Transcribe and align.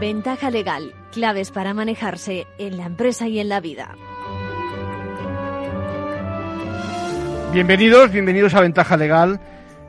Ventaja 0.00 0.50
legal, 0.50 0.94
claves 1.12 1.50
para 1.50 1.74
manejarse 1.74 2.46
en 2.58 2.76
la 2.76 2.86
empresa 2.86 3.26
y 3.26 3.40
en 3.40 3.48
la 3.48 3.60
vida. 3.60 3.96
Bienvenidos, 7.52 8.12
bienvenidos 8.12 8.54
a 8.54 8.60
Ventaja 8.60 8.96
Legal. 8.96 9.40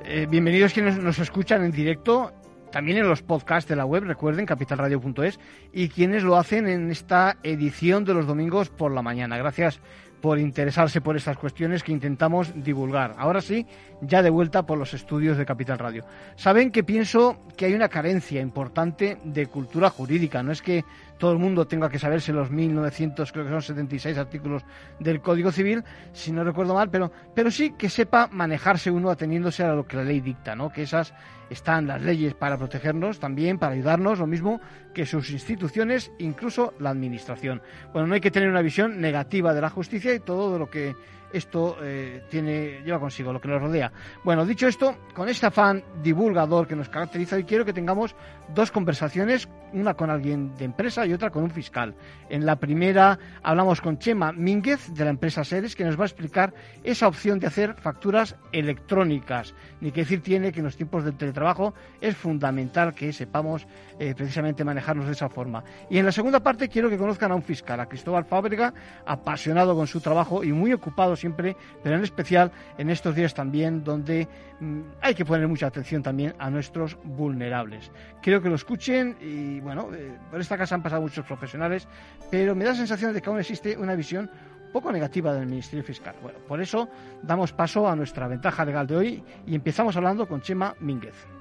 Eh, 0.04 0.26
bienvenidos 0.30 0.74
quienes 0.74 0.98
nos 0.98 1.20
escuchan 1.20 1.64
en 1.64 1.72
directo, 1.72 2.34
también 2.72 2.98
en 2.98 3.08
los 3.08 3.22
podcasts 3.22 3.70
de 3.70 3.76
la 3.76 3.86
web, 3.86 4.04
recuerden, 4.04 4.46
capitalradio.es, 4.46 5.40
y 5.74 5.90
quienes 5.90 6.24
lo 6.24 6.38
hacen 6.38 6.68
en 6.68 6.92
esta 6.92 7.38
edición 7.44 8.06
de 8.06 8.14
los 8.14 8.28
domingos 8.28 8.70
por 8.70 8.92
la 8.92 9.02
mañana. 9.02 9.38
Gracias 9.38 9.80
por 10.22 10.40
interesarse 10.40 11.02
por 11.02 11.16
estas 11.16 11.38
cuestiones 11.38 11.84
que 11.84 11.92
intentamos 11.92 12.52
divulgar. 12.64 13.16
Ahora 13.18 13.42
sí, 13.42 13.66
ya 14.02 14.22
de 14.22 14.30
vuelta 14.30 14.64
por 14.64 14.78
los 14.78 14.94
estudios 14.94 15.38
de 15.38 15.46
Capital 15.46 15.80
Radio. 15.80 16.06
Saben 16.36 16.72
que 16.72 16.84
pienso 16.84 17.40
que 17.56 17.66
hay 17.66 17.74
una 17.74 17.90
carencia 17.90 18.42
importante 18.42 19.18
de 19.24 19.48
cultura 19.48 19.90
jurídica. 19.90 20.44
No 20.44 20.52
es 20.52 20.62
que 20.62 20.84
todo 21.20 21.34
el 21.34 21.38
mundo 21.38 21.68
tenga 21.68 21.90
que 21.90 22.00
saberse 22.00 22.32
los 22.34 22.50
1900, 22.50 23.32
creo 23.32 23.44
que 23.44 23.52
son 23.52 23.62
76 23.62 24.18
artículos 24.18 24.64
del 25.00 25.22
Código 25.22 25.52
Civil, 25.52 25.84
si 26.14 26.32
no 26.32 26.44
recuerdo 26.44 26.74
mal, 26.74 26.90
pero, 26.90 27.12
pero 27.36 27.52
sí 27.52 27.74
que 27.78 27.90
sepa 27.90 28.30
manejarse 28.32 28.90
uno 28.90 29.12
ateniéndose 29.12 29.64
a 29.64 29.74
lo 29.74 29.86
que 29.86 29.98
la 29.98 30.04
ley 30.04 30.22
dicta, 30.22 30.56
¿no? 30.56 30.72
Que 30.72 30.84
esas 30.84 31.14
están 31.50 31.88
las 31.88 32.02
leyes 32.02 32.34
para 32.34 32.58
protegernos, 32.58 33.20
también 33.20 33.60
para 33.60 33.74
ayudarnos, 33.74 34.20
lo 34.20 34.28
mismo 34.28 34.62
que 34.94 35.06
sus 35.06 35.30
instituciones, 35.30 36.12
incluso 36.20 36.74
la 36.80 36.92
administración. 36.92 37.62
Bueno, 37.92 38.08
no 38.08 38.14
hay 38.14 38.22
que 38.22 38.32
tener 38.32 38.50
una 38.50 38.62
visión 38.62 39.02
negativa 39.02 39.54
de 39.54 39.62
la 39.62 39.70
justicia 39.70 40.14
y 40.14 40.20
todo 40.20 40.58
lo 40.58 40.70
que 40.70 40.96
esto 41.34 41.78
eh, 41.82 42.24
tiene, 42.30 42.82
lleva 42.84 43.00
consigo, 43.00 43.32
lo 43.34 43.40
que 43.40 43.48
nos 43.48 43.62
rodea. 43.62 43.92
Bueno, 44.24 44.46
dicho 44.46 44.68
esto, 44.68 44.96
con 45.14 45.30
este 45.30 45.46
afán 45.46 45.84
divulgador 46.02 46.68
que 46.68 46.76
nos 46.76 46.90
caracteriza, 46.90 47.36
hoy 47.36 47.44
quiero 47.44 47.66
que 47.66 47.74
tengamos 47.74 48.16
dos 48.54 48.72
conversaciones, 48.72 49.48
una 49.74 49.94
con 49.94 50.10
alguien 50.10 50.56
de 50.56 50.66
empresa 50.66 51.06
y 51.06 51.14
otra 51.14 51.30
con 51.30 51.44
un 51.44 51.52
fiscal. 51.52 51.96
En 52.30 52.46
la 52.46 52.56
primera 52.56 53.20
hablamos 53.44 53.82
con 53.82 54.00
Chema 54.00 54.32
Mínguez 54.32 54.94
de 54.94 55.04
la 55.04 55.12
empresa 55.12 55.44
Seres, 55.44 55.76
que 55.76 55.84
nos 55.84 55.98
va 55.98 56.04
a 56.04 56.08
explicar 56.08 56.54
esa 56.84 57.08
opción 57.08 57.40
de 57.40 57.48
hacer 57.48 57.76
facturas 57.76 58.36
electrónicas. 58.52 59.54
Ni 59.82 59.92
que 59.92 60.02
decir 60.02 60.22
tiene 60.22 60.52
que 60.52 60.60
en 60.60 60.66
los 60.66 60.78
tiempos 60.78 61.04
del 61.04 61.16
teletrabajo 61.16 61.74
es 62.02 62.16
fundamental 62.16 62.94
que 62.94 63.14
sepamos 63.14 63.68
eh, 64.00 64.16
precisamente 64.16 64.64
manejarnos 64.64 65.06
de 65.06 65.12
esa 65.12 65.30
forma. 65.30 65.64
Y 65.90 65.98
en 65.98 66.06
la 66.06 66.12
segunda 66.12 66.40
parte 66.40 66.70
quiero 66.70 66.90
que 66.90 66.98
conozcan 66.98 67.32
a 67.32 67.36
un 67.36 67.44
fiscal, 67.44 67.80
a 67.80 67.88
Cristóbal 67.88 68.26
Fábrega, 68.26 68.74
apasionado 69.06 69.76
con 69.76 69.88
su 69.88 70.02
trabajo 70.02 70.44
y 70.44 70.52
muy 70.52 70.74
ocupado 70.74 71.16
siempre, 71.20 71.56
pero 71.84 71.96
en 71.96 72.04
especial 72.04 72.52
en 72.78 72.90
estos 72.90 73.16
días 73.16 73.34
también 73.34 73.84
donde 73.84 74.28
mm, 74.60 74.82
hay 75.02 75.14
que 75.14 75.26
poner 75.26 75.48
mucha 75.48 75.68
atención 75.68 76.02
también 76.02 76.34
a 76.40 76.50
nuestros 76.50 76.98
vulnerables. 77.04 77.92
Quiero 78.22 78.42
que 78.42 78.50
lo 78.50 78.56
escuchen 78.56 79.18
y 79.22 79.60
bueno, 79.60 79.90
eh, 79.94 80.18
por 80.32 80.40
esta 80.40 80.58
casa 80.58 80.76
han 80.76 80.84
pasado 80.84 81.02
muchos 81.02 81.26
profesionales, 81.26 81.88
pero 82.32 82.56
me 82.56 82.64
da 82.64 82.72
la 82.72 82.78
sensación 82.78 83.14
de 83.14 83.22
que 83.22 83.30
aún 83.30 83.40
existe 83.40 83.78
una 83.78 83.96
visión 83.96 84.30
poco 84.72 84.92
negativa 84.92 85.34
del 85.34 85.48
Ministerio 85.48 85.84
Fiscal. 85.84 86.16
Bueno, 86.22 86.40
por 86.48 86.62
eso 86.62 86.90
damos 87.24 87.52
paso 87.54 87.88
a 87.88 87.96
nuestra 87.96 88.28
ventaja 88.28 88.66
legal 88.66 88.88
de 88.88 88.96
hoy 88.96 89.24
y 89.46 89.56
empezamos 89.56 89.96
hablando 89.98 90.28
con 90.28 90.42
Chema 90.42 90.76
Mínguez. 90.80 91.39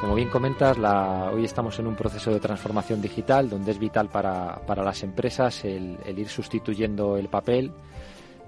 Como 0.00 0.14
bien 0.14 0.28
comentas, 0.28 0.78
hoy 1.32 1.44
estamos 1.44 1.76
en 1.80 1.88
un 1.88 1.96
proceso 1.96 2.30
de 2.30 2.38
transformación 2.38 3.02
digital 3.02 3.50
donde 3.50 3.72
es 3.72 3.80
vital 3.80 4.08
para, 4.08 4.60
las 4.76 5.02
empresas 5.02 5.64
el, 5.64 5.98
ir 6.16 6.28
sustituyendo 6.28 7.16
el 7.16 7.28
papel 7.28 7.72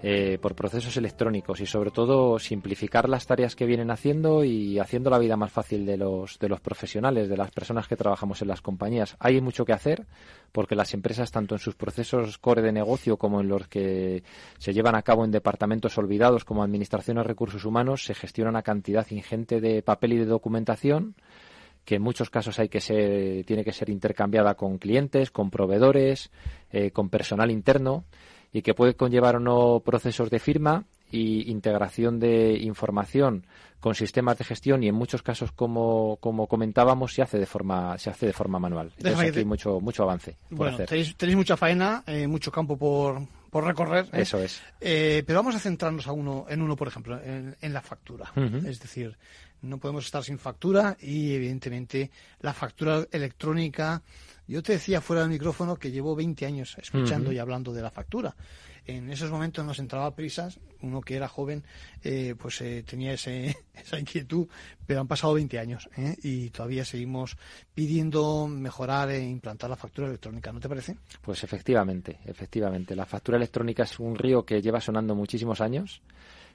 eh, 0.02 0.38
por 0.40 0.54
procesos 0.54 0.96
electrónicos 0.96 1.60
y 1.60 1.66
sobre 1.66 1.90
todo 1.90 2.38
simplificar 2.38 3.08
las 3.08 3.26
tareas 3.26 3.54
que 3.54 3.66
vienen 3.66 3.90
haciendo 3.90 4.44
y 4.44 4.78
haciendo 4.78 5.10
la 5.10 5.18
vida 5.18 5.36
más 5.36 5.52
fácil 5.52 5.84
de 5.84 5.98
los, 5.98 6.38
de 6.38 6.48
los 6.48 6.60
profesionales, 6.60 7.28
de 7.28 7.36
las 7.36 7.50
personas 7.50 7.86
que 7.86 7.96
trabajamos 7.96 8.40
en 8.40 8.48
las 8.48 8.62
compañías. 8.62 9.16
Hay 9.18 9.40
mucho 9.42 9.66
que 9.66 9.74
hacer 9.74 10.06
porque 10.52 10.74
las 10.74 10.94
empresas, 10.94 11.30
tanto 11.30 11.54
en 11.54 11.58
sus 11.58 11.74
procesos 11.74 12.38
core 12.38 12.62
de 12.62 12.72
negocio 12.72 13.18
como 13.18 13.40
en 13.40 13.48
los 13.48 13.68
que 13.68 14.22
se 14.56 14.72
llevan 14.72 14.94
a 14.94 15.02
cabo 15.02 15.24
en 15.24 15.32
departamentos 15.32 15.98
olvidados 15.98 16.44
como 16.44 16.62
Administración 16.62 17.18
de 17.18 17.24
Recursos 17.24 17.66
Humanos, 17.66 18.04
se 18.04 18.14
gestiona 18.14 18.50
una 18.50 18.62
cantidad 18.62 19.06
ingente 19.10 19.60
de 19.60 19.82
papel 19.82 20.14
y 20.14 20.18
de 20.18 20.24
documentación 20.24 21.14
que 21.90 21.96
en 21.96 22.02
muchos 22.02 22.30
casos 22.30 22.56
hay 22.60 22.68
que 22.68 22.80
ser, 22.80 23.44
tiene 23.44 23.64
que 23.64 23.72
ser 23.72 23.90
intercambiada 23.90 24.54
con 24.54 24.78
clientes, 24.78 25.32
con 25.32 25.50
proveedores, 25.50 26.30
eh, 26.70 26.92
con 26.92 27.08
personal 27.08 27.50
interno 27.50 28.04
y 28.52 28.62
que 28.62 28.74
puede 28.74 28.94
conllevar 28.94 29.34
o 29.34 29.40
no 29.40 29.82
procesos 29.84 30.30
de 30.30 30.38
firma 30.38 30.84
y 31.10 31.50
integración 31.50 32.20
de 32.20 32.52
información 32.60 33.44
con 33.80 33.96
sistemas 33.96 34.38
de 34.38 34.44
gestión 34.44 34.84
y 34.84 34.86
en 34.86 34.94
muchos 34.94 35.24
casos 35.24 35.50
como, 35.50 36.18
como 36.20 36.46
comentábamos 36.46 37.12
se 37.12 37.22
hace 37.22 37.40
de 37.40 37.46
forma 37.46 37.98
se 37.98 38.10
hace 38.10 38.26
de 38.26 38.32
forma 38.32 38.60
manual. 38.60 38.92
Entonces 38.98 39.28
aquí 39.28 39.38
hay 39.40 39.44
mucho 39.44 39.80
mucho 39.80 40.04
avance 40.04 40.36
bueno 40.48 40.76
Tenéis, 40.76 41.16
mucha 41.34 41.56
faena 41.56 42.04
eh, 42.06 42.28
mucho 42.28 42.52
campo 42.52 42.78
por, 42.78 43.20
por 43.50 43.64
recorrer 43.64 44.06
¿eh? 44.12 44.22
eso 44.22 44.38
es. 44.38 44.62
Pero 44.78 45.34
vamos 45.34 45.56
a 45.56 45.58
centrarnos 45.58 46.06
a 46.06 46.12
uno 46.12 46.46
en 46.48 46.62
uno 46.62 46.76
por 46.76 46.86
ejemplo 46.86 47.20
en, 47.20 47.72
la 47.72 47.80
factura. 47.80 48.32
Es 48.64 48.78
decir 48.78 49.16
no 49.62 49.78
podemos 49.78 50.04
estar 50.04 50.24
sin 50.24 50.38
factura 50.38 50.96
y 51.00 51.34
evidentemente 51.34 52.10
la 52.40 52.52
factura 52.52 53.06
electrónica. 53.10 54.02
Yo 54.46 54.62
te 54.62 54.72
decía 54.72 55.00
fuera 55.00 55.22
del 55.22 55.30
micrófono 55.30 55.76
que 55.76 55.90
llevo 55.90 56.16
20 56.16 56.46
años 56.46 56.76
escuchando 56.78 57.30
y 57.32 57.38
hablando 57.38 57.72
de 57.72 57.82
la 57.82 57.90
factura. 57.90 58.34
En 58.86 59.10
esos 59.10 59.30
momentos 59.30 59.64
nos 59.64 59.78
entraba 59.78 60.14
prisas, 60.14 60.58
uno 60.80 61.00
que 61.00 61.14
era 61.14 61.28
joven 61.28 61.62
eh, 62.02 62.34
pues 62.36 62.60
eh, 62.62 62.82
tenía 62.84 63.12
ese, 63.12 63.56
esa 63.74 64.00
inquietud, 64.00 64.48
pero 64.86 65.00
han 65.00 65.06
pasado 65.06 65.34
20 65.34 65.58
años 65.58 65.88
¿eh? 65.96 66.16
y 66.22 66.50
todavía 66.50 66.84
seguimos 66.84 67.36
pidiendo 67.74 68.48
mejorar 68.48 69.10
e 69.10 69.22
implantar 69.22 69.70
la 69.70 69.76
factura 69.76 70.08
electrónica, 70.08 70.52
¿no 70.52 70.60
te 70.60 70.68
parece? 70.68 70.96
Pues 71.20 71.44
efectivamente, 71.44 72.18
efectivamente. 72.24 72.96
La 72.96 73.06
factura 73.06 73.36
electrónica 73.36 73.84
es 73.84 73.98
un 74.00 74.16
río 74.16 74.44
que 74.44 74.62
lleva 74.62 74.80
sonando 74.80 75.14
muchísimos 75.14 75.60
años 75.60 76.02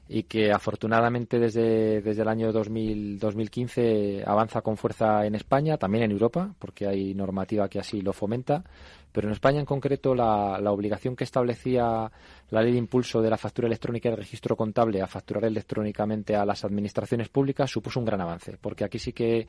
y 0.08 0.24
que 0.24 0.52
afortunadamente 0.52 1.40
desde, 1.40 2.02
desde 2.02 2.22
el 2.22 2.28
año 2.28 2.52
2000, 2.52 3.18
2015 3.18 4.24
avanza 4.26 4.62
con 4.62 4.78
fuerza 4.78 5.26
en 5.26 5.36
España, 5.36 5.78
también 5.78 6.04
en 6.04 6.12
Europa, 6.12 6.54
porque 6.60 6.88
hay 6.88 7.16
normativa 7.16 7.68
que 7.68 7.80
así 7.80 8.02
lo 8.02 8.14
fomenta, 8.14 8.64
pero 9.12 9.28
en 9.28 9.34
España 9.34 9.60
en 9.60 9.66
concreto 9.66 10.14
la, 10.14 10.60
la 10.62 10.72
obligación 10.72 11.16
que 11.16 11.24
establecía 11.24 12.12
la 12.50 12.62
ley 12.62 12.74
de 12.74 12.78
impulso 12.78 13.22
de 13.22 13.30
la 13.30 13.38
factura 13.38 13.68
electrónica 13.68 14.10
y 14.10 14.12
el 14.12 14.18
registro 14.18 14.56
contable 14.56 15.02
a 15.02 15.08
facturar 15.08 15.46
electrónicamente 15.46 16.36
a 16.36 16.46
las 16.46 16.66
administraciones 16.66 17.30
públicas 17.30 17.72
supuso 17.72 18.00
un 18.00 18.06
gran 18.06 18.22
avance, 18.22 18.58
porque 18.60 18.84
aquí 18.84 19.00
sí 19.00 19.14
que 19.14 19.48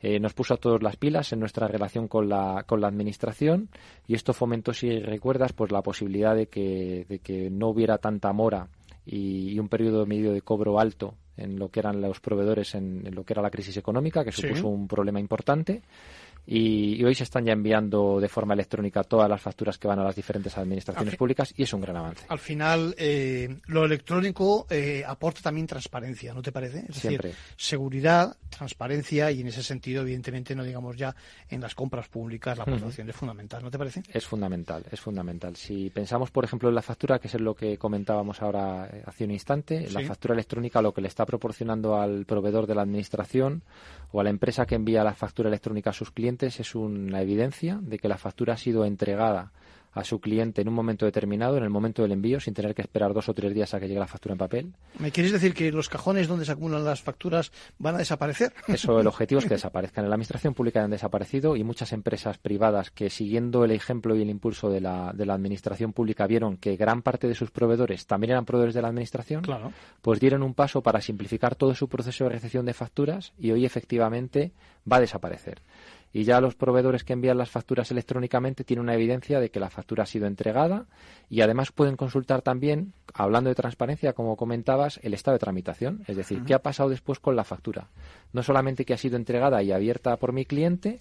eh, 0.00 0.18
nos 0.18 0.34
puso 0.34 0.54
a 0.54 0.56
todos 0.56 0.82
las 0.82 0.96
pilas 0.96 1.32
en 1.32 1.38
nuestra 1.38 1.68
relación 1.68 2.08
con 2.08 2.28
la, 2.28 2.64
con 2.66 2.80
la 2.80 2.88
administración 2.88 3.68
y 4.08 4.14
esto 4.14 4.32
fomentó, 4.32 4.72
si 4.72 4.98
recuerdas, 4.98 5.52
pues 5.52 5.70
la 5.70 5.82
posibilidad 5.82 6.34
de 6.34 6.46
que, 6.46 7.06
de 7.08 7.20
que 7.20 7.50
no 7.50 7.68
hubiera 7.68 7.98
tanta 7.98 8.32
mora 8.32 8.66
y, 9.06 9.58
un 9.58 9.68
periodo 9.68 10.06
medio 10.06 10.32
de 10.32 10.42
cobro 10.42 10.78
alto 10.78 11.14
en 11.36 11.58
lo 11.58 11.70
que 11.70 11.80
eran 11.80 12.00
los 12.00 12.20
proveedores 12.20 12.74
en, 12.74 13.02
lo 13.14 13.24
que 13.24 13.32
era 13.32 13.42
la 13.42 13.50
crisis 13.50 13.76
económica, 13.76 14.24
que 14.24 14.32
supuso 14.32 14.68
un 14.68 14.86
problema 14.86 15.18
importante 15.18 15.82
y, 16.46 17.02
hoy 17.04 17.14
se 17.14 17.24
están 17.24 17.44
ya 17.44 17.52
enviando 17.52 18.20
de 18.20 18.28
forma 18.28 18.54
electrónica 18.54 19.04
todas 19.04 19.28
las 19.28 19.40
facturas 19.40 19.78
que 19.78 19.86
van 19.86 19.98
a 19.98 20.04
las 20.04 20.16
diferentes 20.16 20.56
administraciones 20.58 21.16
públicas 21.16 21.54
y 21.56 21.62
es 21.62 21.72
un 21.72 21.80
gran 21.80 21.96
avance. 21.96 22.24
Al 22.28 22.38
final, 22.38 22.94
eh, 22.98 23.58
lo 23.66 23.84
electrónico 23.84 24.66
eh, 24.68 25.04
aporta 25.06 25.40
también 25.42 25.66
transparencia, 25.66 26.34
¿no 26.34 26.42
te 26.42 26.50
parece? 26.50 26.84
Es 26.88 27.02
decir, 27.02 27.32
seguridad, 27.56 28.36
transparencia 28.48 29.30
y 29.30 29.40
en 29.40 29.48
ese 29.48 29.62
sentido, 29.62 30.02
evidentemente, 30.02 30.54
no 30.54 30.64
digamos 30.64 30.96
ya 30.96 31.14
en 31.48 31.60
las 31.60 31.74
compras 31.74 32.08
públicas, 32.08 32.56
la 32.58 32.64
aportación 32.64 33.08
es 33.08 33.16
fundamental, 33.16 33.62
¿no 33.62 33.70
te 33.70 33.78
parece? 33.78 34.02
Es 34.12 34.26
fundamental, 34.26 34.84
es 34.90 35.00
fundamental. 35.00 35.56
Si 35.56 35.90
pensamos, 35.90 36.30
por 36.30 36.44
ejemplo, 36.44 36.68
en 36.68 36.74
la 36.74 36.82
factura, 36.82 37.18
que 37.18 37.28
es 37.28 37.40
lo 37.40 37.54
que 37.54 37.78
comentábamos 37.78 38.42
ahora 38.42 38.88
eh, 38.92 39.02
hace 39.06 39.24
un 39.24 39.30
instante, 39.30 39.88
la 39.90 40.00
factura 40.00 40.34
electrónica 40.34 40.82
lo 40.82 40.92
que 40.92 41.00
le 41.00 41.08
está 41.08 41.24
proporcionando 41.24 41.96
al 41.96 42.26
proveedor 42.26 42.66
de 42.66 42.74
la 42.74 42.82
administración 42.82 43.62
o 44.10 44.20
a 44.20 44.24
la 44.24 44.30
empresa 44.30 44.66
que 44.66 44.74
envía 44.74 45.04
la 45.04 45.14
factura 45.14 45.48
electrónica 45.48 45.90
a 45.90 45.92
sus 45.92 46.10
clientes 46.10 46.31
es 46.40 46.74
una 46.74 47.20
evidencia 47.20 47.78
de 47.82 47.98
que 47.98 48.08
la 48.08 48.18
factura 48.18 48.54
ha 48.54 48.56
sido 48.56 48.84
entregada 48.84 49.52
a 49.92 50.04
su 50.04 50.20
cliente 50.20 50.62
en 50.62 50.68
un 50.68 50.74
momento 50.74 51.04
determinado, 51.04 51.56
en 51.56 51.64
el 51.64 51.70
momento 51.70 52.02
del 52.02 52.12
envío, 52.12 52.40
sin 52.40 52.54
tener 52.54 52.74
que 52.74 52.82
esperar 52.82 53.12
dos 53.12 53.28
o 53.28 53.34
tres 53.34 53.52
días 53.52 53.74
a 53.74 53.80
que 53.80 53.88
llegue 53.88 54.00
la 54.00 54.06
factura 54.06 54.32
en 54.32 54.38
papel. 54.38 54.72
¿Me 54.98 55.12
quieres 55.12 55.32
decir 55.32 55.52
que 55.52 55.70
los 55.70 55.88
cajones 55.88 56.28
donde 56.28 56.44
se 56.44 56.52
acumulan 56.52 56.84
las 56.84 57.02
facturas 57.02 57.52
van 57.78 57.96
a 57.96 57.98
desaparecer? 57.98 58.54
Eso, 58.68 58.98
el 59.00 59.06
objetivo 59.06 59.40
es 59.40 59.44
que 59.44 59.54
desaparezcan. 59.54 60.04
En 60.04 60.10
la 60.10 60.14
administración 60.14 60.54
pública 60.54 60.82
han 60.82 60.90
desaparecido 60.90 61.56
y 61.56 61.64
muchas 61.64 61.92
empresas 61.92 62.38
privadas 62.38 62.90
que, 62.90 63.10
siguiendo 63.10 63.64
el 63.64 63.70
ejemplo 63.70 64.16
y 64.16 64.22
el 64.22 64.30
impulso 64.30 64.70
de 64.70 64.80
la, 64.80 65.12
de 65.14 65.26
la 65.26 65.34
administración 65.34 65.92
pública, 65.92 66.26
vieron 66.26 66.56
que 66.56 66.76
gran 66.76 67.02
parte 67.02 67.28
de 67.28 67.34
sus 67.34 67.50
proveedores 67.50 68.06
también 68.06 68.30
eran 68.30 68.46
proveedores 68.46 68.74
de 68.74 68.82
la 68.82 68.88
administración, 68.88 69.42
pues 70.00 70.20
dieron 70.20 70.42
un 70.42 70.54
paso 70.54 70.82
para 70.82 71.00
simplificar 71.02 71.54
todo 71.54 71.74
su 71.74 71.88
proceso 71.88 72.24
de 72.24 72.30
recepción 72.30 72.64
de 72.64 72.72
facturas 72.72 73.34
y 73.38 73.50
hoy 73.50 73.66
efectivamente 73.66 74.52
va 74.90 74.96
a 74.96 75.00
desaparecer. 75.00 75.60
Y 76.12 76.24
ya 76.24 76.40
los 76.40 76.54
proveedores 76.54 77.04
que 77.04 77.12
envían 77.12 77.38
las 77.38 77.50
facturas 77.50 77.90
electrónicamente 77.90 78.64
tienen 78.64 78.82
una 78.82 78.94
evidencia 78.94 79.40
de 79.40 79.50
que 79.50 79.60
la 79.60 79.70
factura 79.70 80.02
ha 80.02 80.06
sido 80.06 80.26
entregada 80.26 80.86
y 81.30 81.40
además 81.40 81.72
pueden 81.72 81.96
consultar 81.96 82.42
también, 82.42 82.92
hablando 83.14 83.48
de 83.48 83.54
transparencia, 83.54 84.12
como 84.12 84.36
comentabas, 84.36 85.00
el 85.02 85.14
estado 85.14 85.34
de 85.36 85.40
tramitación, 85.40 86.04
es 86.06 86.16
decir, 86.16 86.42
qué 86.44 86.54
ha 86.54 86.62
pasado 86.62 86.90
después 86.90 87.18
con 87.18 87.36
la 87.36 87.44
factura. 87.44 87.88
No 88.32 88.42
solamente 88.42 88.84
que 88.84 88.94
ha 88.94 88.98
sido 88.98 89.16
entregada 89.16 89.62
y 89.62 89.72
abierta 89.72 90.16
por 90.18 90.32
mi 90.32 90.44
cliente, 90.44 91.00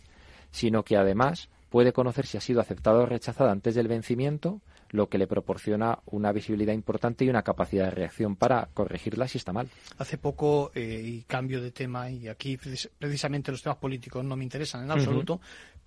sino 0.51 0.83
que 0.83 0.97
además 0.97 1.49
puede 1.71 1.94
conocer 1.94 2.27
si 2.27 2.38
ha 2.38 2.41
sido 2.41 2.59
aceptada 2.62 3.00
o 3.00 3.06
rechazada 3.07 3.51
antes 3.51 3.73
del 3.73 3.88
vencimiento 3.88 4.62
lo 4.91 5.07
que 5.07 5.18
le 5.18 5.25
proporciona 5.25 6.00
una 6.06 6.33
visibilidad 6.33 6.73
importante 6.73 7.23
y 7.23 7.29
una 7.29 7.44
capacidad 7.44 7.85
de 7.85 7.91
reacción 7.91 8.35
para 8.35 8.68
corregirla 8.73 9.27
si 9.29 9.38
está 9.38 9.53
mal. 9.53 9.69
Hace 9.97 10.18
poco, 10.18 10.71
eh, 10.75 11.01
y 11.03 11.21
cambio 11.23 11.62
de 11.62 11.71
tema, 11.71 12.12
y 12.12 12.27
aquí 12.27 12.57
precisamente 12.57 13.51
los 13.51 13.63
temas 13.63 13.77
políticos 13.77 14.25
no 14.25 14.35
me 14.35 14.44
interesan 14.44 14.83
en 14.83 14.91
absoluto, 14.91 15.39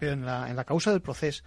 pero 0.04 0.12
en 0.12 0.26
la, 0.26 0.50
en 0.50 0.56
la 0.56 0.64
causa 0.64 0.90
del 0.90 1.00
proceso 1.00 1.42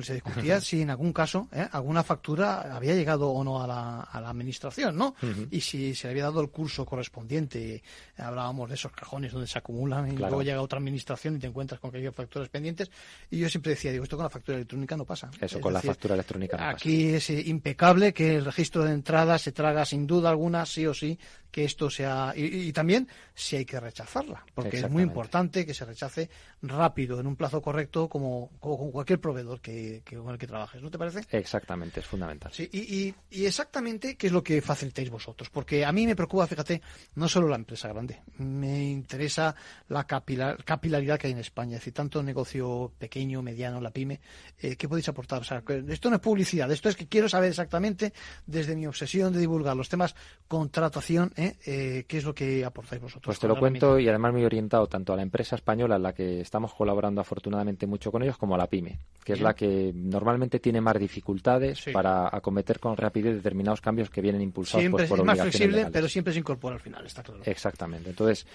se 0.00 0.14
discutía 0.14 0.60
si 0.60 0.80
en 0.80 0.90
algún 0.90 1.12
caso 1.12 1.48
eh, 1.52 1.68
alguna 1.70 2.02
factura 2.02 2.74
había 2.74 2.94
llegado 2.94 3.28
o 3.28 3.44
no 3.44 3.62
a 3.62 3.66
la, 3.66 4.00
a 4.00 4.20
la 4.20 4.30
administración, 4.30 4.96
¿no? 4.96 5.14
Y 5.50 5.60
si 5.60 5.94
se 5.94 6.06
le 6.06 6.12
había 6.12 6.24
dado 6.24 6.40
el 6.40 6.48
curso 6.48 6.86
correspondiente. 6.86 7.82
Hablábamos 8.16 8.68
de 8.68 8.76
esos 8.76 8.92
cajones 8.92 9.32
donde 9.32 9.46
se 9.46 9.58
acumulan 9.58 10.10
y 10.10 10.16
luego 10.16 10.42
llega 10.42 10.62
otra 10.62 10.78
administración 10.78 11.36
y 11.36 11.38
te 11.40 11.48
encuentras 11.48 11.80
con 11.80 11.90
que 11.90 11.98
hay 11.98 12.10
facturas 12.10 12.48
pendientes. 12.48 12.90
Y 13.30 13.38
yo 13.38 13.48
siempre 13.48 13.70
decía, 13.70 13.92
digo, 13.92 14.04
esto 14.04 14.16
con 14.16 14.24
la 14.24 14.30
factura 14.30 14.56
electrónica 14.56 14.96
no 14.96 15.04
pasa. 15.04 15.30
Eso, 15.40 15.60
con 15.60 15.72
la 15.72 15.82
factura 15.82 16.14
electrónica 16.14 16.56
no 16.56 16.64
aquí 16.64 17.08
es 17.08 17.30
eh, 17.30 17.42
impecable 17.46 18.14
que 18.14 18.36
el 18.36 18.44
registro 18.44 18.84
de 18.84 18.92
entrada 18.92 19.38
se 19.38 19.52
traga 19.52 19.84
sin 19.84 20.06
duda 20.06 20.30
alguna, 20.30 20.64
sí 20.64 20.86
o 20.86 20.94
sí, 20.94 21.18
que 21.50 21.64
esto 21.64 21.90
sea. 21.90 22.32
Y, 22.34 22.72
también 22.72 23.08
si 23.34 23.56
hay 23.56 23.64
que 23.64 23.78
rechazarla, 23.78 24.44
porque 24.54 24.78
es 24.78 24.90
muy 24.90 25.02
importante 25.02 25.66
que 25.66 25.74
se 25.74 25.84
rechace 25.84 26.30
rápido, 26.62 27.20
en 27.20 27.26
un 27.26 27.36
plazo 27.36 27.60
correcto, 27.60 28.01
como, 28.08 28.50
con 28.60 28.90
cualquier 28.90 29.20
proveedor 29.20 29.60
que, 29.60 30.02
con 30.04 30.32
el 30.32 30.38
que 30.38 30.46
trabajes, 30.46 30.82
¿no 30.82 30.90
te 30.90 30.98
parece? 30.98 31.24
Exactamente, 31.30 32.00
es 32.00 32.06
fundamental. 32.06 32.52
Sí, 32.52 32.68
y, 32.72 33.14
y, 33.30 33.46
exactamente 33.46 34.16
qué 34.16 34.28
es 34.28 34.32
lo 34.32 34.42
que 34.42 34.60
facilitáis 34.60 35.10
vosotros, 35.10 35.50
porque 35.50 35.84
a 35.84 35.92
mí 35.92 36.06
me 36.06 36.16
preocupa, 36.16 36.46
fíjate, 36.46 36.82
no 37.14 37.28
solo 37.28 37.48
la 37.48 37.56
empresa 37.56 37.88
grande, 37.88 38.22
me 38.38 38.90
interesa 38.90 39.54
la 39.88 40.06
capilaridad 40.06 41.18
que 41.18 41.26
hay 41.26 41.32
en 41.32 41.38
España, 41.38 41.76
es 41.76 41.80
decir, 41.80 41.94
tanto 41.94 42.22
negocio 42.22 42.92
pequeño, 42.98 43.42
mediano, 43.42 43.80
la 43.80 43.90
pyme, 43.90 44.20
eh, 44.60 44.76
¿qué 44.76 44.88
podéis 44.88 45.08
aportar? 45.08 45.40
O 45.40 45.44
sea, 45.44 45.62
esto 45.88 46.10
no 46.10 46.16
es 46.16 46.22
publicidad, 46.22 46.70
esto 46.70 46.88
es 46.88 46.96
que 46.96 47.08
quiero 47.08 47.28
saber 47.28 47.50
exactamente, 47.50 48.12
desde 48.46 48.76
mi 48.76 48.86
obsesión 48.86 49.32
de 49.32 49.40
divulgar 49.40 49.76
los 49.76 49.88
temas 49.88 50.14
contratación, 50.48 51.32
¿eh? 51.36 51.56
¿eh? 51.64 52.04
¿Qué 52.06 52.18
es 52.18 52.24
lo 52.24 52.34
que 52.34 52.64
aportáis 52.64 53.00
vosotros? 53.00 53.24
Pues 53.24 53.38
te 53.38 53.48
lo 53.48 53.58
cuento 53.58 53.98
y 53.98 54.08
además 54.08 54.32
muy 54.32 54.44
orientado 54.44 54.86
tanto 54.86 55.12
a 55.12 55.16
la 55.16 55.22
empresa 55.22 55.56
española 55.56 55.96
en 55.96 56.02
la 56.02 56.12
que 56.12 56.40
estamos 56.40 56.74
colaborando 56.74 57.20
afortunadamente 57.20 57.81
mucho 57.86 58.10
con 58.10 58.22
ellos 58.22 58.36
como 58.36 58.54
a 58.54 58.58
la 58.58 58.66
pyme, 58.66 58.98
que 59.24 59.34
es 59.34 59.40
la 59.40 59.54
que 59.54 59.92
normalmente 59.94 60.58
tiene 60.60 60.80
más 60.80 60.98
dificultades 60.98 61.84
para 61.92 62.28
acometer 62.34 62.80
con 62.80 62.96
rapidez 62.96 63.34
determinados 63.36 63.80
cambios 63.80 64.10
que 64.10 64.20
vienen 64.20 64.42
impulsados 64.42 64.82
siempre 64.82 65.02
pues, 65.02 65.08
por 65.08 65.18
es 65.20 65.24
más 65.24 65.40
flexible, 65.40 65.88
pero 65.92 66.08
siempre 66.08 66.32
se 66.32 66.40
incorpora 66.40 66.74
al 66.74 66.80
final, 66.80 67.06
está 67.06 67.22
claro. 67.22 67.42
Exactamente. 67.44 68.10
Entonces, 68.10 68.46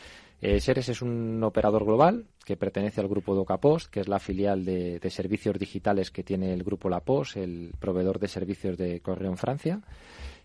eh, 0.41 0.59
Seres 0.59 0.89
es 0.89 1.01
un 1.01 1.43
operador 1.43 1.83
global 1.85 2.25
que 2.45 2.57
pertenece 2.57 3.01
al 3.01 3.07
grupo 3.07 3.35
DocaPost, 3.35 3.89
que 3.89 3.99
es 4.01 4.07
la 4.07 4.19
filial 4.19 4.65
de, 4.65 4.99
de 4.99 5.09
servicios 5.09 5.57
digitales 5.57 6.11
que 6.11 6.23
tiene 6.23 6.53
el 6.53 6.63
grupo 6.63 6.89
La 6.89 6.99
Post, 6.99 7.37
el 7.37 7.71
proveedor 7.79 8.19
de 8.19 8.27
servicios 8.27 8.77
de 8.77 8.99
correo 8.99 9.31
en 9.31 9.37
Francia. 9.37 9.81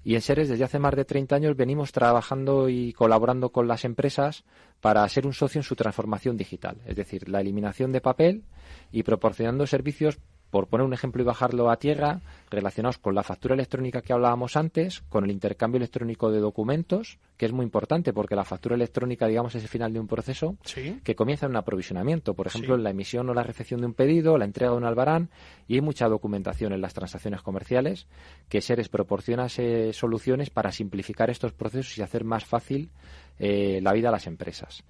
Y 0.04 0.14
en 0.14 0.20
Seres, 0.20 0.48
desde 0.48 0.64
hace 0.64 0.78
más 0.78 0.96
de 0.96 1.04
30 1.04 1.36
años, 1.36 1.56
venimos 1.56 1.92
trabajando 1.92 2.68
y 2.68 2.92
colaborando 2.92 3.50
con 3.50 3.68
las 3.68 3.84
empresas 3.84 4.44
para 4.80 5.08
ser 5.08 5.26
un 5.26 5.32
socio 5.32 5.60
en 5.60 5.62
su 5.62 5.76
transformación 5.76 6.36
digital, 6.36 6.78
es 6.86 6.96
decir, 6.96 7.28
la 7.28 7.40
eliminación 7.40 7.92
de 7.92 8.00
papel 8.00 8.42
y 8.90 9.04
proporcionando 9.04 9.66
servicios 9.66 10.18
por 10.52 10.66
poner 10.66 10.86
un 10.86 10.92
ejemplo 10.92 11.22
y 11.22 11.24
bajarlo 11.24 11.70
a 11.70 11.78
tierra, 11.78 12.20
relacionados 12.50 12.98
con 12.98 13.14
la 13.14 13.22
factura 13.22 13.54
electrónica 13.54 14.02
que 14.02 14.12
hablábamos 14.12 14.54
antes, 14.54 15.00
con 15.08 15.24
el 15.24 15.30
intercambio 15.30 15.78
electrónico 15.78 16.30
de 16.30 16.40
documentos, 16.40 17.18
que 17.38 17.46
es 17.46 17.52
muy 17.52 17.64
importante 17.64 18.12
porque 18.12 18.36
la 18.36 18.44
factura 18.44 18.74
electrónica, 18.74 19.26
digamos, 19.26 19.54
es 19.54 19.62
el 19.62 19.70
final 19.70 19.94
de 19.94 20.00
un 20.00 20.06
proceso 20.06 20.58
que 21.02 21.14
comienza 21.14 21.46
en 21.46 21.52
un 21.52 21.56
aprovisionamiento, 21.56 22.34
por 22.34 22.48
ejemplo, 22.48 22.74
en 22.74 22.82
la 22.82 22.90
emisión 22.90 23.30
o 23.30 23.34
la 23.34 23.42
recepción 23.42 23.80
de 23.80 23.86
un 23.86 23.94
pedido, 23.94 24.36
la 24.36 24.44
entrega 24.44 24.72
de 24.72 24.76
un 24.76 24.84
albarán, 24.84 25.30
y 25.68 25.76
hay 25.76 25.80
mucha 25.80 26.06
documentación 26.06 26.74
en 26.74 26.82
las 26.82 26.92
transacciones 26.92 27.40
comerciales 27.40 28.06
que 28.50 28.60
Seres 28.60 28.90
proporciona 28.90 29.48
soluciones 29.48 30.50
para 30.50 30.70
simplificar 30.70 31.30
estos 31.30 31.54
procesos 31.54 31.96
y 31.96 32.02
hacer 32.02 32.24
más 32.24 32.44
fácil 32.44 32.90
eh, 33.42 33.80
la 33.82 33.92
vida 33.92 34.08
a 34.08 34.12
las 34.12 34.28
empresas. 34.28 34.84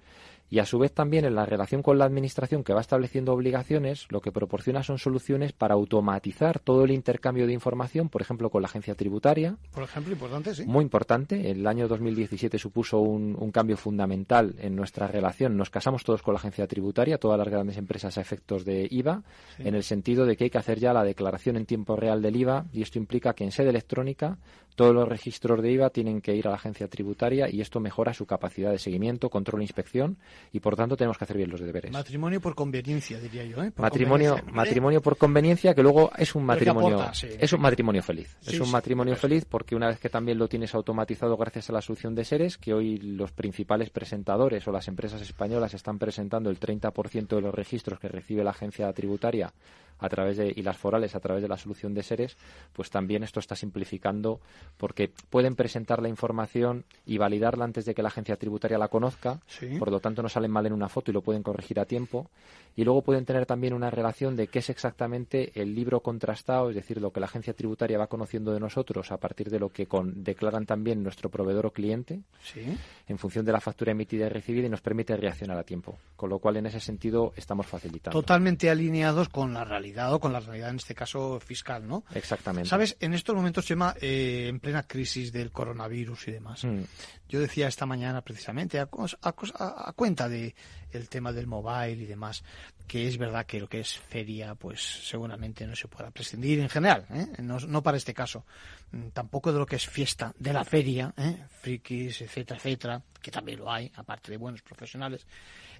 Y 0.53 0.59
a 0.59 0.67
su 0.67 0.77
vez 0.77 0.93
también 0.93 1.25
en 1.25 1.33
la 1.33 1.47
relación 1.47 1.81
con 1.81 1.97
la 1.97 2.05
administración 2.05 2.63
que 2.63 2.73
va 2.73 2.81
estableciendo 2.81 3.33
obligaciones, 3.33 4.05
lo 4.11 4.21
que 4.21 4.31
proporciona 4.31 4.83
son 4.83 4.99
soluciones 4.99 5.51
para 5.51 5.73
automatizar 5.73 6.59
todo 6.59 6.83
el 6.83 6.91
intercambio 6.91 7.47
de 7.47 7.53
información, 7.53 8.07
por 8.07 8.21
ejemplo, 8.21 8.51
con 8.51 8.61
la 8.61 8.67
agencia 8.67 8.93
tributaria. 8.93 9.57
Por 9.71 9.81
ejemplo, 9.81 10.13
importante, 10.13 10.53
sí. 10.53 10.63
Muy 10.67 10.83
importante. 10.83 11.49
El 11.49 11.65
año 11.65 11.87
2017 11.87 12.59
supuso 12.59 12.99
un, 12.99 13.33
cambio 13.51 13.77
fundamental 13.77 14.53
en 14.59 14.75
nuestra 14.75 15.07
relación. 15.07 15.57
Nos 15.57 15.71
casamos 15.71 16.03
todos 16.03 16.21
con 16.21 16.35
la 16.35 16.39
agencia 16.39 16.67
tributaria, 16.67 17.17
todas 17.17 17.39
las 17.39 17.47
grandes 17.47 17.77
empresas 17.77 18.15
a 18.19 18.21
efectos 18.21 18.63
de 18.63 18.87
IVA, 18.91 19.23
en 19.57 19.73
el 19.73 19.83
sentido 19.83 20.27
de 20.27 20.37
que 20.37 20.43
hay 20.43 20.49
que 20.51 20.59
hacer 20.59 20.79
ya 20.79 20.93
la 20.93 21.03
declaración 21.03 21.57
en 21.57 21.65
tiempo 21.65 21.95
real 21.95 22.21
del 22.21 22.35
IVA 22.35 22.67
y 22.71 22.83
esto 22.83 22.99
implica 22.99 23.33
que 23.33 23.43
en 23.43 23.51
sede 23.51 23.69
electrónica 23.69 24.37
todos 24.75 24.93
los 24.93 25.07
registros 25.07 25.61
de 25.61 25.71
IVA 25.71 25.89
tienen 25.89 26.21
que 26.21 26.35
ir 26.35 26.47
a 26.47 26.51
la 26.51 26.57
agencia 26.57 26.87
tributaria 26.87 27.49
y 27.49 27.61
esto 27.61 27.79
mejora 27.79 28.13
su 28.13 28.25
capacidad 28.25 28.42
de 28.49 28.77
seguimiento, 28.77 29.29
control 29.29 29.61
e 29.61 29.63
inspección 29.63 30.17
y 30.51 30.59
por 30.59 30.75
tanto 30.75 30.95
tenemos 30.97 31.17
que 31.17 31.23
hacer 31.23 31.37
bien 31.37 31.49
los 31.49 31.59
deberes. 31.59 31.91
Matrimonio 31.91 32.41
por 32.41 32.55
conveniencia, 32.55 33.19
diría 33.19 33.45
yo. 33.45 33.63
¿eh? 33.63 33.71
matrimonio, 33.77 34.37
matrimonio 34.51 35.01
por 35.01 35.17
conveniencia 35.17 35.73
que 35.73 35.81
luego 35.81 36.11
es 36.17 36.35
un 36.35 36.45
matrimonio, 36.45 37.11
es 37.39 37.53
un 37.53 37.61
matrimonio 37.61 38.03
feliz. 38.03 38.35
es 38.45 38.59
un 38.59 38.71
matrimonio 38.71 39.15
feliz 39.15 39.45
porque 39.45 39.75
una 39.75 39.87
vez 39.87 39.99
que 39.99 40.09
también 40.09 40.37
lo 40.37 40.47
tienes 40.47 40.73
automatizado 40.75 41.37
gracias 41.37 41.69
a 41.69 41.73
la 41.73 41.81
solución 41.81 42.15
de 42.15 42.25
seres, 42.25 42.57
que 42.57 42.73
hoy 42.73 42.97
los 42.97 43.31
principales 43.31 43.89
presentadores 43.89 44.67
o 44.67 44.71
las 44.71 44.87
empresas 44.87 45.21
españolas 45.21 45.73
están 45.73 45.99
presentando 45.99 46.49
el 46.49 46.59
30% 46.59 47.27
de 47.27 47.41
los 47.41 47.53
registros 47.53 47.99
que 47.99 48.07
recibe 48.07 48.43
la 48.43 48.51
agencia 48.51 48.91
tributaria 48.93 49.53
a 49.99 50.09
través 50.09 50.37
de, 50.37 50.53
y 50.55 50.61
las 50.61 50.77
forales 50.77 51.15
a 51.15 51.19
través 51.19 51.41
de 51.41 51.47
la 51.47 51.57
solución 51.57 51.93
de 51.93 52.03
seres, 52.03 52.37
pues 52.73 52.89
también 52.89 53.23
esto 53.23 53.39
está 53.39 53.55
simplificando 53.55 54.39
porque 54.77 55.11
pueden 55.29 55.55
presentar 55.55 56.01
la 56.01 56.09
información 56.09 56.85
y 57.05 57.17
validarla 57.17 57.65
antes 57.65 57.85
de 57.85 57.93
que 57.93 58.01
la 58.01 58.09
agencia 58.09 58.35
tributaria 58.35 58.77
la 58.77 58.87
conozca, 58.87 59.39
por 59.79 59.91
lo 59.91 59.99
tanto 59.99 60.21
no 60.21 60.29
salen 60.29 60.51
mal 60.51 60.65
en 60.65 60.73
una 60.73 60.89
foto 60.89 61.11
y 61.11 61.13
lo 61.13 61.21
pueden 61.21 61.43
corregir 61.43 61.79
a 61.79 61.85
tiempo, 61.85 62.29
y 62.75 62.83
luego 62.83 63.03
pueden 63.03 63.25
tener 63.25 63.45
también 63.45 63.73
una 63.73 63.89
relación 63.91 64.35
de 64.35 64.47
qué 64.47 64.59
es 64.59 64.69
exactamente 64.69 65.51
el 65.61 65.75
libro 65.75 65.99
contrastado, 66.01 66.69
es 66.69 66.75
decir, 66.75 66.99
lo 66.99 67.11
que 67.11 67.19
la 67.19 67.27
agencia 67.27 67.53
tributaria 67.53 67.97
va 67.97 68.07
conociendo 68.07 68.51
de 68.51 68.59
nosotros 68.59 69.11
a 69.11 69.17
partir 69.17 69.49
de 69.49 69.59
lo 69.59 69.69
que 69.69 69.85
con, 69.85 70.23
declaran 70.23 70.65
también 70.65 71.03
nuestro 71.03 71.29
proveedor 71.29 71.67
o 71.67 71.71
cliente, 71.71 72.21
en 73.07 73.17
función 73.17 73.45
de 73.45 73.51
la 73.51 73.61
factura 73.61 73.91
emitida 73.91 74.25
y 74.25 74.29
recibida 74.29 74.65
y 74.65 74.69
nos 74.69 74.81
permite 74.81 75.15
reaccionar 75.15 75.57
a 75.57 75.63
tiempo, 75.63 75.97
con 76.15 76.29
lo 76.29 76.39
cual 76.39 76.57
en 76.57 76.65
ese 76.65 76.79
sentido 76.79 77.33
estamos 77.35 77.67
facilitando. 77.67 78.19
Totalmente 78.19 78.69
alineados 78.69 79.29
con 79.29 79.53
la 79.53 79.63
realidad 79.63 79.82
con 80.19 80.33
la 80.33 80.39
realidad, 80.39 80.69
en 80.69 80.77
este 80.77 80.95
caso 80.95 81.39
fiscal, 81.39 81.87
¿no? 81.87 82.03
Exactamente. 82.13 82.69
Sabes, 82.69 82.95
en 82.99 83.13
estos 83.13 83.35
momentos, 83.35 83.65
Chema, 83.65 83.95
eh, 83.99 84.47
en 84.49 84.59
plena 84.59 84.83
crisis 84.83 85.31
del 85.31 85.51
coronavirus 85.51 86.27
y 86.27 86.31
demás, 86.31 86.63
mm. 86.63 86.81
yo 87.29 87.39
decía 87.39 87.67
esta 87.67 87.85
mañana 87.85 88.21
precisamente, 88.21 88.79
a, 88.79 88.89
a, 89.21 89.93
cuenta 89.93 90.29
de 90.29 90.55
el 90.91 91.09
tema 91.09 91.31
del 91.31 91.47
mobile 91.47 92.03
y 92.03 92.05
demás, 92.05 92.43
que 92.87 93.07
es 93.07 93.17
verdad 93.17 93.45
que 93.45 93.59
lo 93.59 93.67
que 93.67 93.79
es 93.79 93.97
feria, 93.97 94.55
pues 94.55 94.81
seguramente 94.81 95.65
no 95.65 95.75
se 95.75 95.87
pueda 95.87 96.11
prescindir 96.11 96.59
en 96.59 96.69
general, 96.69 97.05
¿eh? 97.09 97.27
no, 97.39 97.59
no, 97.59 97.81
para 97.81 97.97
este 97.97 98.13
caso, 98.13 98.45
mm, 98.91 99.07
tampoco 99.09 99.51
de 99.51 99.59
lo 99.59 99.65
que 99.65 99.77
es 99.77 99.87
fiesta 99.87 100.33
de 100.37 100.53
la 100.53 100.63
feria, 100.63 101.13
¿eh? 101.17 101.37
frikis, 101.61 102.21
etcétera, 102.21 102.57
etcétera, 102.57 103.01
que 103.21 103.31
también 103.31 103.59
lo 103.59 103.71
hay, 103.71 103.91
aparte 103.95 104.31
de 104.31 104.37
buenos 104.37 104.61
profesionales. 104.61 105.25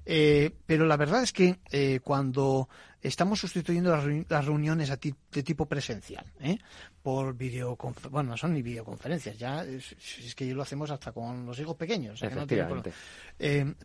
Eh, 0.05 0.51
pero 0.65 0.85
la 0.85 0.97
verdad 0.97 1.23
es 1.23 1.31
que 1.31 1.59
eh, 1.71 1.99
cuando 2.03 2.67
estamos 3.03 3.39
sustituyendo 3.39 3.95
las, 3.95 4.45
reuniones 4.45 4.89
de 4.89 5.43
tipo 5.43 5.65
presencial, 5.65 6.25
¿eh? 6.39 6.57
por 7.01 7.35
videoconferencias, 7.35 8.11
bueno, 8.11 8.31
no 8.31 8.37
son 8.37 8.53
ni 8.53 8.61
videoconferencias, 8.61 9.37
ya 9.37 9.63
es, 9.65 10.33
que 10.35 10.53
lo 10.53 10.61
hacemos 10.61 10.89
hasta 10.89 11.11
con 11.11 11.45
los 11.45 11.59
hijos 11.59 11.75
pequeños. 11.75 12.21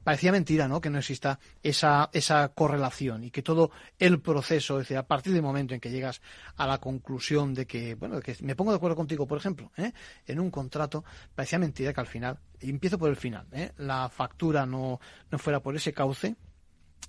parecía 0.04 0.30
mentira, 0.30 0.68
¿no? 0.68 0.80
Que 0.80 0.88
no 0.88 0.98
exista 0.98 1.38
esa, 1.62 2.10
esa 2.12 2.48
correlación 2.50 3.24
y 3.24 3.30
que 3.30 3.42
todo 3.42 3.72
el 3.98 4.20
proceso, 4.20 4.78
es 4.78 4.84
decir, 4.84 4.96
a 4.96 5.06
partir 5.06 5.32
del 5.32 5.42
momento 5.42 5.74
en 5.74 5.80
que 5.80 5.90
llegas 5.90 6.22
a 6.56 6.66
la 6.66 6.78
conclusión 6.78 7.54
de 7.54 7.66
que, 7.66 7.96
bueno, 7.96 8.20
que 8.20 8.36
me 8.40 8.54
pongo 8.54 8.70
de 8.70 8.76
acuerdo 8.76 8.96
contigo, 8.96 9.26
por 9.26 9.38
ejemplo, 9.38 9.72
en 10.26 10.40
un 10.40 10.50
contrato, 10.50 11.04
parecía 11.34 11.58
mentira 11.58 11.92
que 11.92 12.00
al 12.00 12.06
final, 12.06 12.38
y 12.60 12.70
empiezo 12.70 12.98
por 12.98 13.10
el 13.10 13.16
final, 13.16 13.46
la 13.78 14.08
factura 14.08 14.64
no, 14.64 15.00
no 15.30 15.38
fuera 15.38 15.60
por 15.60 15.74
ese 15.74 15.92
cauce 15.92 16.36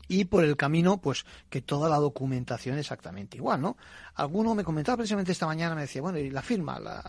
y 0.07 0.25
por 0.25 0.43
el 0.43 0.57
camino, 0.57 0.99
pues 0.99 1.25
que 1.49 1.61
toda 1.61 1.89
la 1.89 1.97
documentación 1.97 2.77
exactamente 2.77 3.37
igual, 3.37 3.61
¿no? 3.61 3.77
Alguno 4.15 4.55
me 4.55 4.63
comentaba 4.63 4.97
precisamente 4.97 5.31
esta 5.31 5.45
mañana, 5.45 5.75
me 5.75 5.81
decía, 5.81 6.01
bueno, 6.01 6.17
y 6.17 6.29
la 6.29 6.41
firma, 6.41 6.79
la, 6.79 7.03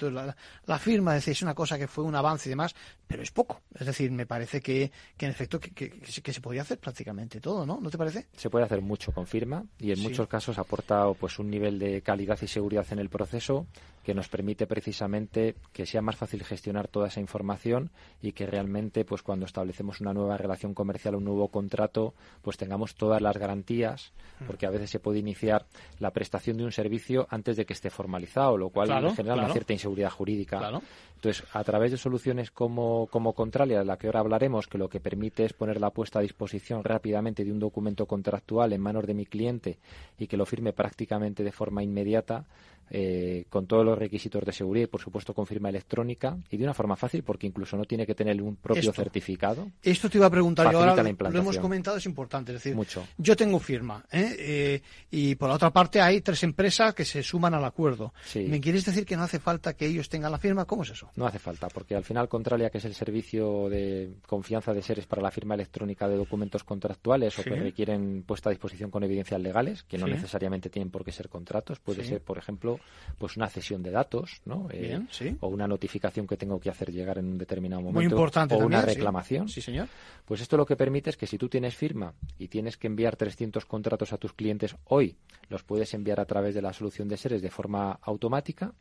la, 0.00 0.36
la, 0.66 0.78
firma, 0.78 1.14
decía, 1.14 1.32
es 1.32 1.42
una 1.42 1.54
cosa 1.54 1.78
que 1.78 1.86
fue 1.86 2.04
un 2.04 2.14
avance 2.14 2.48
y 2.48 2.50
demás, 2.50 2.74
pero 3.06 3.22
es 3.22 3.30
poco. 3.30 3.62
Es 3.74 3.86
decir, 3.86 4.10
me 4.10 4.26
parece 4.26 4.60
que, 4.60 4.90
que 5.16 5.26
en 5.26 5.30
efecto 5.30 5.60
que, 5.60 5.70
que, 5.70 5.90
que, 5.90 6.32
se 6.32 6.40
podría 6.40 6.62
hacer 6.62 6.78
prácticamente 6.78 7.40
todo, 7.40 7.64
¿no? 7.64 7.78
¿No 7.80 7.88
te 7.88 7.96
parece? 7.96 8.26
Se 8.36 8.50
puede 8.50 8.64
hacer 8.64 8.82
mucho 8.82 9.12
con 9.12 9.26
firma 9.26 9.64
y 9.78 9.92
en 9.92 10.00
muchos 10.00 10.28
casos 10.28 10.58
aporta 10.58 11.04
pues 11.14 11.38
un 11.38 11.48
nivel 11.48 11.78
de 11.78 12.02
calidad 12.02 12.38
y 12.42 12.48
seguridad 12.48 12.86
en 12.90 12.98
el 12.98 13.08
proceso 13.08 13.66
que 14.02 14.14
nos 14.14 14.28
permite 14.28 14.66
precisamente 14.66 15.56
que 15.72 15.86
sea 15.86 16.02
más 16.02 16.16
fácil 16.16 16.44
gestionar 16.44 16.88
toda 16.88 17.08
esa 17.08 17.20
información 17.20 17.90
y 18.22 18.32
que 18.32 18.46
realmente 18.46 19.04
pues 19.04 19.22
cuando 19.22 19.46
establecemos 19.46 20.00
una 20.00 20.12
nueva 20.12 20.36
relación 20.36 20.74
comercial, 20.74 21.14
un 21.14 21.24
nuevo 21.24 21.48
contrato, 21.48 22.14
pues 22.42 22.56
tengamos 22.56 22.94
todas 22.94 23.20
las 23.20 23.36
garantías, 23.36 24.12
mm. 24.40 24.44
porque 24.46 24.66
a 24.66 24.70
veces 24.70 24.90
se 24.90 25.00
puede 25.00 25.18
iniciar 25.18 25.66
la 25.98 26.10
prestación 26.10 26.56
de 26.56 26.64
un 26.64 26.72
servicio 26.72 27.26
antes 27.30 27.56
de 27.56 27.66
que 27.66 27.72
esté 27.72 27.90
formalizado, 27.90 28.56
lo 28.56 28.70
cual 28.70 29.14
genera 29.14 29.34
una 29.34 29.52
cierta 29.52 29.72
inseguridad 29.72 30.10
jurídica. 30.10 30.80
Entonces, 31.18 31.44
a 31.52 31.64
través 31.64 31.90
de 31.90 31.96
soluciones 31.96 32.52
como, 32.52 33.08
como 33.08 33.32
Contralia, 33.32 33.80
de 33.80 33.84
la 33.84 33.96
que 33.96 34.06
ahora 34.06 34.20
hablaremos, 34.20 34.68
que 34.68 34.78
lo 34.78 34.88
que 34.88 35.00
permite 35.00 35.44
es 35.44 35.52
poner 35.52 35.80
la 35.80 35.90
puesta 35.90 36.20
a 36.20 36.22
disposición 36.22 36.84
rápidamente 36.84 37.44
de 37.44 37.50
un 37.50 37.58
documento 37.58 38.06
contractual 38.06 38.72
en 38.72 38.80
manos 38.80 39.04
de 39.04 39.14
mi 39.14 39.26
cliente 39.26 39.78
y 40.16 40.28
que 40.28 40.36
lo 40.36 40.46
firme 40.46 40.72
prácticamente 40.72 41.42
de 41.42 41.50
forma 41.50 41.82
inmediata, 41.82 42.46
eh, 42.90 43.44
con 43.48 43.66
todos 43.66 43.84
los 43.84 43.98
requisitos 43.98 44.44
de 44.44 44.52
seguridad 44.52 44.84
y, 44.84 44.88
por 44.88 45.00
supuesto, 45.00 45.34
con 45.34 45.46
firma 45.46 45.68
electrónica 45.68 46.36
y 46.50 46.56
de 46.56 46.64
una 46.64 46.74
forma 46.74 46.96
fácil, 46.96 47.22
porque 47.22 47.46
incluso 47.46 47.76
no 47.76 47.84
tiene 47.84 48.06
que 48.06 48.14
tener 48.14 48.40
un 48.40 48.56
propio 48.56 48.92
certificado. 48.92 49.70
Esto 49.82 50.08
te 50.08 50.18
iba 50.18 50.26
a 50.26 50.30
preguntar 50.30 50.70
yo 50.72 50.80
ahora, 50.80 51.02
lo 51.02 51.38
hemos 51.38 51.58
comentado, 51.58 51.96
es 51.96 52.06
importante. 52.06 52.52
Es 52.52 52.62
decir, 52.62 52.74
Mucho. 52.74 53.06
yo 53.16 53.36
tengo 53.36 53.58
firma 53.58 54.04
¿eh? 54.10 54.36
Eh, 54.38 54.82
y 55.10 55.34
por 55.34 55.48
la 55.48 55.56
otra 55.56 55.70
parte 55.70 56.00
hay 56.00 56.20
tres 56.20 56.42
empresas 56.42 56.94
que 56.94 57.04
se 57.04 57.22
suman 57.22 57.54
al 57.54 57.64
acuerdo. 57.64 58.12
¿Me 58.34 58.60
quieres 58.60 58.84
decir 58.84 59.04
que 59.04 59.16
no 59.16 59.22
hace 59.22 59.38
falta 59.38 59.74
que 59.74 59.86
ellos 59.86 60.08
tengan 60.08 60.32
la 60.32 60.38
firma? 60.38 60.64
¿Cómo 60.64 60.82
es 60.82 60.90
eso? 60.90 61.10
No 61.16 61.26
hace 61.26 61.38
falta, 61.38 61.68
porque 61.68 61.94
al 61.94 62.04
final, 62.04 62.28
Contralia, 62.28 62.70
que 62.70 62.78
es 62.78 62.84
el 62.84 62.94
servicio 62.94 63.68
de 63.68 64.14
confianza 64.26 64.72
de 64.72 64.82
seres 64.82 65.06
para 65.06 65.22
la 65.22 65.30
firma 65.30 65.54
electrónica 65.54 66.08
de 66.08 66.16
documentos 66.16 66.64
contractuales 66.64 67.38
o 67.38 67.42
que 67.42 67.56
requieren 67.56 68.22
puesta 68.26 68.50
a 68.50 68.52
disposición 68.52 68.90
con 68.90 69.02
evidencias 69.04 69.40
legales, 69.40 69.82
que 69.82 69.98
no 69.98 70.06
necesariamente 70.06 70.70
tienen 70.70 70.90
por 70.90 71.04
qué 71.04 71.12
ser 71.12 71.28
contratos, 71.28 71.78
puede 71.78 72.04
ser, 72.04 72.20
por 72.22 72.38
ejemplo, 72.38 72.77
pues 73.18 73.36
una 73.36 73.48
cesión 73.48 73.82
de 73.82 73.90
datos, 73.90 74.40
¿no? 74.44 74.68
Eh, 74.70 75.00
o 75.40 75.48
una 75.48 75.66
notificación 75.66 76.26
que 76.26 76.36
tengo 76.36 76.60
que 76.60 76.70
hacer 76.70 76.92
llegar 76.92 77.18
en 77.18 77.26
un 77.26 77.38
determinado 77.38 77.82
momento. 77.82 77.98
Muy 77.98 78.06
importante 78.06 78.54
o 78.54 78.58
una 78.58 78.82
reclamación. 78.82 79.48
Sí. 79.48 79.60
señor. 79.60 79.88
Pues 80.24 80.40
esto 80.40 80.56
lo 80.56 80.64
que 80.64 80.76
permite 80.76 81.10
es 81.10 81.16
que 81.16 81.26
si 81.26 81.38
tú 81.38 81.48
tienes 81.48 81.74
firma 81.74 82.14
y 82.38 82.48
tienes 82.48 82.76
que 82.76 82.86
enviar 82.86 83.16
300 83.16 83.64
contratos 83.64 84.12
a 84.12 84.18
tus 84.18 84.32
clientes 84.32 84.76
hoy, 84.84 85.16
los 85.48 85.62
puedes 85.62 85.92
enviar 85.94 86.20
a 86.20 86.26
través 86.26 86.54
de 86.54 86.62
la 86.62 86.72
solución 86.72 87.08
de 87.08 87.16
seres 87.16 87.42
de 87.42 87.50
forma 87.50 87.98
automática 88.02 88.72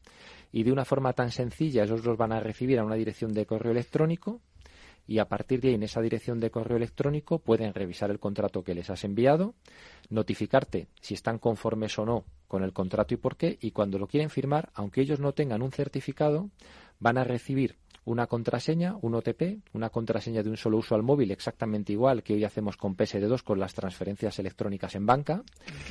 y 0.52 0.64
de 0.64 0.72
una 0.72 0.86
forma 0.86 1.14
tan 1.14 1.32
sencilla, 1.32 1.84
esos 1.84 2.06
los 2.06 2.18
van 2.18 2.32
a 2.32 2.40
recibir 2.40 2.80
a 2.80 2.86
una 2.86 2.96
dirección 2.96 3.34
de 3.34 3.46
correo 3.46 3.72
electrónico 3.72 4.42
y 5.08 5.20
a 5.20 5.26
partir 5.26 5.62
de 5.62 5.70
ahí 5.70 5.74
en 5.76 5.84
esa 5.84 6.02
dirección 6.02 6.40
de 6.40 6.52
correo 6.52 6.78
electrónico 6.78 7.40
pueden 7.40 7.74
revisar 7.74 8.12
el 8.12 8.20
contrato 8.20 8.64
que 8.64 8.76
les 8.76 8.90
has 8.90 9.04
enviado, 9.04 9.56
notificarte 10.10 10.88
si 11.02 11.14
están 11.14 11.40
conformes 11.40 11.98
o 11.98 12.06
no 12.06 12.26
con 12.48 12.64
el 12.64 12.74
contrato 12.74 13.14
y 13.14 13.18
por 13.18 13.38
qué, 13.38 13.58
y 13.62 13.72
cuando 13.72 13.98
lo 13.98 14.08
quieren 14.08 14.30
firmar, 14.30 14.70
aunque 14.74 15.02
ellos 15.02 15.20
no 15.20 15.34
tengan 15.34 15.62
un 15.62 15.72
certificado, 15.72 16.50
van 17.00 17.18
a 17.18 17.24
recibir 17.24 17.78
una 18.08 18.28
contraseña, 18.28 18.96
un 19.02 19.16
OTP, 19.16 19.60
una 19.74 19.90
contraseña 19.90 20.42
de 20.42 20.50
un 20.50 20.56
solo 20.56 20.78
uso 20.78 20.96
al 20.96 21.04
móvil, 21.04 21.30
exactamente 21.30 21.92
igual 21.92 22.24
que 22.24 22.34
hoy 22.34 22.46
hacemos 22.46 22.78
con 22.78 22.96
PSD2 22.96 23.44
con 23.44 23.60
las 23.60 23.74
transferencias 23.74 24.40
electrónicas 24.40 24.96
en 24.96 25.06
banca. 25.06 25.44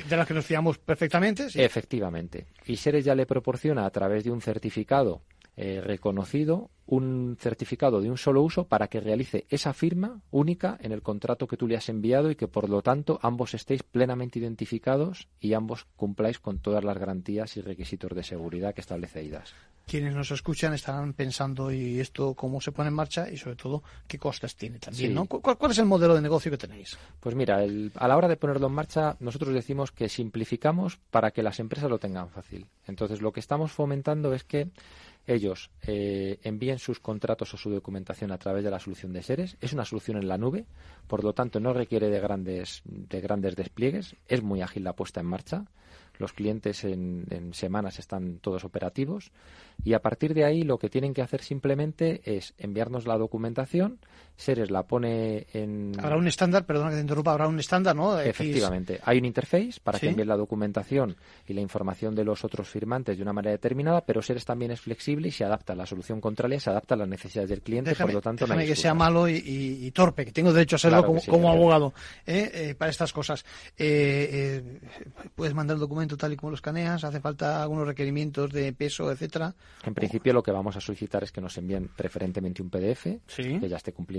De 0.08 0.16
las 0.16 0.26
que 0.26 0.32
nos 0.32 0.46
fiamos 0.46 0.78
perfectamente, 0.78 1.50
sí. 1.50 1.60
Efectivamente. 1.60 2.46
Y 2.64 2.76
Seres 2.76 3.04
ya 3.04 3.14
le 3.14 3.26
proporciona 3.26 3.84
a 3.84 3.90
través 3.90 4.24
de 4.24 4.30
un 4.30 4.40
certificado 4.40 5.20
eh, 5.56 5.80
reconocido 5.80 6.70
un 6.86 7.36
certificado 7.40 8.00
de 8.00 8.10
un 8.10 8.16
solo 8.16 8.42
uso 8.42 8.66
para 8.66 8.88
que 8.88 9.00
realice 9.00 9.46
esa 9.48 9.72
firma 9.72 10.20
única 10.30 10.78
en 10.80 10.92
el 10.92 11.02
contrato 11.02 11.48
que 11.48 11.56
tú 11.56 11.66
le 11.66 11.76
has 11.76 11.88
enviado 11.88 12.30
y 12.30 12.36
que 12.36 12.46
por 12.46 12.68
lo 12.68 12.82
tanto 12.82 13.18
ambos 13.22 13.54
estéis 13.54 13.82
plenamente 13.82 14.38
identificados 14.38 15.28
y 15.40 15.54
ambos 15.54 15.86
cumpláis 15.96 16.38
con 16.38 16.58
todas 16.58 16.84
las 16.84 16.98
garantías 16.98 17.56
y 17.56 17.60
requisitos 17.60 18.14
de 18.14 18.22
seguridad 18.22 18.74
que 18.74 18.80
establece 18.82 19.24
IDAS. 19.24 19.54
Quienes 19.86 20.14
nos 20.14 20.32
escuchan 20.32 20.74
estarán 20.74 21.12
pensando 21.12 21.70
y 21.70 22.00
esto 22.00 22.34
cómo 22.34 22.60
se 22.60 22.72
pone 22.72 22.88
en 22.88 22.94
marcha 22.94 23.30
y 23.30 23.36
sobre 23.36 23.54
todo 23.54 23.84
qué 24.08 24.18
costes 24.18 24.56
tiene 24.56 24.80
también, 24.80 25.14
¿no? 25.14 25.26
¿Cuál, 25.26 25.70
es 25.70 25.78
el 25.78 25.86
modelo 25.86 26.14
de 26.14 26.22
negocio 26.22 26.50
que 26.50 26.58
tenéis? 26.58 26.98
Pues 27.20 27.36
mira, 27.36 27.60
a 27.94 28.08
la 28.08 28.16
hora 28.16 28.26
de 28.26 28.36
ponerlo 28.36 28.66
en 28.66 28.72
marcha 28.72 29.16
nosotros 29.20 29.54
decimos 29.54 29.92
que 29.92 30.08
simplificamos 30.08 30.98
para 31.10 31.30
que 31.30 31.44
las 31.44 31.60
empresas 31.60 31.88
lo 31.88 32.00
tengan 32.00 32.30
fácil. 32.30 32.66
Entonces 32.86 33.22
lo 33.22 33.32
que 33.32 33.40
estamos 33.40 33.70
fomentando 33.70 34.34
es 34.34 34.42
que 34.42 34.70
ellos 35.26 35.70
eh, 35.82 36.38
envíen 36.42 36.78
sus 36.78 37.00
contratos 37.00 37.52
o 37.54 37.56
su 37.56 37.70
documentación 37.70 38.30
a 38.32 38.38
través 38.38 38.64
de 38.64 38.70
la 38.70 38.78
solución 38.78 39.12
de 39.12 39.22
seres. 39.22 39.56
Es 39.60 39.72
una 39.72 39.84
solución 39.84 40.18
en 40.18 40.28
la 40.28 40.38
nube, 40.38 40.66
por 41.06 41.24
lo 41.24 41.32
tanto 41.32 41.60
no 41.60 41.72
requiere 41.72 42.08
de 42.08 42.20
grandes, 42.20 42.82
de 42.84 43.20
grandes 43.20 43.56
despliegues. 43.56 44.16
Es 44.28 44.42
muy 44.42 44.62
ágil 44.62 44.84
la 44.84 44.94
puesta 44.94 45.20
en 45.20 45.26
marcha. 45.26 45.64
Los 46.18 46.32
clientes 46.32 46.84
en, 46.84 47.26
en 47.30 47.54
semanas 47.54 47.98
están 47.98 48.38
todos 48.38 48.64
operativos 48.64 49.32
y 49.84 49.94
a 49.94 50.00
partir 50.00 50.34
de 50.34 50.44
ahí 50.44 50.62
lo 50.62 50.78
que 50.78 50.88
tienen 50.88 51.14
que 51.14 51.22
hacer 51.22 51.42
simplemente 51.42 52.20
es 52.24 52.54
enviarnos 52.58 53.06
la 53.06 53.18
documentación 53.18 53.98
Seres 54.36 54.70
la 54.70 54.82
pone 54.82 55.46
en... 55.54 55.92
Habrá 55.98 56.18
un 56.18 56.28
estándar, 56.28 56.66
perdona 56.66 56.90
que 56.90 56.96
te 56.96 57.00
interrumpa, 57.00 57.32
habrá 57.32 57.48
un 57.48 57.58
estándar, 57.58 57.96
¿no? 57.96 58.20
Efectivamente. 58.20 59.00
Hay 59.02 59.16
un 59.16 59.24
interface 59.24 59.80
para 59.82 59.98
que 59.98 60.10
envíen 60.10 60.28
la 60.28 60.36
documentación 60.36 61.16
y 61.48 61.54
la 61.54 61.62
información 61.62 62.14
de 62.14 62.22
los 62.22 62.44
otros 62.44 62.68
firmantes 62.68 63.16
de 63.16 63.22
una 63.22 63.32
manera 63.32 63.52
determinada, 63.52 64.02
pero 64.02 64.20
Seres 64.20 64.44
también 64.44 64.72
es 64.72 64.80
flexible 64.82 65.28
y 65.28 65.30
se 65.30 65.44
adapta 65.44 65.72
a 65.72 65.76
la 65.76 65.86
solución 65.86 66.20
contraria, 66.20 66.60
se 66.60 66.68
adapta 66.68 66.94
a 66.94 66.98
las 66.98 67.08
necesidades 67.08 67.48
del 67.48 67.62
cliente, 67.62 67.94
por 67.94 68.12
lo 68.12 68.20
tanto 68.20 68.44
déjame 68.44 68.66
que 68.66 68.76
sea 68.76 68.92
malo 68.92 69.26
y, 69.26 69.90
torpe, 69.92 70.26
que 70.26 70.32
tengo 70.32 70.52
derecho 70.52 70.76
a 70.76 70.80
serlo 70.80 71.02
como, 71.26 71.50
abogado 71.50 71.94
¿eh? 72.26 72.50
Eh, 72.52 72.74
para 72.74 72.90
estas 72.90 73.14
cosas. 73.14 73.42
Eh, 73.78 74.80
puedes 75.34 75.54
mandar 75.54 75.76
el 75.76 75.80
documento 75.80 76.05
tal 76.14 76.32
y 76.32 76.36
como 76.36 76.50
lo 76.50 76.56
escaneas, 76.56 77.04
hace 77.04 77.20
falta 77.20 77.62
algunos 77.62 77.86
requerimientos 77.86 78.50
de 78.52 78.72
peso, 78.72 79.10
etcétera. 79.10 79.54
En 79.84 79.94
principio 79.94 80.32
lo 80.32 80.42
que 80.42 80.52
vamos 80.52 80.76
a 80.76 80.80
solicitar 80.80 81.22
es 81.22 81.32
que 81.32 81.40
nos 81.40 81.56
envíen 81.58 81.88
preferentemente 81.88 82.62
un 82.62 82.70
PDF 82.70 83.06
que 83.36 83.68
ya 83.68 83.76
esté 83.76 83.92
cumplido 83.92 84.16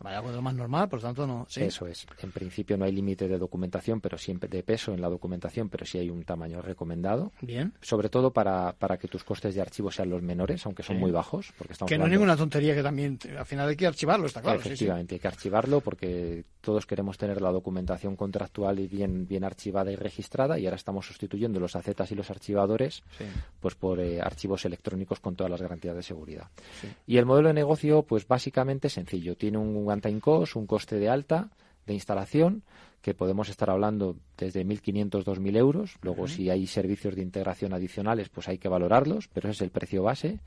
Vaya, 0.00 0.22
pues 0.22 0.34
lo 0.34 0.42
más 0.42 0.54
normal, 0.54 0.88
por 0.88 1.00
tanto 1.00 1.26
no. 1.26 1.46
Eso 1.54 1.86
es. 1.86 2.06
En 2.22 2.32
principio 2.32 2.76
no 2.76 2.84
hay 2.84 2.92
límite 2.92 3.28
de 3.28 3.38
documentación, 3.38 4.00
pero 4.00 4.18
siempre 4.18 4.48
de 4.48 4.62
peso 4.62 4.92
en 4.92 5.00
la 5.00 5.08
documentación, 5.08 5.68
pero 5.68 5.84
sí 5.84 5.98
hay 5.98 6.10
un 6.10 6.24
tamaño 6.24 6.62
recomendado. 6.62 7.32
Bien. 7.40 7.72
Sobre 7.80 8.08
todo 8.08 8.32
para, 8.32 8.72
para 8.72 8.96
que 8.96 9.08
tus 9.08 9.24
costes 9.24 9.54
de 9.54 9.60
archivo 9.60 9.90
sean 9.90 10.10
los 10.10 10.22
menores, 10.22 10.64
aunque 10.66 10.82
son 10.82 10.98
muy 10.98 11.10
bajos. 11.10 11.52
Porque 11.58 11.74
estamos 11.74 11.88
que 11.88 11.98
no 11.98 12.06
es 12.06 12.10
ninguna 12.10 12.36
tontería 12.36 12.74
que 12.74 12.82
también 12.82 13.18
al 13.38 13.46
final 13.46 13.68
hay 13.68 13.76
que 13.76 13.86
archivarlo, 13.86 14.26
está 14.26 14.40
claro. 14.40 14.58
Efectivamente, 14.58 15.14
hay 15.14 15.20
que 15.20 15.28
archivarlo 15.28 15.80
porque 15.80 16.44
todos 16.60 16.86
queremos 16.86 17.18
tener 17.18 17.40
la 17.40 17.52
documentación 17.52 18.16
contractual 18.16 18.78
y 18.78 18.88
bien, 18.88 19.26
bien 19.26 19.44
archivada 19.44 19.92
y 19.92 19.96
registrada 19.96 20.58
y 20.58 20.66
ahora 20.66 20.76
estamos 20.76 21.06
sustituyendo 21.06 21.23
los 21.28 21.76
acetas 21.76 22.10
y 22.12 22.14
los 22.14 22.30
archivadores 22.30 23.02
pues 23.60 23.74
por 23.74 24.00
eh, 24.00 24.20
archivos 24.20 24.64
electrónicos 24.64 25.20
con 25.20 25.36
todas 25.36 25.50
las 25.50 25.62
garantías 25.62 25.96
de 25.96 26.02
seguridad. 26.02 26.48
Y 27.06 27.16
el 27.16 27.26
modelo 27.26 27.48
de 27.48 27.54
negocio, 27.54 28.02
pues 28.02 28.26
básicamente 28.26 28.88
sencillo 28.88 29.36
tiene 29.36 29.58
un 29.58 29.88
one-time 29.88 30.20
cost, 30.20 30.56
un 30.56 30.66
coste 30.66 30.96
de 30.96 31.08
alta 31.08 31.50
de 31.86 31.94
instalación, 31.94 32.62
que 33.04 33.12
podemos 33.12 33.50
estar 33.50 33.68
hablando 33.68 34.16
desde 34.38 34.64
1.500, 34.64 35.24
2.000 35.24 35.56
euros. 35.58 35.96
Luego, 36.00 36.26
si 36.26 36.48
hay 36.48 36.66
servicios 36.66 37.14
de 37.14 37.20
integración 37.20 37.74
adicionales, 37.74 38.30
pues 38.30 38.48
hay 38.48 38.56
que 38.56 38.68
valorarlos, 38.68 39.28
pero 39.28 39.50
ese 39.50 39.56
es 39.56 39.60
el 39.60 39.70
precio 39.70 40.02
base. 40.02 40.40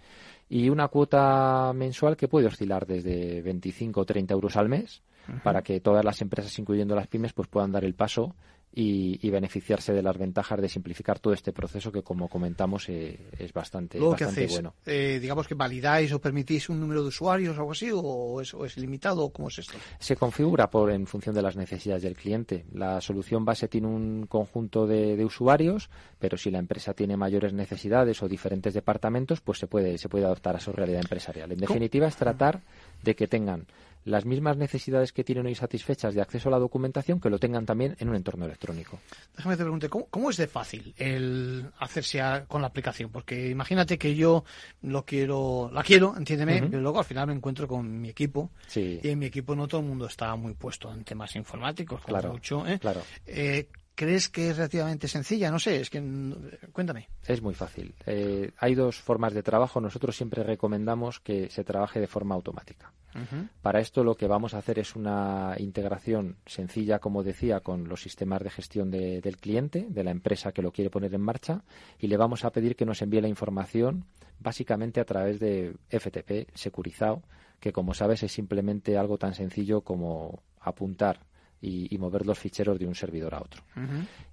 Y 0.49 0.69
una 0.69 0.87
cuota 0.87 1.71
mensual 1.75 2.17
que 2.17 2.27
puede 2.27 2.47
oscilar 2.47 2.87
desde 2.87 3.43
25 3.43 4.01
o 4.01 4.05
30 4.05 4.33
euros 4.33 4.57
al 4.57 4.69
mes, 4.69 5.03
para 5.43 5.61
que 5.61 5.79
todas 5.81 6.03
las 6.03 6.19
empresas, 6.21 6.57
incluyendo 6.57 6.95
las 6.95 7.05
pymes, 7.05 7.33
pues 7.33 7.47
puedan 7.47 7.71
dar 7.71 7.85
el 7.85 7.93
paso 7.93 8.33
y, 8.73 9.29
beneficiarse 9.29 9.91
de 9.91 10.03
las 10.03 10.17
ventajas 10.17 10.61
de 10.61 10.69
simplificar 10.69 11.19
todo 11.19 11.33
este 11.33 11.51
proceso 11.51 11.91
que, 11.91 12.03
como 12.03 12.27
comentamos, 12.27 12.87
eh, 12.89 13.17
es 13.37 13.51
bastante, 13.51 13.99
bastante 13.99 14.47
bueno. 14.47 14.75
Eh, 14.85 15.19
digamos 15.19 15.47
que 15.47 15.55
validáis 15.55 16.11
o 16.13 16.19
permitís 16.19 16.69
un 16.69 16.79
número 16.79 17.01
de 17.01 17.07
usuarios 17.07 17.57
o 17.57 17.61
algo 17.61 17.71
así, 17.71 17.89
o 17.91 18.39
es, 18.39 18.53
es 18.53 18.77
limitado, 18.77 19.29
¿cómo 19.29 19.47
es 19.47 19.59
esto? 19.59 19.77
Se 19.99 20.15
configura 20.15 20.69
por 20.69 20.91
en 20.91 21.07
función 21.07 21.33
de 21.33 21.41
las 21.41 21.55
necesidades 21.55 22.03
del 22.03 22.15
cliente. 22.15 22.65
La 22.71 23.01
solución 23.01 23.45
base 23.45 23.67
tiene 23.67 23.87
un 23.87 24.27
conjunto 24.27 24.85
de, 24.85 25.25
usuarios, 25.25 25.89
pero 26.19 26.37
si 26.37 26.51
la 26.51 26.59
empresa 26.59 26.93
tiene 26.93 27.17
mayores 27.17 27.53
necesidades 27.53 28.21
o 28.21 28.27
diferentes 28.27 28.73
departamentos, 28.73 29.41
pues 29.41 29.57
se 29.57 29.67
puede, 29.67 29.97
se 29.97 30.07
puede 30.07 30.25
adaptar 30.25 30.55
a 30.55 30.59
su 30.59 30.71
realidad 30.71 31.01
empresarial. 31.01 31.51
En 31.51 31.59
definitiva, 31.59 32.07
es 32.07 32.15
tratar 32.15 32.61
de 33.03 33.15
que 33.15 33.27
tengan 33.27 33.65
las 34.07 34.25
mismas 34.25 34.57
necesidades 34.57 35.11
que 35.11 35.23
tienen 35.23 35.45
hoy 35.45 35.55
satisfechas 35.55 36.15
de 36.15 36.21
acceso 36.21 36.49
a 36.49 36.53
la 36.53 36.59
documentación 36.59 37.19
que 37.19 37.29
lo 37.29 37.39
tengan 37.39 37.65
también 37.65 37.95
en 37.99 38.09
un 38.09 38.15
entorno 38.15 38.45
electrónico. 38.45 38.99
Déjame 39.35 39.57
te 39.57 39.63
pregunte, 39.63 39.89
¿cómo, 39.89 40.29
es 40.29 40.37
de 40.37 40.47
fácil 40.47 40.93
el 40.97 41.69
hacerse 41.79 42.21
con 42.47 42.61
la 42.61 42.67
aplicación? 42.67 43.11
Porque 43.11 43.49
imagínate 43.49 43.97
que 43.97 44.15
yo 44.15 44.45
lo 44.81 45.05
quiero, 45.05 45.69
la 45.73 45.83
quiero, 45.83 46.15
entiéndeme, 46.17 46.63
pero 46.63 46.81
luego 46.81 46.99
al 46.99 47.05
final 47.05 47.27
me 47.27 47.33
encuentro 47.33 47.67
con 47.67 47.99
mi 48.01 48.09
equipo 48.09 48.51
y 48.75 49.09
en 49.09 49.19
mi 49.19 49.25
equipo 49.27 49.55
no 49.55 49.67
todo 49.67 49.81
el 49.81 49.87
mundo 49.87 50.07
está 50.07 50.35
muy 50.35 50.53
puesto 50.53 50.91
en 50.93 51.03
temas 51.03 51.35
informáticos, 51.35 52.01
claro, 52.01 52.31
mucho. 52.31 52.65
¿eh? 52.65 52.79
Claro. 52.79 53.01
Eh, 53.25 53.67
¿Crees 53.97 54.29
que 54.29 54.51
es 54.51 54.57
relativamente 54.57 55.07
sencilla? 55.07 55.49
No 55.49 55.57
sé, 55.57 55.81
es 55.81 55.89
que 55.89 55.99
cuéntame. 56.71 57.09
Es 57.25 57.41
muy 57.41 57.55
fácil. 57.55 57.95
Eh, 58.05 58.51
hay 58.59 58.75
dos 58.75 59.01
formas 59.01 59.33
de 59.33 59.41
trabajo. 59.41 59.81
Nosotros 59.81 60.15
siempre 60.15 60.43
recomendamos 60.43 61.19
que 61.19 61.49
se 61.49 61.63
trabaje 61.63 61.99
de 61.99 62.05
forma 62.05 62.35
automática. 62.35 62.93
Para 63.63 63.79
esto 63.79 64.03
lo 64.03 64.15
que 64.15 64.27
vamos 64.27 64.53
a 64.53 64.59
hacer 64.59 64.77
es 64.77 64.95
una 64.95 65.55
integración 65.57 66.35
sencilla, 66.45 66.99
como 66.99 67.23
decía, 67.23 67.61
con 67.61 67.89
los 67.89 68.03
sistemas 68.03 68.43
de 68.43 68.51
gestión 68.51 68.91
del 68.91 69.37
cliente, 69.37 69.87
de 69.89 70.03
la 70.03 70.11
empresa 70.11 70.51
que 70.51 70.61
lo 70.61 70.71
quiere 70.71 70.91
poner 70.91 71.15
en 71.15 71.21
marcha, 71.21 71.63
y 71.97 72.05
le 72.05 72.17
vamos 72.17 72.45
a 72.45 72.51
pedir 72.51 72.75
que 72.75 72.85
nos 72.85 73.01
envíe 73.01 73.21
la 73.21 73.27
información 73.27 74.05
básicamente 74.37 74.99
a 74.99 75.05
través 75.05 75.39
de 75.39 75.75
FTP 75.89 76.55
securizado, 76.55 77.23
que 77.59 77.73
como 77.73 77.95
sabes 77.95 78.21
es 78.21 78.31
simplemente 78.31 78.95
algo 78.95 79.17
tan 79.17 79.33
sencillo 79.33 79.81
como 79.81 80.43
apuntar 80.59 81.21
y, 81.61 81.97
mover 81.97 82.25
los 82.25 82.37
ficheros 82.37 82.77
de 82.77 82.87
un 82.87 82.95
servidor 82.95 83.33
a 83.35 83.41
otro. 83.41 83.63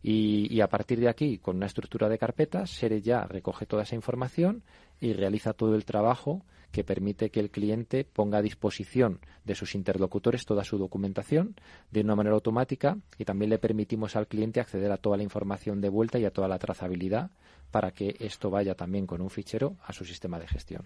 y, 0.02 0.60
a 0.60 0.68
partir 0.68 1.00
de 1.00 1.08
aquí, 1.08 1.38
con 1.38 1.56
una 1.56 1.66
estructura 1.66 2.08
de 2.08 2.18
carpetas, 2.18 2.70
Sere 2.70 3.00
ya 3.00 3.24
recoge 3.24 3.66
toda 3.66 3.82
esa 3.82 3.94
información 3.94 4.62
y 5.00 5.12
realiza 5.12 5.52
todo 5.52 5.74
el 5.74 5.84
trabajo 5.84 6.42
que 6.74 6.82
permite 6.82 7.30
que 7.30 7.38
el 7.38 7.50
cliente 7.50 8.04
ponga 8.04 8.38
a 8.38 8.42
disposición 8.42 9.20
de 9.44 9.54
sus 9.54 9.76
interlocutores 9.76 10.44
toda 10.44 10.64
su 10.64 10.76
documentación 10.76 11.54
de 11.92 12.00
una 12.00 12.16
manera 12.16 12.34
automática 12.34 12.98
y 13.16 13.24
también 13.24 13.50
le 13.50 13.58
permitimos 13.58 14.16
al 14.16 14.26
cliente 14.26 14.58
acceder 14.58 14.90
a 14.90 14.96
toda 14.96 15.16
la 15.16 15.22
información 15.22 15.80
de 15.80 15.88
vuelta 15.88 16.18
y 16.18 16.24
a 16.24 16.32
toda 16.32 16.48
la 16.48 16.58
trazabilidad 16.58 17.30
para 17.70 17.92
que 17.92 18.16
esto 18.18 18.50
vaya 18.50 18.74
también 18.74 19.06
con 19.06 19.20
un 19.20 19.30
fichero 19.30 19.76
a 19.84 19.92
su 19.92 20.04
sistema 20.04 20.40
de 20.40 20.48
gestión. 20.48 20.82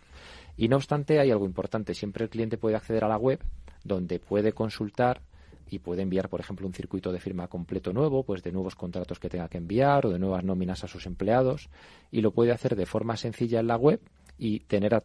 Y 0.58 0.68
no 0.68 0.76
obstante, 0.76 1.20
hay 1.20 1.30
algo 1.30 1.46
importante. 1.46 1.94
Siempre 1.94 2.24
el 2.24 2.30
cliente 2.30 2.58
puede 2.58 2.76
acceder 2.76 3.04
a 3.04 3.08
la 3.08 3.16
web 3.16 3.40
donde 3.82 4.18
puede 4.18 4.52
consultar 4.52 5.22
y 5.70 5.78
puede 5.78 6.02
enviar, 6.02 6.28
por 6.28 6.40
ejemplo, 6.40 6.66
un 6.66 6.72
circuito 6.72 7.12
de 7.12 7.20
firma 7.20 7.48
completo 7.48 7.92
nuevo, 7.92 8.22
pues 8.22 8.42
de 8.42 8.52
nuevos 8.52 8.74
contratos 8.74 9.18
que 9.18 9.28
tenga 9.28 9.48
que 9.48 9.58
enviar 9.58 10.06
o 10.06 10.10
de 10.10 10.18
nuevas 10.18 10.44
nóminas 10.44 10.84
a 10.84 10.88
sus 10.88 11.06
empleados 11.06 11.68
y 12.10 12.20
lo 12.20 12.32
puede 12.32 12.52
hacer 12.52 12.76
de 12.76 12.86
forma 12.86 13.16
sencilla 13.16 13.60
en 13.60 13.66
la 13.66 13.76
web 13.76 14.00
y 14.38 14.60
tener 14.60 14.94
a, 14.94 15.00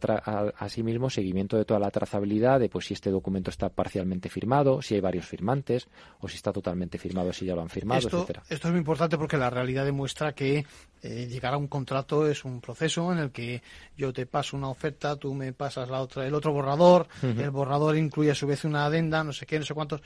mismo 0.84 1.10
seguimiento 1.10 1.56
de 1.56 1.64
toda 1.64 1.80
la 1.80 1.90
trazabilidad 1.90 2.60
de 2.60 2.68
pues 2.68 2.86
si 2.86 2.94
este 2.94 3.10
documento 3.10 3.50
está 3.50 3.68
parcialmente 3.68 4.28
firmado, 4.28 4.80
si 4.80 4.94
hay 4.94 5.00
varios 5.00 5.26
firmantes 5.26 5.88
o 6.20 6.28
si 6.28 6.36
está 6.36 6.52
totalmente 6.52 6.98
firmado, 6.98 7.32
si 7.32 7.44
ya 7.44 7.54
lo 7.54 7.62
han 7.62 7.68
firmado, 7.68 7.98
esto, 7.98 8.18
etcétera. 8.18 8.44
Esto 8.48 8.68
es 8.68 8.72
muy 8.72 8.78
importante 8.78 9.18
porque 9.18 9.36
la 9.36 9.50
realidad 9.50 9.84
demuestra 9.84 10.34
que 10.34 10.64
eh, 11.02 11.26
llegar 11.26 11.54
a 11.54 11.56
un 11.56 11.66
contrato 11.66 12.28
es 12.28 12.44
un 12.44 12.60
proceso 12.60 13.12
en 13.12 13.18
el 13.18 13.30
que 13.32 13.60
yo 13.96 14.12
te 14.12 14.24
paso 14.26 14.56
una 14.56 14.68
oferta, 14.68 15.16
tú 15.16 15.34
me 15.34 15.52
pasas 15.52 15.88
la 15.90 16.00
otra, 16.00 16.26
el 16.26 16.34
otro 16.34 16.52
borrador, 16.52 17.08
el 17.22 17.50
borrador 17.50 17.96
incluye 17.96 18.30
a 18.30 18.34
su 18.36 18.46
vez 18.46 18.64
una 18.64 18.86
adenda, 18.86 19.24
no 19.24 19.32
sé 19.32 19.46
qué, 19.46 19.58
no 19.58 19.64
sé 19.64 19.74
cuántos. 19.74 20.00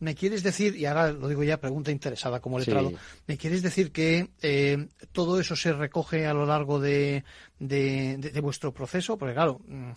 ¿Me 0.00 0.14
quieres 0.14 0.42
decir, 0.42 0.76
y 0.76 0.86
ahora 0.86 1.12
lo 1.12 1.28
digo 1.28 1.44
ya, 1.44 1.60
pregunta 1.60 1.90
interesada 1.90 2.40
como 2.40 2.58
letrado, 2.58 2.92
¿me 3.26 3.38
quieres 3.38 3.62
decir 3.62 3.92
que 3.92 4.28
eh, 4.42 4.88
todo 5.12 5.40
eso 5.40 5.54
se 5.54 5.72
recoge 5.72 6.26
a 6.26 6.34
lo 6.34 6.44
largo 6.46 6.80
de, 6.80 7.24
de, 7.58 8.18
de, 8.18 8.40
vuestro 8.40 8.72
proceso? 8.72 9.16
Porque 9.16 9.34
claro, 9.34 9.60
mm, 9.66 9.92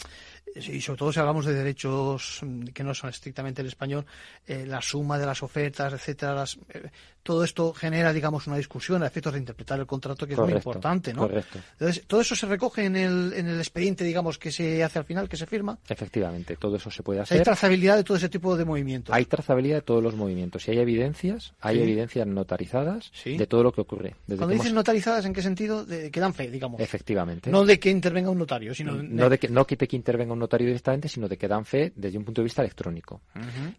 y 0.56 0.82
sobre 0.82 0.98
todo 0.98 1.13
si 1.13 1.20
hablamos 1.20 1.46
de 1.46 1.54
derechos 1.54 2.42
que 2.74 2.84
no 2.84 2.94
son 2.94 3.10
estrictamente 3.10 3.62
el 3.62 3.68
español, 3.68 4.06
eh, 4.46 4.66
la 4.66 4.82
suma 4.82 5.18
de 5.18 5.25
las 5.25 5.44
ofertas, 5.44 5.94
etcétera, 5.94 6.34
las, 6.34 6.58
eh, 6.70 6.89
todo 7.27 7.44
esto 7.44 7.74
genera, 7.74 8.13
digamos, 8.13 8.48
una 8.48 8.56
discusión 8.56 9.04
a 9.04 9.08
efectos 9.08 9.34
de 9.34 9.39
interpretar 9.39 9.77
el 9.80 9.86
contrato 9.86 10.25
que 10.25 10.34
es 10.34 10.39
muy 10.39 10.54
importante, 10.54 11.13
¿no? 11.13 11.24
Correcto. 11.24 11.60
Entonces, 11.74 12.04
todo 12.08 12.22
eso 12.22 12.36
se 12.38 12.46
recoge 12.46 12.86
en 12.86 12.96
el, 12.96 13.34
en 13.34 13.48
el 13.48 13.58
expediente, 13.58 14.06
digamos, 14.06 14.38
que 14.38 14.50
se 14.50 14.82
hace 14.82 15.00
al 15.00 15.06
final, 15.06 15.27
que 15.27 15.36
se 15.36 15.46
firma. 15.46 15.77
Efectivamente, 15.89 16.56
todo 16.56 16.77
eso 16.77 16.89
se 16.89 17.04
puede 17.04 17.20
hacer. 17.20 17.38
Hay 17.38 17.44
trazabilidad 17.44 17.98
de 17.98 18.06
todo 18.06 18.16
ese 18.16 18.30
tipo 18.30 18.56
de 18.56 18.63
movimientos. 18.63 19.13
Hay 19.13 19.25
trazabilidad 19.25 19.75
de 19.75 19.82
todos 19.82 20.01
los 20.01 20.16
movimientos. 20.16 20.63
Si 20.63 20.72
hay 20.72 20.80
evidencias, 20.80 21.54
hay 21.60 21.82
evidencias 21.82 22.25
notarizadas 22.25 23.12
de 23.25 23.46
todo 23.46 23.63
lo 23.63 23.74
que 23.74 23.82
ocurre. 23.82 24.16
Cuando 24.25 24.48
dices 24.48 24.72
notarizadas, 24.72 25.25
¿en 25.25 25.34
qué 25.34 25.42
sentido? 25.42 25.86
De 25.86 26.10
que 26.10 26.20
dan 26.22 26.34
fe, 26.34 26.50
digamos. 26.50 26.80
Efectivamente. 26.80 27.51
No 27.51 27.66
de 27.66 27.77
que 27.77 27.89
intervenga 27.89 28.30
un 28.30 28.38
notario, 28.38 28.74
sino 28.74 28.94
no 28.94 29.30
de 29.30 29.38
que 29.38 29.50
no 29.50 29.68
quite 29.68 29.86
que 29.86 29.98
intervenga 29.98 30.32
un 30.32 30.37
notario 30.39 30.67
directamente, 30.67 31.10
sino 31.10 31.27
de 31.27 31.38
que 31.38 31.48
dan 31.48 31.65
fe 31.65 31.91
desde 31.96 32.17
un 32.17 32.24
punto 32.24 32.41
de 32.41 32.46
vista 32.46 32.62
electrónico. 32.62 33.22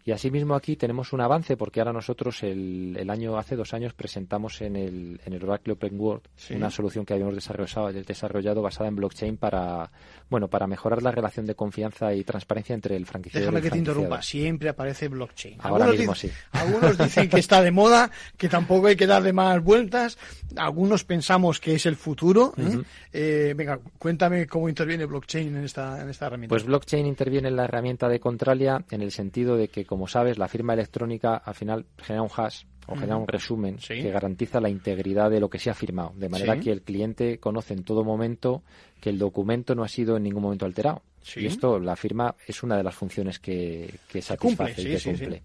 Y 0.05 0.11
asimismo 0.11 0.55
aquí 0.55 0.75
tenemos 0.75 1.13
un 1.13 1.21
avance 1.21 1.57
porque 1.57 1.79
ahora 1.79 1.93
nosotros 1.93 2.43
el, 2.43 2.95
el 2.97 3.09
año 3.09 3.37
hace 3.37 3.55
dos 3.55 3.73
años 3.73 3.93
presentamos 3.93 4.19
presentamos 4.19 4.61
en 4.61 4.75
el, 4.75 5.21
en 5.25 5.33
el 5.33 5.43
Oracle 5.43 5.73
Open 5.73 5.99
World 5.99 6.23
una 6.51 6.69
solución 6.69 7.05
que 7.05 7.13
habíamos 7.13 7.35
desarrollado, 7.35 7.91
desarrollado 7.93 8.61
basada 8.61 8.89
en 8.89 8.95
blockchain 8.95 9.37
para 9.37 9.89
bueno 10.29 10.47
para 10.49 10.67
mejorar 10.67 11.01
la 11.01 11.11
relación 11.11 11.45
de 11.45 11.55
confianza 11.55 12.13
y 12.13 12.23
transparencia 12.23 12.75
entre 12.75 12.95
el 12.95 13.05
franquiciado 13.05 13.45
Déjame 13.45 13.59
y 13.59 13.61
el 13.61 13.63
que 13.63 13.71
te 13.71 13.77
interrumpa, 13.77 14.21
siempre 14.21 14.69
aparece 14.69 15.07
blockchain. 15.07 15.57
Ahora 15.59 15.85
algunos 15.85 15.99
mismo 15.99 16.15
sí. 16.15 16.29
Algunos 16.51 16.97
dicen 16.97 17.29
que 17.29 17.39
está 17.39 17.61
de 17.61 17.71
moda, 17.71 18.11
que 18.37 18.49
tampoco 18.49 18.87
hay 18.87 18.95
que 18.95 19.07
darle 19.07 19.31
más 19.31 19.63
vueltas. 19.63 20.17
Algunos 20.55 21.03
pensamos 21.03 21.59
que 21.59 21.75
es 21.75 21.85
el 21.85 21.95
futuro. 21.95 22.53
¿eh? 22.57 22.79
Eh, 23.13 23.53
venga, 23.55 23.79
cuéntame 23.97 24.47
cómo 24.47 24.69
interviene 24.69 25.05
blockchain 25.05 25.55
en 25.55 25.63
esta, 25.63 26.01
en 26.01 26.09
esta 26.09 26.27
herramienta. 26.27 26.48
Pues 26.49 26.65
blockchain 26.65 27.05
interviene 27.05 27.47
en 27.47 27.55
la 27.55 27.65
herramienta 27.65 28.09
de 28.09 28.19
Contralia 28.19 28.83
en 28.89 29.01
el 29.01 29.11
sentido 29.11 29.55
de 29.55 29.67
que, 29.67 29.85
como 29.85 30.07
sabes, 30.07 30.39
la 30.39 30.47
firma 30.47 30.73
electrónica 30.73 31.35
al 31.37 31.53
final 31.53 31.85
genera 31.99 32.23
un 32.23 32.29
hash 32.35 32.63
o 32.87 32.95
genera 32.95 33.17
un 33.17 33.27
resumen 33.27 33.77
que 33.77 34.09
garantiza 34.09 34.59
la 34.59 34.67
integridad 34.67 35.29
de 35.29 35.39
lo 35.39 35.47
que 35.47 35.59
se 35.59 35.69
ha 35.69 35.75
firmado, 35.75 36.11
de 36.15 36.27
manera 36.27 36.59
que 36.59 36.71
el 36.71 36.81
cliente 36.81 37.37
conoce 37.37 37.75
en 37.75 37.83
todo 37.83 38.03
momento 38.03 38.63
que 38.99 39.11
el 39.11 39.19
documento 39.19 39.75
no 39.75 39.83
ha 39.83 39.87
sido 39.87 40.17
en 40.17 40.23
ningún 40.23 40.41
momento 40.41 40.65
alterado. 40.65 41.03
Y 41.35 41.45
esto, 41.45 41.77
la 41.77 41.95
firma, 41.95 42.35
es 42.47 42.63
una 42.63 42.77
de 42.77 42.83
las 42.83 42.95
funciones 42.95 43.37
que, 43.37 43.99
satisface 44.19 44.81
y 44.81 44.85
que 44.85 45.01
cumple. 45.03 45.43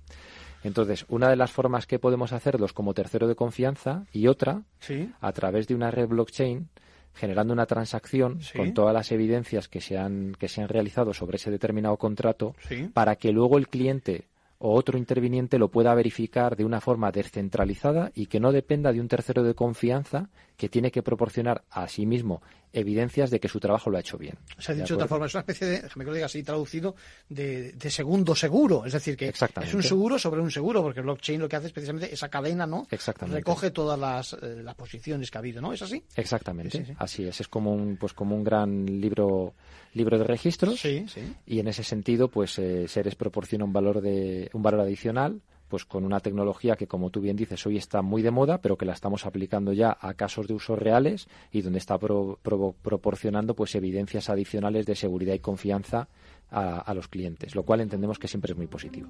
Entonces, 0.63 1.05
una 1.09 1.29
de 1.29 1.37
las 1.37 1.53
formas 1.53 1.87
que 1.87 1.99
podemos 1.99 2.33
hacerlos 2.33 2.73
como 2.73 2.95
tercero 2.95 3.29
de 3.29 3.35
confianza 3.35 4.07
y 4.11 4.27
otra, 4.29 4.63
a 5.21 5.33
través 5.33 5.69
de 5.69 5.75
una 5.75 5.91
red 5.91 6.09
blockchain, 6.09 6.71
generando 7.15 7.53
una 7.53 7.67
transacción 7.67 8.41
con 8.57 8.75
todas 8.75 8.95
las 8.95 9.13
evidencias 9.13 9.69
que 9.69 9.81
se 9.81 9.97
han, 9.97 10.35
que 10.39 10.49
se 10.49 10.63
han 10.63 10.69
realizado 10.69 11.15
sobre 11.15 11.37
ese 11.37 11.51
determinado 11.51 11.97
contrato 11.97 12.55
para 12.93 13.17
que 13.17 13.33
luego 13.33 13.59
el 13.59 13.69
cliente 13.69 14.25
o 14.59 14.75
otro 14.75 14.99
interviniente 14.99 15.59
lo 15.59 15.69
pueda 15.69 15.95
verificar 15.95 16.57
de 16.57 16.65
una 16.65 16.81
forma 16.81 17.11
descentralizada 17.11 18.13
y 18.15 18.27
que 18.27 18.41
no 18.41 18.53
dependa 18.53 18.93
de 18.93 19.01
un 19.01 19.09
tercero 19.09 19.43
de 19.43 19.55
confianza 19.55 20.31
que 20.57 20.69
tiene 20.69 20.91
que 20.91 21.03
proporcionar 21.03 21.65
a 21.71 21.89
sí 21.89 22.07
mismo 22.07 22.41
evidencias 22.75 23.31
de 23.31 23.41
que 23.41 23.49
su 23.49 23.61
trabajo 23.61 23.91
lo 23.91 23.97
ha 23.97 24.01
hecho 24.01 24.19
bien. 24.19 24.37
Se 24.59 24.73
ha 24.73 24.75
dicho 24.75 24.95
de 24.95 24.95
otra 24.95 25.09
forma, 25.09 25.27
es 25.27 25.35
una 25.35 25.41
especie 25.41 25.67
de, 25.67 25.83
déjame 25.83 26.05
que 26.05 26.11
lo 26.11 26.15
diga 26.15 26.27
así 26.27 26.43
traducido, 26.43 26.95
de, 27.29 27.75
segundo 27.89 28.35
seguro. 28.35 28.85
Es 28.85 28.93
decir, 28.93 29.17
que 29.17 29.29
es 29.29 29.75
un 29.75 29.83
seguro 29.83 30.19
sobre 30.19 30.41
un 30.41 30.51
seguro, 30.51 30.83
porque 30.83 31.01
el 31.01 31.05
blockchain 31.05 31.41
lo 31.41 31.49
que 31.49 31.57
hace 31.57 31.69
es 31.69 31.73
precisamente 31.73 32.13
esa 32.13 32.29
cadena, 32.29 32.67
¿no? 32.67 32.87
Exactamente. 32.91 33.39
Recoge 33.39 33.71
todas 33.71 33.99
las, 33.99 34.33
eh, 34.35 34.63
las 34.63 34.75
posiciones 34.75 35.31
que 35.31 35.39
ha 35.39 35.41
habido, 35.41 35.61
¿no? 35.61 35.73
¿Es 35.73 35.83
así? 35.83 36.03
Exactamente, 36.17 36.95
así 36.99 37.25
es. 37.25 37.41
Es 37.41 37.49
como 37.49 37.73
un, 37.73 37.97
pues 37.97 38.13
como 38.13 38.37
un 38.37 38.45
gran 38.45 38.85
libro, 38.87 39.55
libro 39.93 40.19
de 40.19 40.25
registros. 40.25 40.85
Y 40.85 41.59
en 41.59 41.69
ese 41.69 41.85
sentido, 41.85 42.29
pues 42.29 42.59
eh, 42.59 42.89
Seres 42.89 43.15
proporciona 43.15 43.65
un 43.65 43.73
valor, 43.73 44.01
de, 44.01 44.51
un 44.53 44.63
valor 44.63 44.81
adicional 44.81 45.41
pues 45.75 45.87
con 45.87 46.05
una 46.05 46.21
tecnología 46.21 46.77
que, 46.77 46.87
como 46.87 47.11
tú 47.11 47.21
bien 47.21 47.35
dices, 47.35 47.67
hoy 47.67 47.79
está 47.79 48.01
muy 48.01 48.23
de 48.23 48.31
moda, 48.31 48.59
pero 48.59 48.79
que 48.79 48.85
la 48.85 48.93
estamos 48.93 49.27
aplicando 49.27 49.73
ya 49.73 49.99
a 50.01 50.15
casos 50.15 50.47
de 50.47 50.55
usos 50.55 50.79
reales 50.79 51.27
y 51.51 51.63
donde 51.63 51.81
está 51.81 51.99
proporcionando 51.99 53.57
pues 53.57 53.75
evidencias 53.75 54.31
adicionales 54.31 54.87
de 54.87 54.95
seguridad 54.95 55.35
y 55.35 55.41
confianza 55.41 56.07
a, 56.49 56.95
los 56.95 57.09
clientes, 57.09 57.57
lo 57.57 57.65
cual 57.65 57.81
entendemos 57.81 58.21
que 58.21 58.29
siempre 58.29 58.53
es 58.53 58.57
muy 58.57 58.69
positivo. 58.69 59.09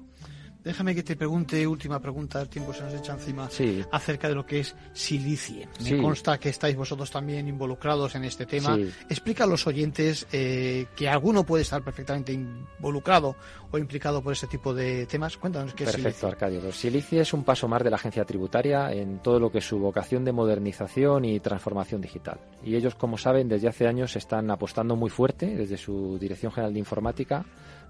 Déjame 0.65 0.95
que 0.95 1.03
te 1.03 1.15
pregunte, 1.15 1.67
última 1.67 1.99
pregunta, 1.99 2.41
el 2.41 2.49
tiempo 2.49 2.73
se 2.73 2.81
nos 2.81 2.95
echa 2.95 3.13
encima, 3.13 3.47
acerca 3.91 4.27
de 4.27 4.33
lo 4.33 4.47
que 4.47 4.61
es 4.61 4.75
silicie. 4.93 5.69
Me 5.83 6.01
consta 6.01 6.39
que 6.39 6.49
estáis 6.49 6.75
vosotros 6.75 7.11
también 7.11 7.47
involucrados 7.47 8.15
en 8.15 8.23
este 8.23 8.47
tema. 8.47 8.75
Explica 9.07 9.43
a 9.43 9.47
los 9.47 9.67
oyentes 9.67 10.25
eh, 10.31 10.87
que 10.95 11.07
alguno 11.07 11.45
puede 11.45 11.61
estar 11.61 11.83
perfectamente 11.83 12.33
involucrado 12.33 13.35
o 13.69 13.77
implicado 13.77 14.23
por 14.23 14.33
este 14.33 14.47
tipo 14.47 14.73
de 14.73 15.05
temas. 15.05 15.37
Cuéntanos 15.37 15.75
qué 15.75 15.83
es 15.83 15.91
Perfecto, 15.91 16.25
Arcadio. 16.25 16.61
Pues 16.61 16.77
silicie 16.77 17.21
es 17.21 17.31
un 17.33 17.43
paso 17.43 17.67
más 17.67 17.83
de 17.83 17.91
la 17.91 17.97
agencia 17.97 18.25
tributaria 18.25 18.91
en 18.91 19.19
todo 19.19 19.39
lo 19.39 19.51
que 19.51 19.59
es 19.59 19.67
su 19.67 19.77
vocación 19.77 20.25
de 20.25 20.31
modernización 20.31 21.25
y 21.25 21.39
transformación 21.41 22.01
digital. 22.01 22.39
Y 22.63 22.75
ellos, 22.75 22.95
como 22.95 23.19
saben, 23.19 23.47
desde 23.47 23.67
hace 23.67 23.85
años 23.85 24.15
están 24.15 24.49
apostando 24.49 24.95
muy 24.95 25.11
fuerte 25.11 25.45
desde 25.45 25.77
su 25.77 26.17
Dirección 26.17 26.51
General 26.51 26.73
de 26.73 26.79
Informática 26.79 27.45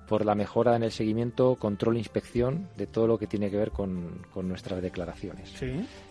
por 0.07 0.25
la 0.25 0.35
mejora 0.35 0.75
en 0.75 0.83
el 0.83 0.91
seguimiento, 0.91 1.55
control 1.55 1.95
e 1.95 1.99
inspección 1.99 2.69
de 2.77 2.87
todo 2.87 3.07
lo 3.07 3.17
que 3.17 3.27
tiene 3.27 3.49
que 3.49 3.57
ver 3.57 3.71
con, 3.71 4.21
nuestras 4.35 4.81
declaraciones. 4.81 5.53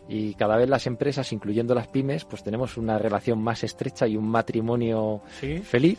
Y 0.09 0.35
cada 0.35 0.57
vez 0.57 0.68
las 0.68 0.87
empresas, 0.87 1.33
incluyendo 1.33 1.74
las 1.74 1.88
pymes, 1.88 2.24
pues 2.24 2.42
tenemos 2.42 2.76
una 2.76 2.98
relación 2.98 3.42
más 3.42 3.64
estrecha 3.64 4.07
y 4.07 4.16
un 4.16 4.28
matrimonio 4.28 5.22
feliz 5.64 5.98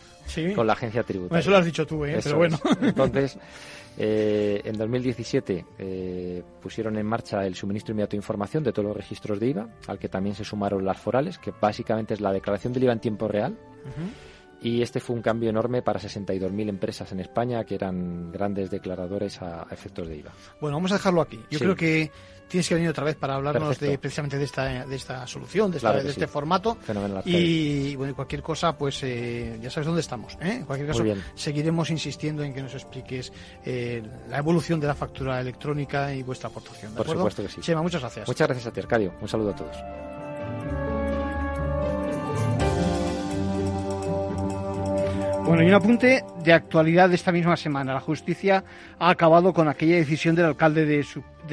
con 0.56 0.68
la 0.68 0.74
agencia 0.74 1.04
tributaria. 1.04 1.40
eso 1.40 1.52
lo 1.52 1.58
has 1.58 1.66
dicho 1.66 1.86
tú, 1.86 2.06
¿eh? 2.06 2.20
pero 2.24 2.38
bueno. 2.38 2.60
Entonces, 2.82 3.38
eh, 3.98 4.62
en 4.66 4.78
2017 4.78 5.66
eh, 5.80 6.44
pusieron 6.62 6.98
en 6.98 7.06
marcha 7.06 7.46
el 7.46 7.56
suministro 7.56 7.94
inmediato 7.94 8.12
de 8.12 8.18
información 8.18 8.64
de 8.64 8.74
todos 8.74 8.88
los 8.88 8.98
registros 8.98 9.40
de 9.40 9.48
IVA, 9.48 9.70
al 9.88 10.00
que 10.00 10.10
también 10.10 10.36
se 10.36 10.44
sumaron 10.44 10.84
las 10.84 10.98
forales, 11.00 11.38
que 11.40 11.52
básicamente 11.60 12.14
es 12.14 12.22
la 12.22 12.34
declaración 12.34 12.74
del 12.74 12.84
IVA 12.84 12.94
en 12.94 13.00
tiempo 13.00 13.28
real. 13.28 13.58
Y 14.66 14.82
este 14.82 15.00
fue 15.00 15.16
un 15.16 15.22
cambio 15.22 15.52
enorme 15.52 15.84
para 15.84 16.00
62.000 16.00 16.70
empresas 16.70 17.12
en 17.12 17.20
España 17.20 17.64
que 17.66 17.76
eran 17.76 18.32
grandes 18.32 18.72
declaradores 18.72 19.40
a, 19.40 19.68
efectos 19.70 20.08
de 20.08 20.18
IVA. 20.18 20.32
Bueno, 20.60 20.78
vamos 20.78 20.92
a 20.92 20.96
dejarlo 20.96 21.22
aquí. 21.22 21.40
Yo 21.52 21.60
creo 21.60 21.76
que 21.76 22.10
tienes 22.48 22.68
que 22.68 22.74
venir 22.74 22.90
otra 22.90 23.04
vez 23.04 23.16
para 23.16 23.36
hablarnos 23.36 23.80
de, 23.80 24.00
precisamente 24.00 24.40
de 24.40 24.44
esta, 24.44 24.84
de 24.88 24.96
esta 24.96 25.28
solución, 25.28 25.70
de, 25.70 25.78
este 26.08 26.26
formato. 26.26 26.80
Y 27.26 27.96
bueno, 27.96 28.16
cualquier 28.16 28.42
cosa, 28.42 28.76
pues 28.76 29.04
eh, 29.04 29.60
ya 29.62 29.70
sabes 29.70 29.86
dónde 29.86 30.02
estamos. 30.02 30.34
¿eh? 30.42 30.54
En 30.54 30.66
cualquier 30.66 30.88
caso, 30.88 31.04
seguiremos 31.36 31.92
insistiendo 31.92 32.42
en 32.42 32.52
que 32.52 32.64
nos 32.64 32.74
expliques 32.74 33.32
eh, 33.64 34.02
la 34.30 34.40
evolución 34.40 34.80
de 34.80 34.88
la 34.88 34.96
factura 34.96 35.40
electrónica 35.40 36.12
y 36.12 36.24
vuestra 36.24 36.50
aportación. 36.50 36.92
Por 36.96 37.08
supuesto 37.08 37.44
que 37.44 37.50
sí. 37.50 37.62
Chema, 37.62 37.84
muchas 37.84 38.02
gracias. 38.02 38.28
Muchas 38.28 38.48
gracias 38.48 38.66
a 38.66 38.72
ti, 38.72 38.80
Arcadio. 38.80 39.14
Un 39.22 39.28
saludo 39.28 39.52
a 39.52 39.56
todos. 39.56 40.95
Bueno, 45.46 45.62
y 45.62 45.68
un 45.68 45.76
apunte 45.76 46.26
de 46.44 46.54
actualidad 46.54 47.08
de 47.08 47.16
esta 47.16 47.32
misma 47.32 47.56
semana. 47.56 47.94
La 47.94 48.00
justicia 48.00 48.64
ha 48.98 49.12
acabado 49.12 49.54
con 49.54 49.68
aquella 49.68 49.96
decisión 49.96 50.34
del 50.34 50.46
alcalde 50.46 50.88
de, 50.88 51.04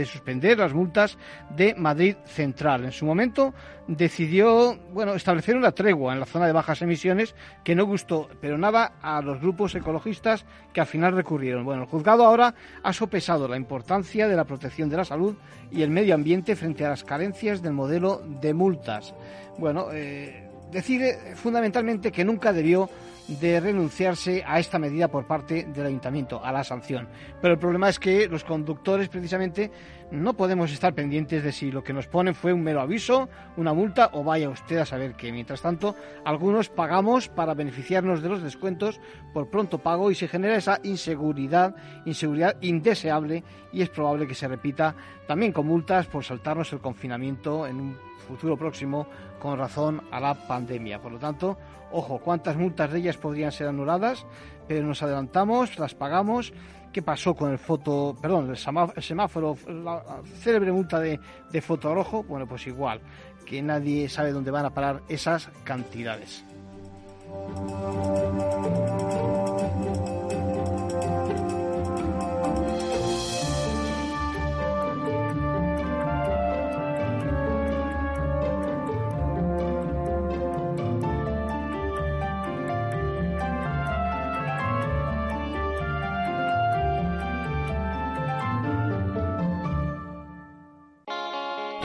suspender 0.06 0.56
las 0.56 0.72
multas 0.72 1.18
de 1.54 1.74
Madrid 1.74 2.16
Central. 2.24 2.86
En 2.86 2.92
su 2.92 3.04
momento 3.04 3.52
decidió, 3.86 4.78
bueno, 4.94 5.12
establecer 5.12 5.56
una 5.56 5.72
tregua 5.72 6.14
en 6.14 6.20
la 6.20 6.26
zona 6.26 6.46
de 6.46 6.52
bajas 6.52 6.80
emisiones 6.80 7.34
que 7.64 7.74
no 7.74 7.84
gustó, 7.84 8.30
pero 8.40 8.56
nada 8.56 8.94
a 9.02 9.20
los 9.20 9.42
grupos 9.42 9.74
ecologistas 9.74 10.46
que 10.72 10.80
al 10.80 10.86
final 10.86 11.14
recurrieron. 11.14 11.62
Bueno, 11.62 11.82
el 11.82 11.88
juzgado 11.88 12.24
ahora 12.24 12.54
ha 12.82 12.92
sopesado 12.94 13.46
la 13.46 13.58
importancia 13.58 14.26
de 14.26 14.36
la 14.36 14.44
protección 14.44 14.88
de 14.88 14.96
la 14.96 15.04
salud 15.04 15.36
y 15.70 15.82
el 15.82 15.90
medio 15.90 16.14
ambiente 16.14 16.56
frente 16.56 16.86
a 16.86 16.88
las 16.88 17.04
carencias 17.04 17.60
del 17.60 17.74
modelo 17.74 18.22
de 18.40 18.54
multas. 18.54 19.14
Bueno, 19.58 19.88
eh, 19.92 20.48
decide 20.72 21.36
fundamentalmente 21.36 22.10
que 22.10 22.24
nunca 22.24 22.54
debió 22.54 22.88
de 23.28 23.60
renunciarse 23.60 24.42
a 24.46 24.58
esta 24.58 24.78
medida 24.78 25.08
por 25.08 25.26
parte 25.26 25.64
del 25.64 25.86
ayuntamiento, 25.86 26.44
a 26.44 26.52
la 26.52 26.64
sanción. 26.64 27.08
Pero 27.40 27.54
el 27.54 27.60
problema 27.60 27.88
es 27.88 27.98
que 27.98 28.28
los 28.28 28.44
conductores 28.44 29.08
precisamente 29.08 29.70
no 30.10 30.34
podemos 30.34 30.70
estar 30.72 30.94
pendientes 30.94 31.42
de 31.42 31.52
si 31.52 31.70
lo 31.70 31.82
que 31.82 31.92
nos 31.92 32.06
ponen 32.06 32.34
fue 32.34 32.52
un 32.52 32.62
mero 32.62 32.80
aviso, 32.80 33.28
una 33.56 33.72
multa 33.72 34.10
o 34.12 34.22
vaya 34.22 34.50
usted 34.50 34.78
a 34.78 34.86
saber 34.86 35.14
que. 35.14 35.32
Mientras 35.32 35.62
tanto, 35.62 35.96
algunos 36.24 36.68
pagamos 36.68 37.28
para 37.28 37.54
beneficiarnos 37.54 38.22
de 38.22 38.28
los 38.28 38.42
descuentos 38.42 39.00
por 39.32 39.48
pronto 39.48 39.78
pago 39.78 40.10
y 40.10 40.14
se 40.14 40.28
genera 40.28 40.56
esa 40.56 40.80
inseguridad, 40.82 41.74
inseguridad 42.04 42.56
indeseable 42.60 43.42
y 43.72 43.82
es 43.82 43.88
probable 43.88 44.26
que 44.26 44.34
se 44.34 44.48
repita 44.48 44.94
también 45.26 45.52
con 45.52 45.66
multas 45.66 46.06
por 46.06 46.24
saltarnos 46.24 46.72
el 46.72 46.80
confinamiento 46.80 47.66
en 47.66 47.80
un 47.80 48.11
futuro 48.22 48.56
próximo 48.56 49.06
con 49.38 49.58
razón 49.58 50.02
a 50.10 50.20
la 50.20 50.34
pandemia. 50.34 51.00
Por 51.00 51.12
lo 51.12 51.18
tanto, 51.18 51.58
ojo, 51.90 52.18
cuántas 52.18 52.56
multas 52.56 52.90
de 52.92 52.98
ellas 53.00 53.16
podrían 53.16 53.52
ser 53.52 53.68
anuladas, 53.68 54.26
pero 54.66 54.86
nos 54.86 55.02
adelantamos, 55.02 55.78
las 55.78 55.94
pagamos. 55.94 56.52
¿Qué 56.92 57.00
pasó 57.00 57.34
con 57.34 57.50
el 57.50 57.58
foto, 57.58 58.14
perdón, 58.20 58.50
el 58.50 59.02
semáforo, 59.02 59.56
la 59.66 60.20
célebre 60.40 60.72
multa 60.72 61.00
de, 61.00 61.18
de 61.50 61.60
foto 61.62 61.94
rojo? 61.94 62.22
Bueno, 62.22 62.46
pues 62.46 62.66
igual, 62.66 63.00
que 63.46 63.62
nadie 63.62 64.08
sabe 64.10 64.32
dónde 64.32 64.50
van 64.50 64.66
a 64.66 64.70
parar 64.70 65.00
esas 65.08 65.48
cantidades. 65.64 66.44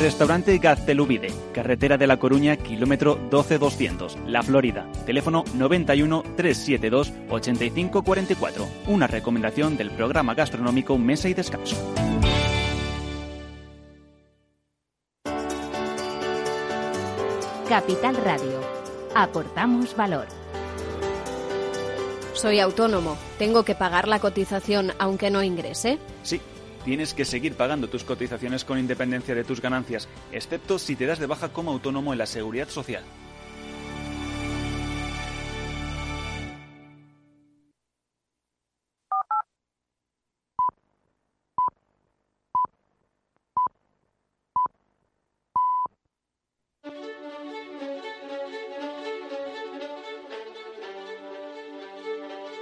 Restaurante 0.00 0.56
Gaztelubide, 0.56 1.30
carretera 1.52 1.98
de 1.98 2.06
La 2.06 2.18
Coruña, 2.18 2.56
kilómetro 2.56 3.16
12200, 3.30 4.16
La 4.26 4.42
Florida. 4.42 4.90
Teléfono 5.04 5.44
91 5.52 6.22
372 6.36 7.12
8544. 7.28 8.66
Una 8.86 9.06
recomendación 9.06 9.76
del 9.76 9.90
programa 9.90 10.32
gastronómico 10.34 10.96
Mesa 10.96 11.28
y 11.28 11.34
Descanso. 11.34 11.76
Capital 17.68 18.16
Radio. 18.16 18.58
Aportamos 19.14 19.94
valor. 19.94 20.26
Soy 22.32 22.58
autónomo. 22.58 23.18
¿Tengo 23.38 23.64
que 23.64 23.74
pagar 23.74 24.08
la 24.08 24.18
cotización 24.18 24.92
aunque 24.98 25.30
no 25.30 25.42
ingrese? 25.42 25.98
Sí, 26.22 26.40
tienes 26.84 27.14
que 27.14 27.24
seguir 27.24 27.54
pagando 27.54 27.88
tus 27.88 28.04
cotizaciones 28.04 28.64
con 28.64 28.78
independencia 28.78 29.34
de 29.34 29.44
tus 29.44 29.60
ganancias, 29.60 30.08
excepto 30.32 30.78
si 30.78 30.96
te 30.96 31.06
das 31.06 31.18
de 31.18 31.26
baja 31.26 31.50
como 31.50 31.70
autónomo 31.70 32.12
en 32.12 32.18
la 32.18 32.26
seguridad 32.26 32.68
social. 32.68 33.04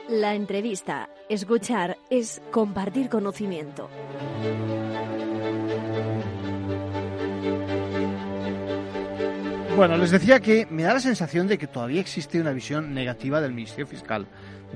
La 0.08 0.34
entrevista, 0.34 1.10
escuchar, 1.28 1.98
es 2.08 2.40
compartir 2.50 3.10
conocimiento. 3.10 3.90
Bueno, 9.76 9.98
les 9.98 10.10
decía 10.10 10.40
que 10.40 10.66
me 10.70 10.84
da 10.84 10.94
la 10.94 11.00
sensación 11.00 11.46
de 11.46 11.58
que 11.58 11.66
todavía 11.66 12.00
existe 12.00 12.40
una 12.40 12.52
visión 12.52 12.94
negativa 12.94 13.42
del 13.42 13.52
Ministerio 13.52 13.86
Fiscal. 13.86 14.26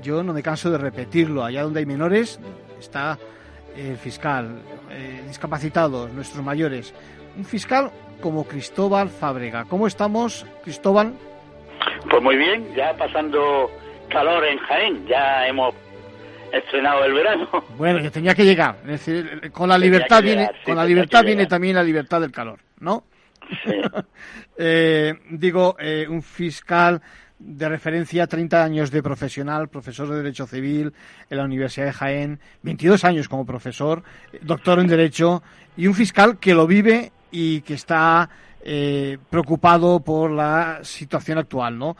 Yo 0.03 0.21
no 0.21 0.33
me 0.33 0.43
canso 0.43 0.69
de 0.69 0.77
repetirlo. 0.77 1.43
Allá 1.43 1.63
donde 1.63 1.79
hay 1.79 1.87
menores 1.87 2.39
está 2.79 3.17
el 3.75 3.97
fiscal, 3.97 4.61
eh, 4.91 5.23
discapacitados, 5.27 6.13
nuestros 6.13 6.45
mayores. 6.45 6.93
Un 7.35 7.45
fiscal 7.45 7.89
como 8.21 8.43
Cristóbal 8.43 9.09
Fábrega. 9.09 9.65
¿Cómo 9.65 9.87
estamos, 9.87 10.45
Cristóbal? 10.63 11.13
Pues 12.07 12.21
muy 12.21 12.37
bien, 12.37 12.71
ya 12.75 12.95
pasando 12.95 13.71
calor 14.13 14.45
en 14.45 14.59
Jaén, 14.59 15.05
ya 15.07 15.47
hemos 15.47 15.73
estrenado 16.51 17.03
el 17.03 17.13
verano. 17.13 17.49
Bueno, 17.77 18.01
que 18.01 18.11
tenía 18.11 18.35
que 18.35 18.45
llegar. 18.45 18.77
Es 18.83 19.05
decir, 19.05 19.51
con 19.51 19.67
la 19.67 19.77
libertad 19.77 20.21
viene, 20.21 20.51
con 20.63 20.75
la 20.75 20.85
libertad 20.85 21.23
viene 21.23 21.47
también 21.47 21.75
la 21.75 21.83
libertad 21.83 22.21
del 22.21 22.31
calor, 22.31 22.59
¿no? 22.79 23.03
eh, 24.57 25.13
digo, 25.31 25.75
eh, 25.79 26.05
un 26.07 26.21
fiscal 26.21 27.01
de 27.39 27.67
referencia, 27.67 28.27
30 28.27 28.63
años 28.63 28.91
de 28.91 29.03
profesional, 29.03 29.67
profesor 29.67 30.07
de 30.07 30.17
Derecho 30.17 30.47
Civil 30.47 30.93
en 31.29 31.37
la 31.37 31.43
Universidad 31.43 31.87
de 31.87 31.93
Jaén, 31.93 32.39
22 32.61 33.03
años 33.03 33.27
como 33.27 33.45
profesor, 33.45 34.03
doctor 34.41 34.79
en 34.79 34.87
Derecho, 34.87 35.43
y 35.75 35.87
un 35.87 35.95
fiscal 35.95 36.39
que 36.39 36.53
lo 36.53 36.67
vive 36.67 37.11
y 37.31 37.61
que 37.61 37.73
está 37.73 38.29
eh, 38.65 39.17
preocupado 39.29 39.99
por 39.99 40.31
la 40.31 40.79
situación 40.83 41.37
actual, 41.37 41.77
¿no? 41.77 41.97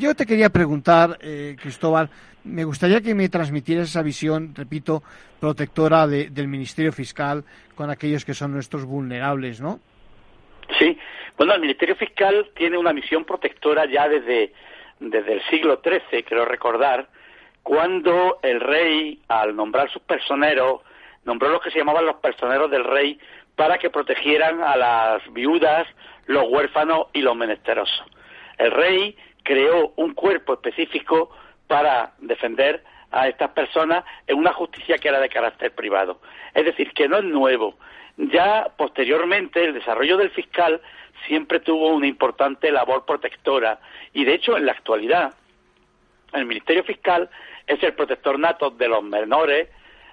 Yo 0.00 0.14
te 0.14 0.24
quería 0.24 0.48
preguntar, 0.48 1.18
eh, 1.20 1.54
Cristóbal, 1.60 2.08
me 2.44 2.64
gustaría 2.64 3.02
que 3.02 3.14
me 3.14 3.28
transmitieras 3.28 3.90
esa 3.90 4.02
visión, 4.02 4.54
repito, 4.54 5.02
protectora 5.38 6.06
de, 6.06 6.30
del 6.30 6.48
Ministerio 6.48 6.92
Fiscal 6.92 7.44
con 7.74 7.90
aquellos 7.90 8.24
que 8.24 8.32
son 8.32 8.52
nuestros 8.52 8.86
vulnerables, 8.86 9.60
¿no? 9.60 9.80
Sí, 10.78 10.98
bueno, 11.36 11.54
el 11.54 11.60
Ministerio 11.60 11.94
Fiscal 11.96 12.50
tiene 12.56 12.78
una 12.78 12.92
misión 12.92 13.24
protectora 13.24 13.84
ya 13.86 14.08
desde, 14.08 14.52
desde 15.00 15.34
el 15.34 15.42
siglo 15.50 15.80
XIII, 15.84 16.22
creo 16.22 16.44
recordar, 16.44 17.08
cuando 17.62 18.38
el 18.42 18.60
rey, 18.60 19.20
al 19.28 19.54
nombrar 19.54 19.90
sus 19.90 20.02
personeros, 20.02 20.80
nombró 21.24 21.50
los 21.50 21.60
que 21.60 21.70
se 21.70 21.78
llamaban 21.78 22.06
los 22.06 22.16
personeros 22.16 22.70
del 22.70 22.84
rey 22.84 23.20
para 23.58 23.76
que 23.76 23.90
protegieran 23.90 24.62
a 24.62 24.76
las 24.76 25.32
viudas, 25.32 25.84
los 26.26 26.44
huérfanos 26.48 27.08
y 27.12 27.22
los 27.22 27.34
menesterosos. 27.34 28.06
El 28.56 28.70
rey 28.70 29.16
creó 29.42 29.94
un 29.96 30.14
cuerpo 30.14 30.52
específico 30.54 31.30
para 31.66 32.12
defender 32.18 32.84
a 33.10 33.26
estas 33.26 33.50
personas 33.50 34.04
en 34.28 34.38
una 34.38 34.52
justicia 34.52 34.98
que 34.98 35.08
era 35.08 35.18
de 35.18 35.28
carácter 35.28 35.74
privado. 35.74 36.20
Es 36.54 36.66
decir, 36.66 36.92
que 36.92 37.08
no 37.08 37.16
es 37.18 37.24
nuevo. 37.24 37.74
Ya 38.16 38.68
posteriormente 38.76 39.64
el 39.64 39.74
desarrollo 39.74 40.16
del 40.18 40.30
fiscal 40.30 40.80
siempre 41.26 41.58
tuvo 41.58 41.88
una 41.88 42.06
importante 42.06 42.70
labor 42.70 43.06
protectora 43.06 43.80
y 44.12 44.24
de 44.24 44.34
hecho 44.34 44.56
en 44.56 44.66
la 44.66 44.72
actualidad 44.72 45.34
el 46.32 46.46
Ministerio 46.46 46.84
Fiscal 46.84 47.28
es 47.66 47.82
el 47.82 47.94
protector 47.94 48.38
nato 48.38 48.70
de 48.70 48.86
los 48.86 49.02
menores, 49.02 49.68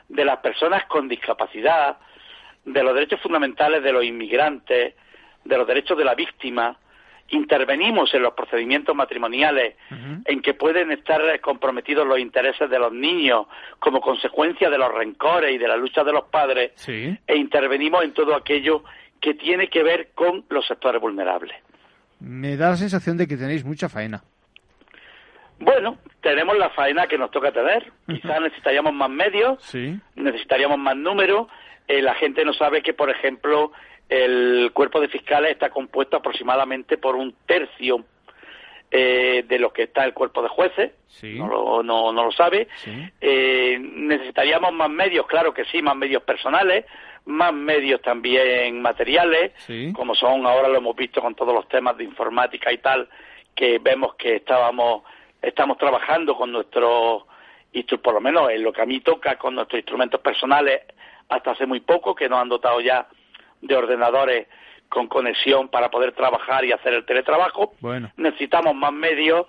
de 0.10 0.26
las 0.26 0.38
personas 0.40 0.86
con 0.86 1.08
discapacidad, 1.08 1.98
de 2.66 2.84
los 2.84 2.94
derechos 2.94 3.22
fundamentales 3.22 3.84
de 3.84 3.92
los 3.92 4.04
inmigrantes, 4.04 4.96
de 5.44 5.58
los 5.58 5.68
derechos 5.68 5.98
de 5.98 6.06
la 6.06 6.16
víctima, 6.16 6.78
intervenimos 7.30 8.14
en 8.14 8.22
los 8.22 8.34
procedimientos 8.34 8.96
matrimoniales 8.96 9.76
en 10.26 10.42
que 10.42 10.54
pueden 10.54 10.92
estar 10.92 11.22
comprometidos 11.42 12.06
los 12.06 12.20
intereses 12.20 12.70
de 12.70 12.78
los 12.78 12.92
niños 12.92 13.48
como 13.80 14.00
consecuencia 14.00 14.70
de 14.70 14.78
los 14.78 14.94
rencores 14.94 15.54
y 15.54 15.58
de 15.58 15.68
la 15.68 15.76
lucha 15.76 16.04
de 16.04 16.12
los 16.12 16.26
padres 16.26 16.72
e 16.88 17.36
intervenimos 17.36 18.04
en 18.04 18.14
todo 18.14 18.36
aquello 18.36 18.84
que 19.20 19.34
tiene 19.34 19.70
que 19.70 19.82
ver 19.82 20.10
con 20.14 20.46
los 20.50 20.68
sectores 20.68 21.02
vulnerables. 21.02 21.56
Me 22.20 22.58
da 22.58 22.72
la 22.72 22.78
sensación 22.78 23.18
de 23.18 23.28
que 23.28 23.38
tenéis 23.38 23.66
mucha 23.66 23.90
faena. 23.90 24.24
Bueno, 25.60 25.98
tenemos 26.22 26.58
la 26.58 26.70
faena 26.70 27.08
que 27.08 27.18
nos 27.18 27.32
toca 27.32 27.52
tener. 27.52 27.92
Quizás 28.08 28.42
necesitaríamos 28.42 28.94
más 28.94 29.10
medios, 29.10 29.76
necesitaríamos 30.16 30.78
más 30.78 30.96
números. 30.96 31.48
Eh, 31.88 32.02
la 32.02 32.16
gente 32.16 32.44
no 32.44 32.54
sabe 32.54 32.82
que, 32.82 32.94
por 32.94 33.10
ejemplo, 33.10 33.72
el 34.10 34.72
cuerpo 34.74 35.00
de 35.00 35.08
fiscales 35.08 35.52
está 35.52 35.70
compuesto 35.70 36.18
aproximadamente 36.18 36.98
por 36.98 37.16
un 37.16 37.36
tercio 37.46 38.06
eh, 38.92 39.44
de 39.48 39.60
lo 39.60 39.74
que 39.74 39.84
está 39.84 40.06
el 40.06 40.14
cuerpo 40.14 40.42
de 40.42 40.50
jueces, 40.50 40.92
no, 41.24 41.48
lo, 41.48 41.84
no, 41.84 42.12
lo 42.12 42.32
sabe. 42.32 42.68
Eh, 43.20 43.78
necesitaríamos 43.80 44.74
más 44.74 44.90
medios, 44.90 45.26
claro 45.28 45.54
que 45.54 45.66
sí, 45.66 45.82
más 45.82 45.96
medios 45.96 46.24
personales, 46.24 46.86
más 47.26 47.52
medios 47.52 48.02
también 48.02 48.82
materiales, 48.82 49.52
como 49.94 50.14
son 50.16 50.46
ahora 50.46 50.70
lo 50.70 50.78
hemos 50.78 50.96
visto 50.96 51.22
con 51.22 51.36
todos 51.36 51.54
los 51.54 51.68
temas 51.68 51.98
de 51.98 52.04
informática 52.04 52.72
y 52.72 52.78
tal, 52.78 53.10
que 53.56 53.80
vemos 53.80 54.16
que 54.16 54.36
estábamos, 54.36 55.04
estamos 55.42 55.78
trabajando 55.78 56.36
con 56.36 56.52
nuestros, 56.52 57.24
por 58.02 58.14
lo 58.14 58.22
menos 58.22 58.52
en 58.52 58.64
lo 58.64 58.72
que 58.72 58.82
a 58.82 58.86
mí 58.86 59.02
toca, 59.02 59.38
con 59.38 59.56
nuestros 59.56 59.80
instrumentos 59.80 60.22
personales 60.22 60.84
hasta 61.30 61.52
hace 61.52 61.66
muy 61.66 61.80
poco, 61.80 62.16
que 62.16 62.30
nos 62.30 62.40
han 62.40 62.50
dotado 62.50 62.82
ya 62.82 63.08
de 63.62 63.76
ordenadores 63.76 64.48
con 64.90 65.08
conexión 65.08 65.70
para 65.70 65.90
poder 65.90 66.14
trabajar 66.14 66.64
y 66.66 66.72
hacer 66.72 66.94
el 66.94 67.06
teletrabajo. 67.06 67.74
Necesitamos 68.18 68.76
más 68.76 68.94
medios, 68.94 69.48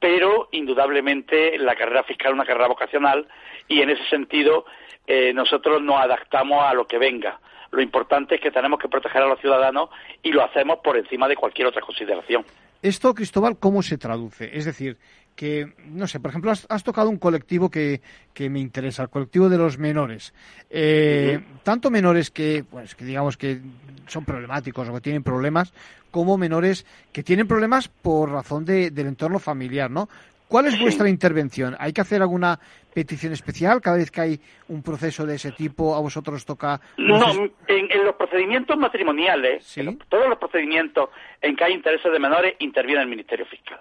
pero 0.00 0.48
indudablemente 0.52 1.58
la 1.58 1.74
carrera 1.74 2.02
fiscal 2.02 2.28
es 2.28 2.34
una 2.34 2.44
carrera 2.44 2.68
vocacional 2.68 3.26
y 3.68 3.80
en 3.80 3.90
ese 3.90 4.04
sentido 4.08 4.66
eh, 5.06 5.32
nosotros 5.32 5.80
nos 5.82 6.00
adaptamos 6.00 6.62
a 6.62 6.74
lo 6.74 6.86
que 6.86 6.98
venga. 6.98 7.40
Lo 7.70 7.82
importante 7.82 8.36
es 8.36 8.40
que 8.40 8.50
tenemos 8.50 8.78
que 8.78 8.88
proteger 8.88 9.22
a 9.22 9.26
los 9.26 9.40
ciudadanos 9.40 9.90
y 10.22 10.32
lo 10.32 10.42
hacemos 10.44 10.78
por 10.82 10.96
encima 10.96 11.28
de 11.28 11.36
cualquier 11.36 11.68
otra 11.68 11.82
consideración. 11.82 12.44
Esto, 12.82 13.14
Cristóbal, 13.14 13.58
¿cómo 13.58 13.82
se 13.82 13.98
traduce? 13.98 14.56
Es 14.56 14.64
decir, 14.64 14.96
que, 15.36 15.74
no 15.90 16.08
sé, 16.08 16.18
por 16.18 16.30
ejemplo, 16.30 16.50
has, 16.50 16.82
tocado 16.82 17.10
un 17.10 17.18
colectivo 17.18 17.70
que, 17.70 18.00
que, 18.32 18.48
me 18.48 18.58
interesa, 18.58 19.02
el 19.02 19.10
colectivo 19.10 19.48
de 19.48 19.58
los 19.58 19.78
menores. 19.78 20.34
Eh, 20.70 21.38
tanto 21.62 21.90
menores 21.90 22.30
que, 22.30 22.64
pues, 22.68 22.94
que 22.94 23.04
digamos 23.04 23.36
que 23.36 23.60
son 24.08 24.24
problemáticos 24.24 24.88
o 24.88 24.94
que 24.94 25.00
tienen 25.00 25.22
problemas, 25.22 25.72
como 26.10 26.38
menores 26.38 26.86
que 27.12 27.22
tienen 27.22 27.46
problemas 27.46 27.88
por 27.88 28.30
razón 28.30 28.64
de, 28.64 28.90
del 28.90 29.08
entorno 29.08 29.38
familiar, 29.38 29.90
¿no? 29.90 30.08
¿Cuál 30.48 30.66
es 30.66 30.80
vuestra 30.80 31.08
intervención? 31.08 31.76
¿Hay 31.78 31.92
que 31.92 32.00
hacer 32.00 32.22
alguna 32.22 32.58
petición 32.94 33.32
especial 33.32 33.80
cada 33.80 33.96
vez 33.96 34.12
que 34.12 34.20
hay 34.20 34.40
un 34.68 34.80
proceso 34.80 35.26
de 35.26 35.34
ese 35.34 35.50
tipo? 35.50 35.96
¿A 35.96 36.00
vosotros 36.00 36.46
toca...? 36.46 36.80
No, 36.96 37.50
en, 37.66 38.04
los 38.04 38.14
procedimientos 38.14 38.78
matrimoniales, 38.78 39.74
todos 40.08 40.28
los 40.28 40.38
procedimientos 40.38 41.10
en 41.42 41.56
que 41.56 41.64
hay 41.64 41.72
intereses 41.72 42.10
de 42.10 42.18
menores, 42.20 42.54
interviene 42.60 43.02
el 43.02 43.08
Ministerio 43.08 43.44
Fiscal 43.44 43.80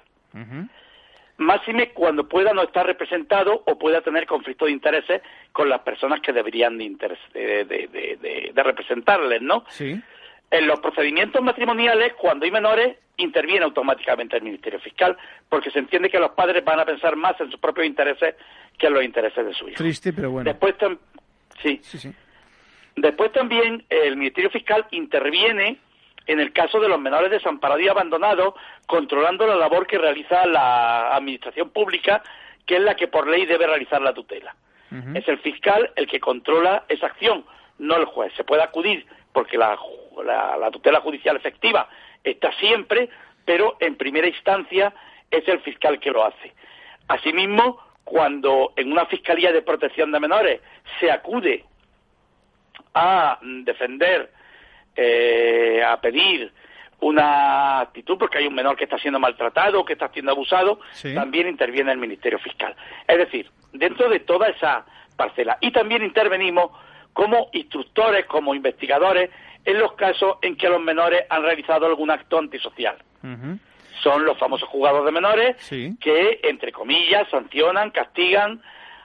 máxime 1.38 1.90
cuando 1.90 2.28
pueda 2.28 2.54
no 2.54 2.64
estar 2.64 2.86
representado 2.86 3.64
o 3.66 3.78
pueda 3.78 4.02
tener 4.02 4.26
conflicto 4.26 4.66
de 4.66 4.72
intereses 4.72 5.22
con 5.52 5.70
las 5.70 5.82
personas 5.82 6.22
que 6.22 6.34
deberían 6.34 6.78
de, 6.78 6.88
de, 7.34 8.64
representarles, 8.64 9.42
¿no? 9.42 9.66
Sí. 9.70 10.00
En 10.52 10.68
los 10.68 10.80
procedimientos 10.80 11.42
matrimoniales, 11.42 12.14
cuando 12.14 12.46
hay 12.46 12.52
menores, 12.52 12.98
interviene 13.18 13.66
automáticamente 13.66 14.38
el 14.38 14.44
Ministerio 14.44 14.80
Fiscal 14.80 15.18
porque 15.50 15.72
se 15.72 15.80
entiende 15.80 16.10
que 16.10 16.20
los 16.20 16.32
padres 16.32 16.64
van 16.64 16.80
a 16.80 16.86
pensar 16.86 17.16
más 17.16 17.40
en 17.40 17.50
sus 17.50 17.60
propios 17.60 17.88
intereses 17.88 18.36
que 18.78 18.88
en 18.88 18.94
los 18.94 19.04
intereses 19.04 19.46
de 19.46 19.54
su 19.54 19.68
hijo. 19.68 19.78
Triste, 19.78 20.14
pero 20.14 20.32
bueno. 20.32 20.50
Después, 20.50 20.76
sí. 21.62 21.80
Sí, 21.82 21.98
sí. 21.98 22.14
Después 22.96 23.32
también 23.32 23.84
el 23.90 24.16
Ministerio 24.16 24.50
Fiscal 24.50 24.86
interviene 24.92 25.80
en 26.28 26.40
el 26.40 26.54
caso 26.54 26.80
de 26.80 26.90
los 26.90 27.00
menores 27.00 27.32
desamparados 27.32 27.84
y 27.84 27.88
abandonados, 27.88 28.56
controlando 28.88 29.46
la 29.48 29.56
labor 29.56 29.88
que 29.88 29.98
realiza 29.98 30.46
la 30.46 31.16
Administración 31.16 31.70
Pública, 31.70 32.24
que 32.66 32.78
es 32.78 32.82
la 32.82 32.96
que 32.96 33.08
por 33.08 33.28
ley 33.28 33.46
debe 33.46 33.68
realizar 33.68 34.02
la 34.02 34.14
tutela. 34.14 34.56
Es 35.14 35.28
el 35.28 35.40
fiscal 35.40 35.92
el 35.98 36.08
que 36.08 36.22
controla 36.22 36.86
esa 36.88 37.08
acción, 37.08 37.44
no 37.80 37.98
el 37.98 38.06
juez. 38.06 38.32
Se 38.38 38.46
puede 38.46 38.64
acudir 38.64 39.06
porque 39.34 39.58
la, 39.58 39.78
la 40.24 40.72
tutela 40.72 41.02
judicial 41.02 41.36
efectiva 41.36 41.90
está 42.24 42.54
siempre, 42.54 43.10
pero 43.44 43.76
en 43.82 43.98
primera 43.98 44.28
instancia 44.28 44.94
es 45.30 45.46
el 45.50 45.60
fiscal 45.60 46.00
que 46.00 46.12
lo 46.12 46.24
hace. 46.24 46.54
Asimismo, 47.10 47.82
cuando 48.06 48.72
en 48.78 48.92
una 48.92 49.06
fiscalía 49.08 49.52
de 49.52 49.64
protección 49.64 50.12
de 50.12 50.20
menores 50.20 50.62
se 51.00 51.12
acude 51.12 51.66
a 52.94 53.38
defender, 53.42 54.32
eh, 54.96 55.84
a 55.86 56.00
pedir 56.00 56.52
una 57.02 57.82
actitud 57.82 58.18
porque 58.18 58.40
hay 58.40 58.48
un 58.48 58.56
menor 58.56 58.76
que 58.76 58.86
está 58.86 58.98
siendo 58.98 59.20
maltratado, 59.20 59.86
que 59.86 59.94
está 59.94 60.10
siendo 60.10 60.32
abusado, 60.32 60.80
también 61.14 61.48
interviene 61.48 61.92
el 61.92 61.98
Ministerio 61.98 62.40
Fiscal. 62.40 62.76
Es 63.08 63.18
decir, 63.18 63.50
dentro 63.74 64.10
de 64.10 64.22
toda 64.22 64.48
esa 64.48 64.86
parcela. 65.16 65.58
Y 65.62 65.72
también 65.72 66.04
intervenimos 66.04 66.72
como 67.14 67.50
instructores, 67.54 68.26
como 68.26 68.56
investigadores, 68.56 69.30
en 69.64 69.80
los 69.80 69.94
casos 69.94 70.38
en 70.42 70.56
que 70.56 70.70
los 70.70 70.82
menores 70.82 71.26
han 71.30 71.44
realizado 71.44 71.86
algún 71.86 72.12
acto 72.12 72.38
antisocial. 72.38 72.98
Son 74.04 74.24
los 74.26 74.38
famosos 74.38 74.70
jugadores 74.70 75.06
de 75.06 75.12
menores 75.12 75.56
que, 76.00 76.40
entre 76.44 76.72
comillas, 76.72 77.28
sancionan, 77.30 77.90
castigan 77.90 78.62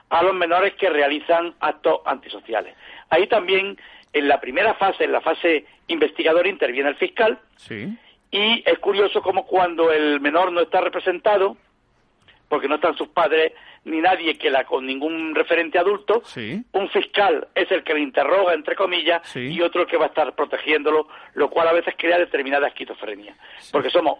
a 0.09 0.21
los 0.21 0.33
menores 0.33 0.73
que 0.75 0.89
realizan 0.89 1.55
actos 1.59 2.01
antisociales. 2.05 2.75
Ahí 3.09 3.27
también 3.27 3.77
en 4.13 4.27
la 4.27 4.39
primera 4.39 4.73
fase, 4.75 5.05
en 5.05 5.13
la 5.13 5.21
fase 5.21 5.65
investigadora, 5.91 6.49
interviene 6.49 6.89
el 6.89 6.95
fiscal. 6.95 7.39
Y 8.31 8.63
es 8.65 8.79
curioso 8.79 9.21
como 9.21 9.45
cuando 9.45 9.91
el 9.91 10.19
menor 10.21 10.51
no 10.51 10.61
está 10.61 10.81
representado, 10.81 11.57
porque 12.47 12.67
no 12.67 12.75
están 12.75 12.97
sus 12.97 13.09
padres 13.09 13.53
ni 13.83 13.99
nadie 13.99 14.37
que 14.37 14.51
la 14.51 14.63
con 14.65 14.85
ningún 14.85 15.33
referente 15.33 15.79
adulto, 15.79 16.21
un 16.73 16.89
fiscal 16.89 17.47
es 17.55 17.71
el 17.71 17.83
que 17.83 17.93
le 17.93 18.01
interroga, 18.01 18.53
entre 18.53 18.75
comillas, 18.75 19.35
y 19.35 19.61
otro 19.61 19.81
el 19.81 19.87
que 19.87 19.97
va 19.97 20.05
a 20.05 20.09
estar 20.09 20.35
protegiéndolo, 20.35 21.07
lo 21.33 21.49
cual 21.49 21.67
a 21.67 21.73
veces 21.73 21.95
crea 21.97 22.19
determinada 22.19 22.67
esquizofrenia. 22.67 23.35
Porque 23.71 23.89
somos 23.89 24.19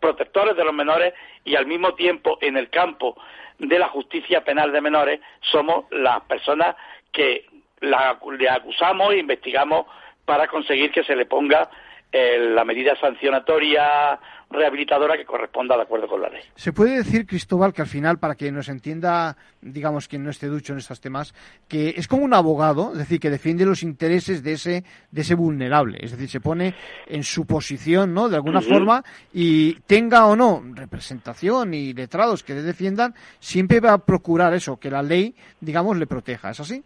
protectores 0.00 0.56
de 0.56 0.64
los 0.64 0.72
menores 0.72 1.12
y 1.44 1.56
al 1.56 1.66
mismo 1.66 1.94
tiempo 1.94 2.38
en 2.40 2.56
el 2.56 2.70
campo 2.70 3.16
de 3.58 3.78
la 3.78 3.88
justicia 3.88 4.44
penal 4.44 4.72
de 4.72 4.80
menores 4.80 5.20
somos 5.40 5.86
las 5.90 6.20
personas 6.22 6.76
que 7.10 7.46
la, 7.80 8.18
le 8.38 8.48
acusamos 8.48 9.12
e 9.12 9.18
investigamos 9.18 9.86
para 10.28 10.46
conseguir 10.46 10.90
que 10.90 11.02
se 11.04 11.16
le 11.16 11.24
ponga 11.24 11.70
eh, 12.12 12.38
la 12.54 12.62
medida 12.62 12.94
sancionatoria 13.00 14.20
rehabilitadora 14.50 15.16
que 15.16 15.24
corresponda 15.24 15.74
de 15.74 15.82
acuerdo 15.84 16.06
con 16.06 16.20
la 16.20 16.28
ley. 16.28 16.42
Se 16.54 16.70
puede 16.70 16.98
decir, 16.98 17.26
Cristóbal, 17.26 17.72
que 17.72 17.80
al 17.80 17.88
final, 17.88 18.18
para 18.18 18.34
que 18.34 18.52
nos 18.52 18.68
entienda, 18.68 19.38
digamos, 19.62 20.06
quien 20.06 20.22
no 20.22 20.28
esté 20.28 20.48
ducho 20.48 20.74
en 20.74 20.80
estos 20.80 21.00
temas, 21.00 21.34
que 21.66 21.94
es 21.96 22.06
como 22.08 22.24
un 22.24 22.34
abogado, 22.34 22.92
es 22.92 22.98
decir, 22.98 23.20
que 23.20 23.30
defiende 23.30 23.64
los 23.64 23.82
intereses 23.82 24.42
de 24.42 24.52
ese, 24.52 24.84
de 25.10 25.20
ese 25.22 25.34
vulnerable, 25.34 25.96
es 26.02 26.10
decir, 26.10 26.28
se 26.28 26.40
pone 26.40 26.74
en 27.06 27.24
su 27.24 27.46
posición, 27.46 28.12
¿no?, 28.12 28.28
de 28.28 28.36
alguna 28.36 28.60
forma, 28.60 29.02
y 29.32 29.80
tenga 29.86 30.26
o 30.26 30.36
no 30.36 30.62
representación 30.74 31.72
y 31.72 31.94
letrados 31.94 32.42
que 32.42 32.52
le 32.52 32.62
defiendan, 32.62 33.14
siempre 33.38 33.80
va 33.80 33.94
a 33.94 34.04
procurar 34.04 34.52
eso, 34.52 34.76
que 34.76 34.90
la 34.90 35.02
ley, 35.02 35.34
digamos, 35.58 35.96
le 35.96 36.06
proteja, 36.06 36.50
¿es 36.50 36.60
así? 36.60 36.84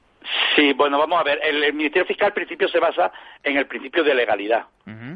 Sí, 0.57 0.73
bueno, 0.73 0.99
vamos 0.99 1.21
a 1.21 1.23
ver. 1.23 1.41
El, 1.43 1.73
Ministerio 1.73 2.07
Fiscal 2.07 2.29
al 2.29 2.35
principio 2.35 2.69
se 2.69 2.79
basa 2.79 3.13
en 3.43 3.57
el 3.57 3.67
principio 3.67 4.05
de 4.05 4.15
legalidad. 4.15 4.67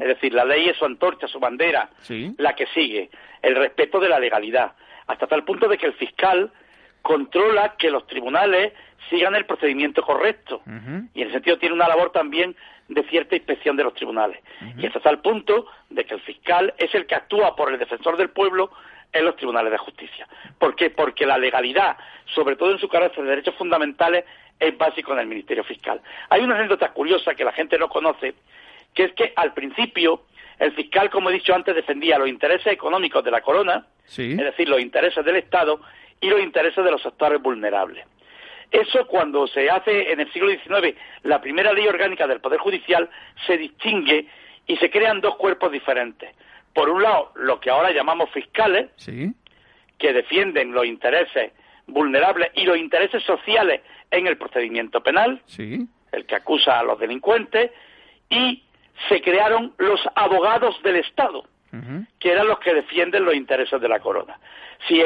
Es 0.01 0.09
decir, 0.09 0.33
la 0.33 0.45
ley 0.45 0.69
es 0.69 0.77
su 0.77 0.85
antorcha, 0.85 1.27
su 1.27 1.41
bandera, 1.41 1.91
la 2.39 2.55
que 2.55 2.67
sigue. 2.69 3.11
El 3.43 3.57
respeto 3.57 3.99
de 4.01 4.09
la 4.09 4.19
legalidad. 4.19 4.73
Hasta 5.07 5.27
tal 5.27 5.45
punto 5.45 5.69
de 5.69 5.79
que 5.79 5.87
el 5.87 5.95
fiscal 5.95 6.51
controla 7.03 7.77
que 7.79 7.91
los 7.91 8.07
tribunales 8.07 8.73
sigan 9.09 9.35
el 9.35 9.47
procedimiento 9.47 10.03
correcto. 10.03 10.63
Y 11.15 11.23
en 11.23 11.29
ese 11.29 11.35
sentido 11.35 11.59
tiene 11.59 11.75
una 11.75 11.89
labor 11.89 12.11
también 12.11 12.57
de 12.89 13.03
cierta 13.05 13.37
inspección 13.37 13.77
de 13.77 13.85
los 13.85 13.95
tribunales. 13.95 14.39
Y 14.77 14.87
hasta 14.87 15.01
tal 15.01 15.21
punto 15.21 15.67
de 15.91 16.05
que 16.05 16.15
el 16.15 16.21
fiscal 16.21 16.75
es 16.79 16.95
el 16.95 17.07
que 17.07 17.15
actúa 17.15 17.55
por 17.57 17.73
el 17.73 17.79
defensor 17.79 18.17
del 18.17 18.31
pueblo 18.31 18.71
en 19.13 19.25
los 19.25 19.37
tribunales 19.37 19.73
de 19.73 19.79
justicia. 19.79 20.29
¿Por 20.59 20.75
qué? 20.77 20.91
Porque 20.91 21.27
la 21.27 21.39
legalidad, 21.39 21.97
sobre 22.35 22.57
todo 22.57 22.73
en 22.73 22.79
su 22.79 22.89
carácter 22.89 23.25
de 23.25 23.31
derechos 23.31 23.55
fundamentales, 23.57 24.25
es 24.59 24.77
básico 24.77 25.13
en 25.13 25.21
el 25.21 25.27
Ministerio 25.27 25.65
Fiscal. 25.65 26.01
Hay 26.31 26.43
una 26.43 26.57
anécdota 26.57 26.93
curiosa 26.93 27.35
que 27.35 27.45
la 27.45 27.53
gente 27.53 27.79
no 27.79 27.89
conoce, 27.89 28.35
que 28.95 29.05
es 29.05 29.13
que 29.13 29.33
al 29.37 29.53
principio 29.53 30.23
el 30.59 30.73
fiscal, 30.73 31.11
como 31.11 31.29
he 31.29 31.35
dicho 31.35 31.55
antes, 31.55 31.75
defendía 31.75 32.19
los 32.19 32.29
intereses 32.29 32.73
económicos 32.73 33.23
de 33.23 33.31
la 33.31 33.43
corona, 33.43 33.87
es 34.07 34.37
decir, 34.37 34.69
los 34.69 34.81
intereses 34.81 35.25
del 35.25 35.37
Estado 35.37 35.81
y 36.21 36.31
los 36.31 36.41
intereses 36.41 36.83
de 36.83 36.91
los 36.91 37.03
sectores 37.03 37.43
vulnerables. 37.43 38.07
Eso 38.71 39.07
cuando 39.07 39.47
se 39.47 39.71
hace 39.71 40.11
en 40.11 40.21
el 40.21 40.33
siglo 40.33 40.51
XIX 40.51 40.97
la 41.23 41.41
primera 41.41 41.73
ley 41.73 41.87
orgánica 41.87 42.27
del 42.27 42.41
Poder 42.41 42.59
Judicial 42.59 43.09
se 43.47 43.57
distingue 43.57 44.27
y 44.67 44.77
se 44.79 44.91
crean 44.91 45.21
dos 45.21 45.37
cuerpos 45.37 45.71
diferentes. 45.71 46.31
Por 46.73 46.89
un 46.89 47.03
lado, 47.03 47.33
lo 47.37 47.61
que 47.61 47.71
ahora 47.71 47.93
llamamos 47.93 48.31
fiscales, 48.31 48.91
que 49.99 50.13
defienden 50.13 50.73
los 50.73 50.85
intereses 50.85 51.53
vulnerables 51.87 52.51
y 52.55 52.65
los 52.65 52.77
intereses 52.77 53.23
sociales 53.23 53.83
en 54.11 54.27
el 54.27 54.37
procedimiento 54.37 55.03
penal, 55.03 55.41
el 55.59 56.27
que 56.27 56.35
acusa 56.35 56.79
a 56.79 56.83
los 56.83 56.99
delincuentes, 56.99 57.71
y 58.29 58.63
se 59.09 59.21
crearon 59.21 59.75
los 59.79 60.01
abogados 60.15 60.81
del 60.83 60.97
Estado, 60.97 61.45
que 62.19 62.31
eran 62.31 62.47
los 62.47 62.59
que 62.61 62.75
defienden 62.75 63.25
los 63.25 63.35
intereses 63.35 63.81
de 63.81 63.89
la 63.89 64.01
corona. 64.01 64.39
Si 64.89 65.03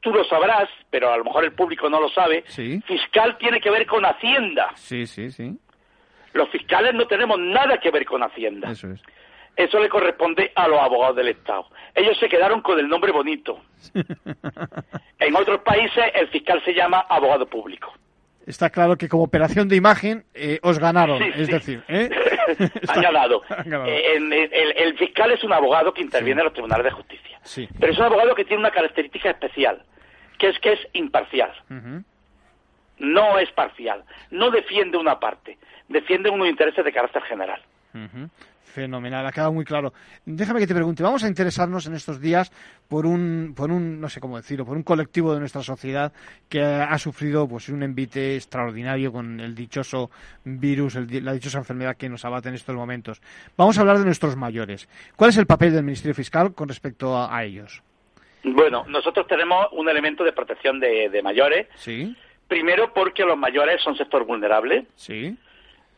tú 0.00 0.10
lo 0.10 0.24
sabrás, 0.24 0.68
pero 0.90 1.12
a 1.12 1.16
lo 1.16 1.24
mejor 1.24 1.44
el 1.44 1.52
público 1.52 1.88
no 1.88 2.00
lo 2.00 2.08
sabe, 2.10 2.42
fiscal 2.42 3.36
tiene 3.38 3.60
que 3.60 3.70
ver 3.70 3.86
con 3.86 4.04
Hacienda. 4.04 4.70
Sí, 4.74 5.06
sí, 5.06 5.30
sí. 5.30 5.58
Los 6.34 6.48
fiscales 6.50 6.94
no 6.94 7.06
tenemos 7.06 7.38
nada 7.38 7.78
que 7.78 7.90
ver 7.90 8.04
con 8.04 8.22
Hacienda. 8.22 8.70
Eso 8.70 8.90
es. 8.90 9.02
Eso 9.56 9.80
le 9.80 9.88
corresponde 9.88 10.52
a 10.54 10.68
los 10.68 10.80
abogados 10.80 11.16
del 11.16 11.28
Estado. 11.28 11.66
Ellos 11.92 12.16
se 12.20 12.28
quedaron 12.28 12.60
con 12.60 12.78
el 12.78 12.88
nombre 12.88 13.10
bonito. 13.10 13.60
en 15.18 15.36
otros 15.36 15.60
países 15.60 16.04
el 16.14 16.28
fiscal 16.28 16.62
se 16.64 16.72
llama 16.72 17.00
abogado 17.08 17.46
público. 17.46 17.92
Está 18.46 18.70
claro 18.70 18.96
que 18.96 19.10
como 19.10 19.24
operación 19.24 19.68
de 19.68 19.76
imagen 19.76 20.24
eh, 20.32 20.58
os 20.62 20.78
ganaron, 20.78 21.22
es 21.22 21.48
decir, 21.48 21.82
¿eh? 21.86 22.08
han 22.88 23.02
ganado. 23.02 23.42
Eh, 23.86 24.74
el, 24.76 24.96
fiscal 24.96 25.30
es 25.32 25.44
un 25.44 25.52
abogado 25.52 25.92
que 25.92 26.00
interviene 26.00 26.40
en 26.40 26.46
los 26.46 26.54
tribunales 26.54 26.84
de 26.84 26.90
justicia, 26.90 27.38
pero 27.78 27.92
es 27.92 27.98
un 27.98 28.04
abogado 28.04 28.34
que 28.34 28.44
tiene 28.44 28.60
una 28.60 28.70
característica 28.70 29.30
especial, 29.30 29.82
que 30.38 30.48
es 30.48 30.58
que 30.60 30.72
es 30.72 30.80
imparcial. 30.94 31.52
No 32.98 33.38
es 33.38 33.50
parcial, 33.52 34.02
no 34.30 34.50
defiende 34.50 34.96
una 34.96 35.20
parte, 35.20 35.58
defiende 35.88 36.30
unos 36.30 36.48
intereses 36.48 36.84
de 36.84 36.92
carácter 36.92 37.22
general. 37.22 37.60
Fenomenal, 38.78 39.26
ha 39.26 39.32
quedado 39.32 39.52
muy 39.52 39.64
claro. 39.64 39.92
Déjame 40.24 40.60
que 40.60 40.66
te 40.68 40.74
pregunte, 40.74 41.02
vamos 41.02 41.24
a 41.24 41.26
interesarnos 41.26 41.88
en 41.88 41.94
estos 41.94 42.20
días 42.20 42.52
por 42.86 43.06
un, 43.06 43.54
por 43.56 43.72
un, 43.72 44.00
no 44.00 44.08
sé 44.08 44.20
cómo 44.20 44.36
decirlo, 44.36 44.64
por 44.64 44.76
un 44.76 44.84
colectivo 44.84 45.34
de 45.34 45.40
nuestra 45.40 45.64
sociedad 45.64 46.12
que 46.48 46.62
ha 46.62 46.96
sufrido 46.98 47.48
pues 47.48 47.68
un 47.70 47.82
envite 47.82 48.36
extraordinario 48.36 49.10
con 49.10 49.40
el 49.40 49.56
dichoso 49.56 50.12
virus, 50.44 50.94
la 50.94 51.32
dichosa 51.32 51.58
enfermedad 51.58 51.96
que 51.96 52.08
nos 52.08 52.24
abate 52.24 52.50
en 52.50 52.54
estos 52.54 52.76
momentos. 52.76 53.20
Vamos 53.56 53.76
a 53.76 53.80
hablar 53.80 53.98
de 53.98 54.04
nuestros 54.04 54.36
mayores. 54.36 54.88
¿Cuál 55.16 55.30
es 55.30 55.38
el 55.38 55.46
papel 55.46 55.72
del 55.72 55.82
Ministerio 55.82 56.14
Fiscal 56.14 56.54
con 56.54 56.68
respecto 56.68 57.18
a, 57.20 57.42
ellos? 57.42 57.82
Bueno, 58.44 58.84
nosotros 58.86 59.26
tenemos 59.26 59.66
un 59.72 59.88
elemento 59.88 60.22
de 60.22 60.30
protección 60.30 60.78
de, 60.78 61.08
de 61.08 61.20
mayores. 61.20 61.66
Sí. 61.74 62.16
Primero 62.46 62.94
porque 62.94 63.24
los 63.24 63.36
mayores 63.36 63.82
son 63.82 63.96
sector 63.96 64.24
vulnerable. 64.24 64.86
Sí 64.94 65.36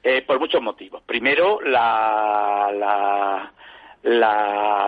eh, 0.03 0.23
por 0.23 0.39
muchos 0.41 0.63
motivos. 0.63 1.03
Primero, 1.05 1.61
la, 1.61 2.71
la, 2.73 3.53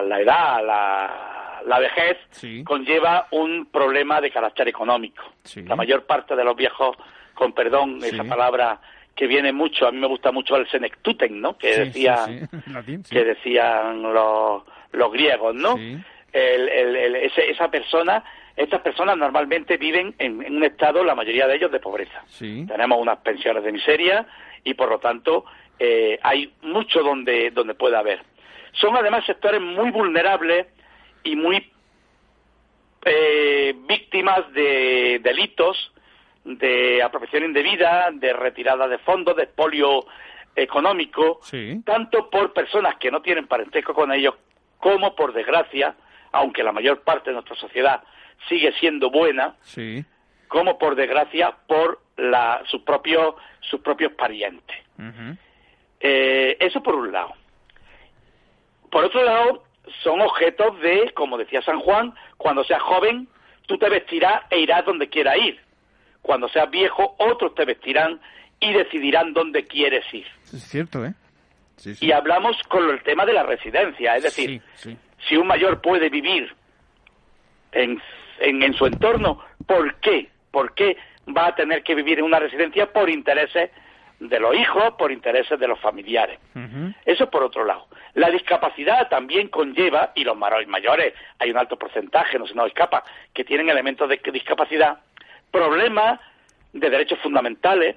la, 0.01 0.19
edad, 0.19 0.65
la, 0.65 1.61
la 1.65 1.79
vejez 1.79 2.17
conlleva 2.63 3.27
un 3.31 3.67
problema 3.67 4.19
de 4.21 4.31
carácter 4.31 4.67
económico. 4.67 5.23
La 5.65 5.75
mayor 5.75 6.05
parte 6.05 6.35
de 6.35 6.43
los 6.43 6.55
viejos, 6.55 6.95
con 7.33 7.53
perdón, 7.53 7.99
esa 8.03 8.23
palabra 8.23 8.79
que 9.15 9.27
viene 9.27 9.51
mucho, 9.51 9.87
a 9.87 9.91
mí 9.91 9.99
me 9.99 10.07
gusta 10.07 10.31
mucho 10.31 10.55
el 10.55 10.67
senectuten, 10.69 11.39
¿no? 11.39 11.57
Que 11.57 11.85
decía, 11.85 12.25
que 13.09 13.23
decían 13.23 14.01
los, 14.01 14.63
los 14.91 15.11
griegos, 15.11 15.53
¿no? 15.53 15.75
El, 15.77 16.69
el, 16.69 17.15
esa 17.15 17.69
persona, 17.69 18.23
estas 18.55 18.81
personas 18.81 19.15
normalmente 19.17 19.77
viven 19.77 20.15
en, 20.17 20.41
en, 20.41 20.55
un 20.55 20.63
estado, 20.63 21.03
la 21.03 21.13
mayoría 21.13 21.47
de 21.47 21.55
ellos, 21.55 21.71
de 21.71 21.79
pobreza. 21.79 22.23
Tenemos 22.39 22.99
unas 22.99 23.19
pensiones 23.19 23.63
de 23.63 23.71
miseria, 23.71 24.25
y 24.63 24.73
por 24.73 24.89
lo 24.89 24.99
tanto 24.99 25.45
eh, 25.79 26.19
hay 26.21 26.53
mucho 26.61 27.01
donde, 27.01 27.51
donde 27.51 27.73
puede 27.73 27.97
haber. 27.97 28.21
Son 28.73 28.95
además 28.95 29.25
sectores 29.25 29.61
muy 29.61 29.91
vulnerables 29.91 30.67
y 31.23 31.35
muy 31.35 31.71
eh, 33.05 33.75
víctimas 33.87 34.51
de 34.53 35.19
delitos 35.23 35.91
de 36.43 37.01
apropiación 37.01 37.45
indebida, 37.45 38.09
de 38.11 38.33
retirada 38.33 38.87
de 38.87 38.97
fondos, 38.99 39.35
de 39.35 39.43
expolio 39.43 40.05
económico, 40.55 41.39
tanto 41.85 42.29
por 42.29 42.53
personas 42.53 42.95
que 42.97 43.09
no 43.09 43.21
tienen 43.21 43.47
parentesco 43.47 43.93
con 43.93 44.11
ellos, 44.11 44.35
como 44.77 45.15
por 45.15 45.33
desgracia, 45.33 45.95
aunque 46.31 46.63
la 46.63 46.71
mayor 46.71 47.01
parte 47.01 47.29
de 47.29 47.35
nuestra 47.35 47.55
sociedad 47.55 48.03
sigue 48.49 48.73
siendo 48.73 49.09
buena, 49.09 49.55
como 50.53 50.77
por 50.77 50.95
desgracia 50.95 51.51
por 51.65 51.99
la, 52.15 52.61
sus 52.67 52.83
propios 52.83 53.33
sus 53.59 53.81
propios 53.81 54.13
parientes. 54.13 54.77
Eh, 55.99 56.57
eso 56.59 56.83
por 56.83 56.93
un 56.93 57.11
lado. 57.11 57.33
Por 58.91 59.05
otro 59.05 59.23
lado, 59.23 59.63
son 60.03 60.21
objetos 60.21 60.79
de, 60.81 61.11
como 61.15 61.39
decía 61.39 61.63
San 61.63 61.79
Juan, 61.79 62.13
cuando 62.37 62.63
seas 62.63 62.83
joven, 62.83 63.27
tú 63.65 63.79
te 63.79 63.89
vestirás 63.89 64.43
e 64.51 64.59
irás 64.59 64.85
donde 64.85 65.09
quieras 65.09 65.37
ir. 65.37 65.59
Cuando 66.21 66.47
seas 66.49 66.69
viejo, 66.69 67.15
otros 67.17 67.55
te 67.55 67.65
vestirán 67.65 68.21
y 68.59 68.73
decidirán 68.73 69.33
dónde 69.33 69.65
quieres 69.65 70.05
ir. 70.13 70.27
Es 70.53 70.63
cierto, 70.69 71.03
¿eh? 71.03 71.13
Y 71.99 72.11
hablamos 72.11 72.61
con 72.69 72.87
el 72.91 73.01
tema 73.01 73.25
de 73.25 73.33
la 73.33 73.43
residencia, 73.43 74.15
es 74.17 74.23
decir, 74.23 74.61
si 75.27 75.35
un 75.35 75.47
mayor 75.47 75.81
puede 75.81 76.09
vivir 76.09 76.53
en, 77.71 77.99
en, 78.39 78.73
su 78.73 78.85
entorno, 78.85 79.39
¿por 79.65 79.95
qué? 79.95 80.29
¿Por 80.53 80.75
qué 80.75 80.97
va 81.35 81.47
a 81.47 81.55
tener 81.55 81.81
que 81.81 81.95
vivir 81.95 82.19
en 82.19 82.25
una 82.25 82.37
residencia 82.37 82.85
por 82.93 83.09
intereses 83.09 83.71
de 84.19 84.39
los 84.39 84.55
hijos, 84.55 84.93
por 84.99 85.11
intereses 85.11 85.59
de 85.59 85.67
los 85.67 85.79
familiares? 85.79 86.37
Eso 87.05 87.27
por 87.31 87.41
otro 87.41 87.65
lado. 87.65 87.87
La 88.13 88.29
discapacidad 88.29 89.09
también 89.09 89.47
conlleva, 89.47 90.11
y 90.13 90.23
los 90.23 90.37
mayores, 90.37 91.15
hay 91.39 91.49
un 91.49 91.57
alto 91.57 91.75
porcentaje, 91.75 92.37
no 92.37 92.45
se 92.45 92.53
nos 92.53 92.67
escapa, 92.67 93.03
que 93.33 93.43
tienen 93.43 93.67
elementos 93.67 94.07
de 94.07 94.21
discapacidad, 94.31 94.99
problemas 95.49 96.19
de 96.71 96.87
derechos 96.87 97.17
fundamentales, 97.23 97.95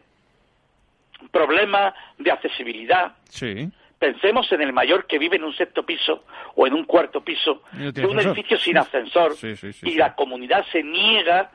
problemas 1.31 1.93
de 2.17 2.33
accesibilidad. 2.33 3.13
Sí. 3.29 3.71
Pensemos 3.99 4.51
en 4.53 4.63
el 4.63 4.73
mayor 4.73 5.07
que 5.07 5.19
vive 5.19 5.37
en 5.37 5.45
un 5.45 5.55
sexto 5.55 5.85
piso 5.85 6.25
o 6.55 6.67
en 6.67 6.73
un 6.73 6.85
cuarto 6.85 7.23
piso 7.23 7.63
de 7.73 8.07
un 8.07 8.19
edificio 8.19 8.59
sin 8.59 8.79
ascensor 8.79 9.35
y 9.83 9.95
la 9.95 10.15
comunidad 10.15 10.65
se 10.73 10.83
niega, 10.83 11.51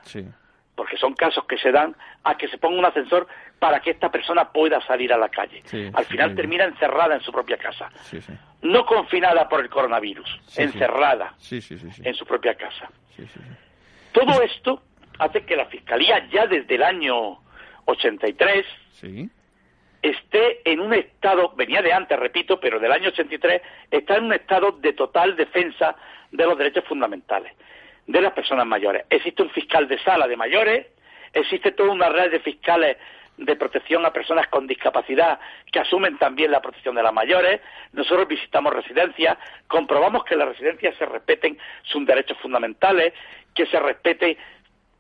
porque 0.82 0.98
son 0.98 1.14
casos 1.14 1.46
que 1.46 1.60
se 1.60 1.72
dan, 1.72 1.96
a 2.24 2.36
que 2.36 2.48
se 2.48 2.58
ponga 2.58 2.80
un 2.80 2.86
ascensor 2.86 3.28
para 3.60 3.80
que 3.82 3.92
esta 3.92 4.10
persona 4.10 4.52
pueda 4.52 4.82
salir 4.82 5.14
a 5.14 5.18
la 5.20 5.30
calle. 5.30 5.62
Al 5.94 6.06
final 6.06 6.34
termina 6.34 6.64
encerrada 6.64 7.14
en 7.14 7.22
su 7.22 7.32
propia 7.32 7.56
casa. 7.56 7.92
No 8.64 8.84
confinada 8.84 9.48
por 9.48 9.60
el 9.60 9.70
coronavirus, 9.70 10.40
encerrada 10.58 11.36
en 11.52 12.16
su 12.16 12.26
propia 12.26 12.56
casa. 12.56 12.90
Todo 14.12 14.42
esto 14.42 14.82
hace 15.20 15.46
que 15.46 15.56
la 15.56 15.68
Fiscalía 15.68 16.28
ya 16.32 16.48
desde 16.48 16.74
el 16.74 16.82
año 16.82 17.38
83 17.86 18.66
esté 20.02 20.62
en 20.66 20.80
un 20.80 20.96
estado, 20.96 21.54
venía 21.56 21.84
de 21.84 21.94
antes, 21.94 22.18
repito, 22.18 22.60
pero 22.60 22.80
del 22.80 22.92
año 22.92 23.10
83, 23.10 23.62
está 23.92 24.18
en 24.18 24.24
un 24.24 24.34
estado 24.34 24.72
de 24.72 24.94
total 24.94 25.36
defensa 25.36 25.96
de 26.32 26.44
los 26.44 26.58
derechos 26.58 26.86
fundamentales 26.86 27.54
de 28.12 28.22
las 28.22 28.34
personas 28.34 28.66
mayores. 28.66 29.06
Existe 29.10 29.44
un 29.44 29.50
fiscal 29.50 29.88
de 29.88 30.00
sala 30.00 30.28
de 30.28 30.38
mayores, 30.38 30.88
existe 31.34 31.72
toda 31.72 31.92
una 31.92 32.10
red 32.10 32.32
de 32.32 32.40
fiscales 32.40 32.98
de 33.38 33.56
protección 33.56 34.06
a 34.06 34.14
personas 34.14 34.48
con 34.48 34.68
discapacidad 34.68 35.40
que 35.72 35.80
asumen 35.80 36.18
también 36.18 36.52
la 36.52 36.62
protección 36.62 36.96
de 36.96 37.04
las 37.04 37.14
mayores. 37.14 37.62
Nosotros 37.94 38.28
visitamos 38.28 38.74
residencias, 38.74 39.38
comprobamos 39.68 40.24
que 40.26 40.36
las 40.36 40.50
residencias 40.50 40.96
se 40.98 41.06
respeten 41.06 41.58
sus 41.84 42.06
derechos 42.06 42.38
fundamentales, 42.40 43.14
que 43.56 43.66
se 43.66 43.80
respete 43.80 44.38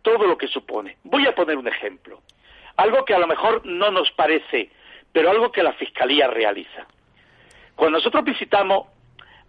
todo 0.01 0.25
lo 0.25 0.37
que 0.37 0.47
supone. 0.47 0.97
Voy 1.03 1.27
a 1.27 1.35
poner 1.35 1.57
un 1.57 1.67
ejemplo. 1.67 2.21
Algo 2.77 3.05
que 3.05 3.13
a 3.13 3.19
lo 3.19 3.27
mejor 3.27 3.65
no 3.65 3.91
nos 3.91 4.11
parece 4.11 4.71
pero 5.11 5.29
algo 5.29 5.51
que 5.51 5.63
la 5.63 5.73
Fiscalía 5.73 6.27
realiza. 6.27 6.85
Cuando 7.75 7.97
nosotros 7.97 8.23
visitamos, 8.23 8.87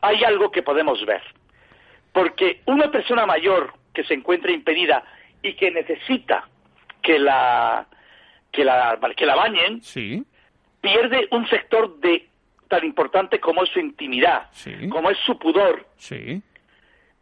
hay 0.00 0.24
algo 0.24 0.50
que 0.50 0.62
podemos 0.62 1.04
ver. 1.04 1.22
Porque 2.12 2.60
una 2.66 2.90
persona 2.90 3.26
mayor 3.26 3.72
que 3.94 4.04
se 4.04 4.14
encuentra 4.14 4.52
impedida 4.52 5.04
y 5.42 5.54
que 5.54 5.70
necesita 5.70 6.48
que 7.02 7.18
la 7.18 7.86
que 8.52 8.64
la, 8.64 8.98
que 9.16 9.26
la 9.26 9.34
bañen, 9.34 9.80
pierde 10.80 11.26
un 11.30 11.48
sector 11.48 11.98
de 12.00 12.28
tan 12.68 12.84
importante 12.84 13.40
como 13.40 13.64
es 13.64 13.70
su 13.70 13.80
intimidad, 13.80 14.50
como 14.90 15.10
es 15.10 15.18
su 15.18 15.38
pudor, 15.38 15.86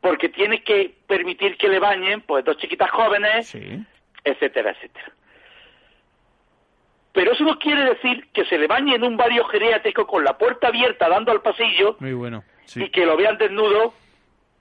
porque 0.01 0.28
tiene 0.28 0.62
que 0.62 0.95
permitir 1.07 1.57
que 1.57 1.68
le 1.68 1.78
bañen 1.78 2.20
pues 2.22 2.45
dos 2.45 2.57
chiquitas 2.59 2.91
jóvenes, 2.91 3.55
etcétera, 4.24 4.72
etcétera. 4.72 5.12
Pero 7.12 7.32
eso 7.32 7.43
no 7.43 7.59
quiere 7.59 7.84
decir 7.84 8.28
que 8.32 8.45
se 8.45 8.57
le 8.57 8.68
bañe 8.68 8.95
en 8.95 9.03
un 9.03 9.16
barrio 9.16 9.45
geriátrico 9.47 10.07
con 10.07 10.22
la 10.22 10.38
puerta 10.38 10.68
abierta 10.68 11.09
dando 11.09 11.32
al 11.32 11.43
pasillo 11.43 11.97
Muy 11.99 12.12
bueno, 12.12 12.45
y 12.76 12.88
que 12.91 13.05
lo 13.05 13.16
vean 13.16 13.36
desnudo 13.36 13.95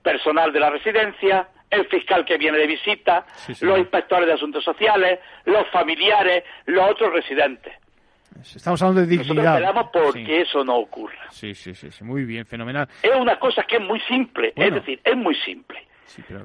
personal 0.02 0.52
de 0.52 0.60
la 0.60 0.70
residencia, 0.70 1.48
el 1.70 1.86
fiscal 1.86 2.24
que 2.24 2.36
viene 2.36 2.58
de 2.58 2.66
visita, 2.66 3.24
los 3.60 3.78
inspectores 3.78 4.26
de 4.26 4.32
asuntos 4.34 4.64
sociales, 4.64 5.20
los 5.44 5.68
familiares, 5.68 6.44
los 6.66 6.90
otros 6.90 7.12
residentes. 7.12 7.74
Estamos 8.40 8.80
hablando 8.82 9.02
de 9.02 9.06
dignidad. 9.06 9.60
Nosotros 9.60 9.90
por 9.92 10.14
que 10.14 10.40
eso 10.40 10.64
no 10.64 10.76
ocurra. 10.76 11.30
Sí, 11.30 11.54
sí, 11.54 11.74
sí, 11.74 11.88
muy 12.02 12.24
bien, 12.24 12.46
fenomenal. 12.46 12.88
Es 13.02 13.14
una 13.14 13.38
cosa 13.38 13.62
que 13.64 13.76
es 13.76 13.82
muy 13.82 14.00
simple, 14.00 14.52
es 14.56 14.74
decir, 14.74 15.00
es 15.04 15.16
muy 15.16 15.34
simple. 15.36 15.86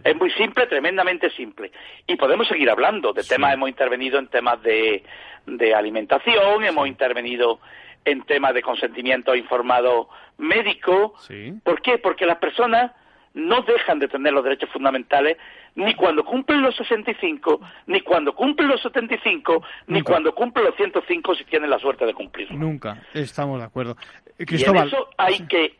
Es 0.03 0.15
muy 0.15 0.29
simple, 0.31 0.67
tremendamente 0.67 1.29
simple. 1.31 1.71
Y 2.05 2.15
podemos 2.17 2.47
seguir 2.47 2.69
hablando 2.69 3.13
de 3.13 3.23
temas, 3.23 3.53
hemos 3.53 3.69
intervenido 3.69 4.19
en 4.19 4.27
temas 4.27 4.61
de, 4.61 5.03
de 5.47 5.73
alimentación, 5.73 6.63
hemos 6.63 6.87
intervenido 6.87 7.59
en 8.03 8.21
temas 8.23 8.53
de 8.53 8.61
consentimiento 8.61 9.35
informado 9.35 10.09
médico. 10.37 11.15
¿Por 11.63 11.81
qué? 11.81 11.97
Porque 11.97 12.25
las 12.25 12.37
personas 12.37 12.91
no 13.35 13.61
dejan 13.61 13.99
de 13.99 14.07
tener 14.07 14.33
los 14.33 14.43
derechos 14.43 14.69
fundamentales 14.71 15.37
ni 15.75 15.93
cuando 15.93 16.23
cumplen 16.23 16.61
los 16.61 16.75
65, 16.75 17.59
ni 17.87 18.01
cuando 18.01 18.33
cumplen 18.33 18.69
los 18.69 18.81
75, 18.81 19.61
ni 19.87 20.01
cuando 20.01 20.33
cumplen 20.33 20.65
los 20.65 20.75
105 20.75 21.35
si 21.35 21.43
tienen 21.43 21.69
la 21.69 21.77
suerte 21.77 22.05
de 22.05 22.13
cumplirlo. 22.13 22.57
Nunca, 22.57 23.03
estamos 23.13 23.59
de 23.59 23.65
acuerdo. 23.65 23.97
Cristóbal, 24.37 24.85
y 24.85 24.87
eso 24.87 25.09
hay 25.17 25.47
que 25.47 25.75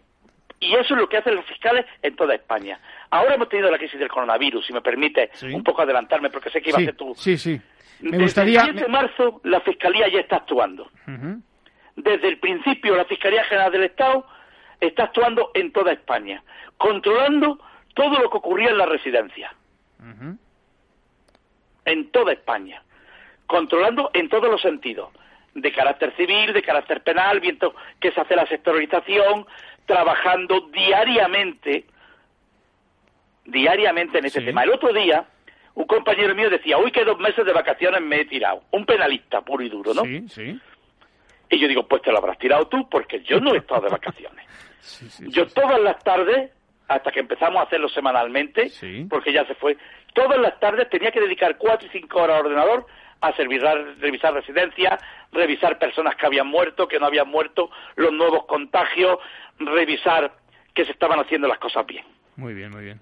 y 0.60 0.74
eso 0.74 0.94
es 0.96 1.02
lo 1.02 1.10
que 1.10 1.18
hacen 1.18 1.36
los 1.36 1.46
fiscales 1.46 1.86
en 2.02 2.16
toda 2.16 2.36
España. 2.36 2.80
Ahora 3.10 3.36
hemos 3.36 3.50
tenido 3.50 3.70
la 3.70 3.78
crisis 3.78 4.00
del 4.00 4.10
coronavirus, 4.10 4.66
si 4.66 4.74
me 4.74 4.82
permite 4.82 5.30
un 5.54 5.64
poco 5.64 5.82
adelantarme, 5.82 6.30
porque 6.30 6.50
sé 6.50 6.62
que 6.62 6.70
iba 6.70 6.80
a 6.80 6.82
ser 6.82 6.96
tú. 6.96 7.14
Sí, 7.16 7.38
sí. 7.38 7.60
Me 8.02 8.18
gustaría... 8.18 8.60
Desde 8.62 8.72
el 8.72 8.78
7 8.78 8.86
de 8.86 8.92
marzo 8.92 9.42
la 9.44 9.62
Fiscalía 9.62 10.08
ya 10.08 10.20
está 10.20 10.38
actuando. 10.38 10.90
Desde 11.96 12.28
el 12.28 12.40
principio 12.40 12.96
la 12.96 13.06
Fiscalía 13.06 13.44
General 13.46 13.72
del 13.72 13.84
Estado 13.84 14.26
está 14.80 15.06
actuando 15.06 15.52
en 15.54 15.72
toda 15.72 15.92
España, 15.92 16.44
controlando 16.78 17.60
todo 17.94 18.20
lo 18.20 18.30
que 18.30 18.38
ocurría 18.38 18.70
en 18.70 18.78
la 18.78 18.86
residencia. 18.86 19.54
En 21.86 22.12
toda 22.12 22.34
España. 22.34 22.82
Controlando 23.48 24.12
en 24.14 24.30
todos 24.30 24.50
los 24.50 24.62
sentidos. 24.62 25.10
De 25.54 25.72
carácter 25.72 26.14
civil, 26.16 26.52
de 26.52 26.62
carácter 26.62 27.02
penal, 27.02 27.40
viendo 27.40 27.74
que 28.00 28.12
se 28.12 28.20
hace 28.20 28.36
la 28.36 28.46
sectorización, 28.48 29.46
trabajando 29.86 30.62
diariamente, 30.72 31.86
diariamente 33.46 34.18
en 34.18 34.26
ese 34.26 34.42
tema. 34.42 34.64
El 34.64 34.72
otro 34.72 34.92
día, 34.92 35.26
un 35.76 35.86
compañero 35.86 36.36
mío 36.36 36.50
decía, 36.50 36.78
uy, 36.78 36.92
que 36.92 37.06
dos 37.06 37.20
meses 37.20 37.46
de 37.46 37.54
vacaciones 37.54 38.02
me 38.02 38.22
he 38.22 38.26
tirado. 38.26 38.64
Un 38.72 38.86
penalista 38.86 39.42
puro 39.42 39.64
y 39.64 39.70
duro, 39.70 39.94
¿no? 39.94 40.04
Sí, 40.04 40.28
sí. 40.28 40.60
Y 41.50 41.60
yo 41.60 41.68
digo, 41.68 41.88
pues 41.88 42.02
te 42.02 42.12
lo 42.12 42.18
habrás 42.18 42.38
tirado 42.38 42.68
tú, 42.68 42.88
porque 42.90 43.22
yo 43.24 43.40
no 43.40 43.54
he 43.54 43.58
estado 43.58 43.82
de 43.82 43.90
vacaciones. 43.90 44.46
yo 45.28 45.48
todas 45.48 45.80
las 45.80 46.04
tardes, 46.04 46.52
hasta 46.88 47.12
que 47.12 47.20
empezamos 47.20 47.58
a 47.60 47.64
hacerlo 47.64 47.90
semanalmente, 47.90 48.72
porque 49.10 49.34
ya 49.34 49.46
se 49.46 49.56
fue, 49.56 49.78
todas 50.14 50.40
las 50.40 50.60
tardes 50.60 50.90
tenía 50.90 51.12
que 51.12 51.22
dedicar 51.22 51.58
cuatro 51.58 51.88
y 51.88 51.92
cinco 51.92 52.22
horas 52.22 52.40
al 52.40 52.46
ordenador 52.46 52.86
a 53.22 53.36
servir, 53.36 53.62
revisar 54.00 54.34
residencias, 54.34 55.00
revisar 55.32 55.80
personas 55.80 56.16
que 56.16 56.26
habían 56.26 56.48
muerto, 56.48 56.88
que 56.88 57.00
no 57.00 57.08
habían 57.08 57.28
muerto, 57.28 57.70
los 57.96 58.12
nuevos 58.12 58.46
contagios, 58.46 59.18
revisar 59.58 60.34
que 60.74 60.86
se 60.86 60.92
estaban 60.92 61.20
haciendo 61.20 61.48
las 61.48 61.58
cosas 61.58 61.86
bien. 61.86 62.06
Muy 62.36 62.54
bien, 62.54 62.72
muy 62.72 62.84
bien. 62.84 63.00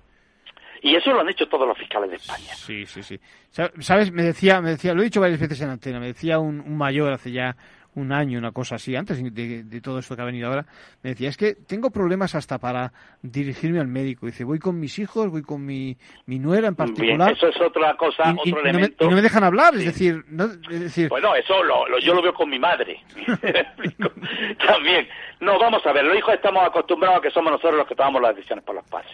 Y 0.82 0.96
eso 0.96 1.14
lo 1.14 1.22
han 1.22 1.30
hecho 1.30 1.48
todos 1.48 1.66
los 1.66 1.78
fiscales 1.78 2.10
de 2.10 2.18
España. 2.18 2.54
Sí, 2.56 2.86
sí, 2.86 3.02
sí. 3.02 3.20
Sabes, 3.50 4.12
me 4.12 4.24
decía, 4.24 4.62
me 4.62 4.72
decía, 4.72 4.94
lo 4.94 5.02
he 5.02 5.06
dicho 5.06 5.22
varias 5.22 5.40
veces 5.40 5.62
en 5.62 5.70
antena, 5.70 6.00
me 6.00 6.08
decía 6.08 6.40
un, 6.40 6.78
mayor 6.78 7.14
hace 7.14 7.32
ya 7.32 7.56
un 7.96 8.12
año, 8.12 8.40
una 8.40 8.52
cosa 8.52 8.76
así, 8.76 8.96
antes 8.96 9.22
de, 9.34 9.82
todo 9.82 10.00
esto 10.00 10.16
que 10.16 10.22
ha 10.22 10.26
venido 10.26 10.48
ahora, 10.48 10.66
me 11.02 11.12
decía, 11.12 11.30
es 11.30 11.38
que 11.38 11.56
tengo 11.56 11.92
problemas 11.92 12.36
hasta 12.36 12.58
para 12.58 12.92
dirigirme 13.22 13.80
al 13.80 13.88
médico. 13.88 14.26
Dice, 14.26 14.44
voy 14.44 14.60
con 14.60 14.80
mis 14.80 14.98
hijos, 15.00 15.30
voy 15.30 15.44
con 15.44 15.66
mi, 15.66 15.98
mi 16.26 16.40
nuera 16.40 16.68
en 16.68 16.76
particular. 16.76 17.32
eso 17.32 17.48
es 17.48 17.62
otra 17.62 17.96
cosa, 17.96 18.34
y, 18.44 18.52
otro 18.52 18.62
elemento. 18.62 19.06
No 19.10 19.16
me, 19.16 19.22
dejan 19.22 19.44
hablar, 19.44 19.76
es, 19.76 19.86
decir, 19.86 20.24
no, 20.28 20.46
es 20.46 20.80
decir... 20.80 21.10
Bueno, 21.10 21.36
eso 21.36 21.64
lo, 21.64 22.00
yo 22.00 22.14
lo 22.14 22.22
veo 22.22 22.34
con 22.34 22.50
mi 22.50 22.60
madre. 22.60 23.00
También. 24.66 25.08
No, 25.40 25.60
vamos 25.60 25.86
a 25.86 25.92
ver, 25.92 26.06
los 26.06 26.18
hijos 26.18 26.34
estamos 26.34 26.66
acostumbrados 26.66 27.20
a 27.20 27.22
que 27.22 27.32
somos 27.32 27.52
nosotros 27.52 27.76
los 27.76 27.88
que 27.88 27.96
tomamos 27.96 28.22
las 28.22 28.36
decisiones 28.36 28.64
por 28.64 28.76
los 28.76 28.86
padres. 28.86 29.12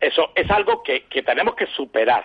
Eso 0.00 0.30
es 0.34 0.50
algo 0.50 0.82
que, 0.82 1.04
que 1.04 1.22
tenemos 1.22 1.54
que 1.54 1.66
superar. 1.66 2.24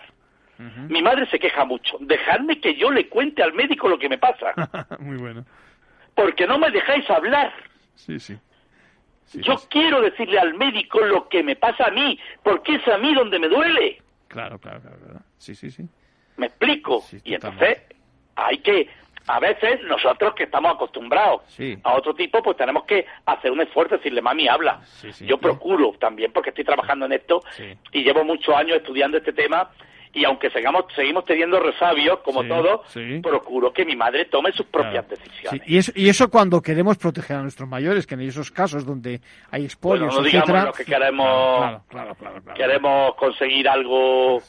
Mi 0.90 1.02
madre 1.02 1.28
se 1.28 1.40
queja 1.40 1.66
mucho. 1.66 1.98
Dejadme 2.00 2.60
que 2.60 2.76
yo 2.76 2.92
le 2.92 3.08
cuente 3.08 3.44
al 3.44 3.54
médico 3.54 3.88
lo 3.88 4.00
que 4.00 4.10
me 4.10 4.18
pasa. 4.18 4.54
Muy 5.00 5.18
bueno. 5.18 5.46
Porque 6.16 6.48
no 6.48 6.58
me 6.58 6.72
dejáis 6.72 7.08
hablar. 7.10 7.54
Sí, 7.96 8.20
sí. 8.20 8.38
yo 9.34 9.56
quiero 9.70 10.02
decirle 10.02 10.40
al 10.40 10.54
médico 10.56 11.00
lo 11.02 11.28
que 11.30 11.44
me 11.44 11.56
pasa 11.56 11.86
a 11.88 11.92
mí, 11.92 12.20
porque 12.44 12.76
es 12.76 12.88
a 12.88 12.98
mí 12.98 13.14
donde 13.14 13.40
me 13.40 13.48
duele. 13.48 14.02
Claro, 14.28 14.60
claro, 14.60 14.82
claro. 14.82 15.22
Sí, 15.38 15.56
sí, 15.56 15.70
sí. 15.70 15.84
¿Me 16.38 16.48
explico? 16.48 17.04
y 17.24 17.34
entonces 17.34 17.82
hay 18.36 18.60
que, 18.60 18.88
a 19.28 19.40
veces 19.40 19.82
nosotros 19.84 20.34
que 20.36 20.44
estamos 20.44 20.76
acostumbrados 20.76 21.42
a 21.84 21.94
otro 21.96 22.14
tipo, 22.14 22.42
pues 22.42 22.56
tenemos 22.56 22.84
que 22.86 23.06
hacer 23.26 23.52
un 23.52 23.62
esfuerzo, 23.62 23.98
decirle, 23.98 24.22
mami, 24.22 24.48
habla. 24.48 24.82
yo 25.22 25.38
procuro 25.38 25.94
también, 26.00 26.32
porque 26.32 26.50
estoy 26.50 26.64
trabajando 26.64 27.06
en 27.08 27.14
esto 27.14 27.42
y 27.92 28.04
llevo 28.04 28.24
muchos 28.24 28.56
años 28.56 28.78
estudiando 28.78 29.18
este 29.18 29.34
tema 29.34 29.70
y 30.18 30.26
aunque 30.26 30.50
seguimos, 30.50 30.86
seguimos 30.96 31.26
teniendo 31.26 31.60
resabios, 31.60 32.20
como 32.22 32.44
todos, 32.44 32.82
procuro 33.22 33.72
que 33.72 33.86
mi 33.86 33.96
madre 33.96 34.26
tome 34.26 34.52
sus 34.52 34.66
propias 34.66 35.08
decisiones. 35.08 35.62
Y, 35.68 35.78
eso, 35.78 35.92
y 35.94 36.10
eso 36.10 36.28
cuando 36.30 36.60
queremos 36.60 36.98
proteger 36.98 37.38
a 37.38 37.42
nuestros 37.44 37.70
mayores, 37.70 38.08
que 38.08 38.16
en 38.16 38.22
esos 38.22 38.50
casos 38.50 38.84
donde 38.84 39.22
hay 39.52 39.66
expolios, 39.66 40.08
bueno, 40.08 40.22
no 40.22 40.28
digamos 40.28 40.66
lo 40.66 40.74
que 40.74 40.86
queremos, 40.86 41.82
queremos 42.56 43.14
conseguir 43.16 43.70
algo, 43.70 44.42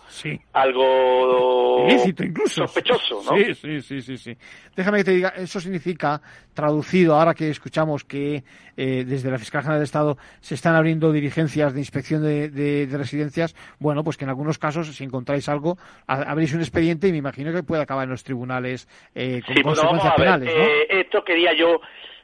algo 0.55 1.87
ilícito 1.87 2.25
incluso, 2.25 2.67
sospechoso, 2.67 3.21
¿no? 3.31 3.37
Sí, 3.37 3.83
sí, 3.83 4.01
sí, 4.01 4.17
sí, 4.17 4.37
Déjame 4.75 4.99
que 4.99 5.05
te 5.05 5.11
diga, 5.11 5.29
eso 5.37 5.61
significa, 5.61 6.23
traducido, 6.55 7.15
ahora 7.15 7.35
que 7.35 7.51
escuchamos 7.51 8.05
que 8.05 8.43
eh, 8.77 9.05
desde 9.05 9.31
la 9.31 9.39
Fiscalía 9.39 9.65
General 9.65 9.81
de 9.81 9.85
Estado 9.85 10.19
se 10.41 10.55
están 10.55 10.75
abriendo 10.77 11.13
dirigencias 11.13 11.75
de 11.75 11.81
inspección 11.81 12.23
de, 12.23 12.49
de 12.49 12.97
residencias, 12.97 13.55
bueno, 13.79 14.03
pues 14.03 14.17
que 14.17 14.25
en 14.25 14.31
algunos 14.31 14.57
casos, 14.59 14.89
si 14.95 15.05
encontráis 15.05 15.49
algo, 15.49 15.58
abrís 16.07 16.55
un 16.55 16.61
expediente 16.61 17.09
y 17.09 17.13
me 17.13 17.19
imagino 17.19 17.53
que 17.53 17.63
puede 17.63 17.83
acabar 17.83 18.05
en 18.05 18.11
los 18.11 18.25
tribunales 18.25 18.89
eh, 19.15 19.41
con 19.47 19.63
consecuencias 19.63 20.15
penales. 20.15 20.49
Eh, 20.55 20.87
esto 20.89 21.25
quería 21.25 21.53
yo. 21.55 21.81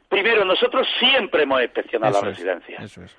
Primero, 0.09 0.45
nosotros 0.45 0.87
siempre 0.99 1.43
hemos 1.43 1.61
inspeccionado 1.61 2.21
la 2.21 2.29
residencia. 2.29 2.79
Eso 2.79 3.03
es. 3.03 3.15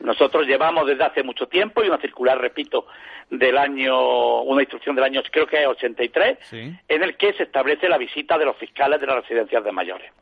Nosotros 0.00 0.46
llevamos 0.46 0.86
desde 0.86 1.04
hace 1.04 1.22
mucho 1.22 1.46
tiempo 1.46 1.82
y 1.82 1.88
una 1.88 1.98
circular, 1.98 2.38
repito, 2.38 2.86
del 3.30 3.56
año, 3.56 4.42
una 4.42 4.62
instrucción 4.62 4.94
del 4.94 5.04
año, 5.04 5.22
creo 5.30 5.46
que 5.46 5.62
es 5.62 5.66
83, 5.66 6.38
en 6.52 7.02
el 7.02 7.16
que 7.16 7.32
se 7.32 7.44
establece 7.44 7.88
la 7.88 7.96
visita 7.96 8.36
de 8.36 8.44
los 8.44 8.56
fiscales 8.56 9.00
de 9.00 9.06
las 9.06 9.16
residencias 9.16 9.64
de 9.64 9.72
mayores. 9.72 10.12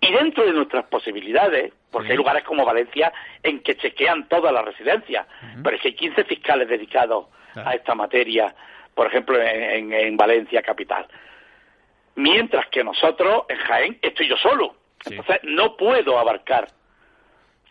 Y 0.00 0.12
dentro 0.12 0.44
de 0.44 0.52
nuestras 0.52 0.84
posibilidades, 0.86 1.72
porque 1.90 2.12
hay 2.12 2.16
lugares 2.16 2.44
como 2.44 2.64
Valencia 2.64 3.12
en 3.42 3.60
que 3.60 3.76
chequean 3.76 4.28
todas 4.28 4.52
las 4.52 4.64
residencias, 4.64 5.26
pero 5.62 5.76
es 5.76 5.82
que 5.82 5.88
hay 5.88 5.94
15 5.94 6.24
fiscales 6.24 6.68
dedicados 6.68 7.26
a 7.54 7.74
esta 7.74 7.94
materia, 7.94 8.54
por 8.94 9.06
ejemplo, 9.06 9.40
en, 9.40 10.16
Valencia 10.16 10.62
capital. 10.62 11.06
Mientras 12.16 12.66
que 12.68 12.84
nosotros, 12.84 13.44
en 13.48 13.58
Jaén, 13.58 13.98
estoy 14.02 14.28
yo 14.28 14.36
solo. 14.36 14.76
Entonces, 15.04 15.40
no 15.42 15.76
puedo 15.76 16.18
abarcar 16.18 16.68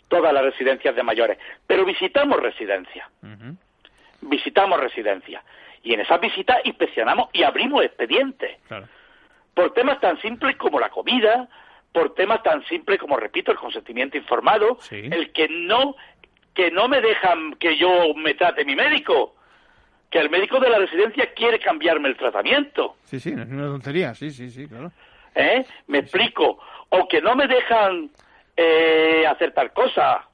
todas 0.07 0.33
las 0.33 0.43
residencias 0.43 0.95
de 0.95 1.03
mayores, 1.03 1.37
pero 1.65 1.85
visitamos 1.85 2.39
residencias. 2.39 3.07
Visitamos 4.21 4.79
residencias. 4.79 5.43
Y 5.83 5.93
en 5.93 5.99
esas 5.99 6.19
visitas 6.21 6.59
inspeccionamos 6.63 7.29
y 7.33 7.43
abrimos 7.43 7.83
expedientes. 7.83 8.57
Por 9.53 9.73
temas 9.73 9.99
tan 9.99 10.19
simples 10.21 10.55
como 10.55 10.79
la 10.79 10.89
comida, 10.89 11.47
por 11.93 12.13
temas 12.15 12.43
tan 12.43 12.65
simples 12.65 12.99
como, 12.99 13.15
repito, 13.15 13.51
el 13.51 13.57
consentimiento 13.57 14.17
informado, 14.17 14.77
el 14.91 15.31
que 15.31 15.47
no, 15.47 15.95
que 16.53 16.71
no 16.71 16.87
me 16.87 16.99
dejan 16.99 17.53
que 17.55 17.77
yo 17.77 18.13
me 18.15 18.33
trate 18.33 18.65
mi 18.65 18.75
médico 18.75 19.35
que 20.13 20.19
el 20.19 20.29
médico 20.29 20.59
de 20.59 20.69
la 20.69 20.77
residencia 20.77 21.33
quiere 21.33 21.57
cambiarme 21.57 22.07
el 22.07 22.15
tratamiento. 22.15 22.97
Sí, 23.03 23.19
sí, 23.19 23.31
no 23.31 23.41
es 23.41 23.49
una 23.49 23.65
tontería, 23.65 24.13
sí, 24.13 24.29
sí, 24.29 24.51
sí, 24.51 24.67
claro. 24.67 24.91
¿Eh? 25.33 25.65
Me 25.87 25.97
explico. 25.97 26.59
O 26.89 27.07
que 27.07 27.19
no 27.19 27.35
me 27.35 27.47
dejan 27.47 28.11
eh, 28.55 29.25
hacer 29.27 29.53
tal 29.53 29.73
cosa. 29.73 30.27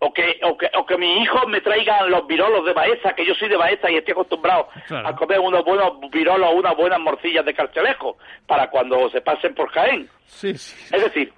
O 0.00 0.12
que, 0.12 0.38
o, 0.44 0.56
que, 0.56 0.70
o 0.74 0.86
que 0.86 0.96
mis 0.96 1.22
hijos 1.22 1.42
me 1.48 1.60
traigan 1.60 2.08
los 2.08 2.24
virolos 2.28 2.64
de 2.64 2.72
Baeza, 2.72 3.14
que 3.14 3.26
yo 3.26 3.34
soy 3.34 3.48
de 3.48 3.56
Baeza 3.56 3.90
y 3.90 3.96
estoy 3.96 4.12
acostumbrado 4.12 4.68
a 4.90 5.16
comer 5.16 5.40
unos 5.40 5.64
buenos 5.64 5.98
virolos, 6.12 6.54
unas 6.54 6.76
buenas 6.76 7.00
morcillas 7.00 7.44
de 7.44 7.52
carcelejo, 7.52 8.16
para 8.46 8.70
cuando 8.70 9.10
se 9.10 9.20
pasen 9.20 9.54
por 9.54 9.68
Jaén. 9.70 10.08
Sí, 10.24 10.56
sí. 10.56 10.94
Es 10.94 11.02
decir, 11.02 11.32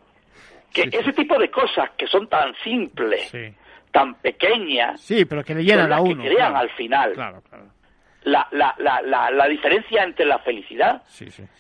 que 0.73 0.89
ese 0.93 1.13
tipo 1.13 1.39
de 1.39 1.51
cosas 1.51 1.91
que 1.97 2.07
son 2.07 2.29
tan 2.29 2.55
simples, 2.63 3.33
tan 3.91 4.15
pequeña 4.17 4.97
sí, 4.97 5.25
pero 5.25 5.43
que 5.43 5.55
le 5.55 5.65
llenan 5.65 5.93
a 5.93 6.01
uno, 6.01 6.23
que 6.23 6.29
crean 6.29 6.55
al 6.55 6.71
final. 6.71 7.15
La, 8.23 8.47
la, 8.51 8.75
la, 8.79 9.31
la, 9.31 9.49
diferencia 9.49 10.03
entre 10.03 10.27
la 10.27 10.39
felicidad 10.41 11.03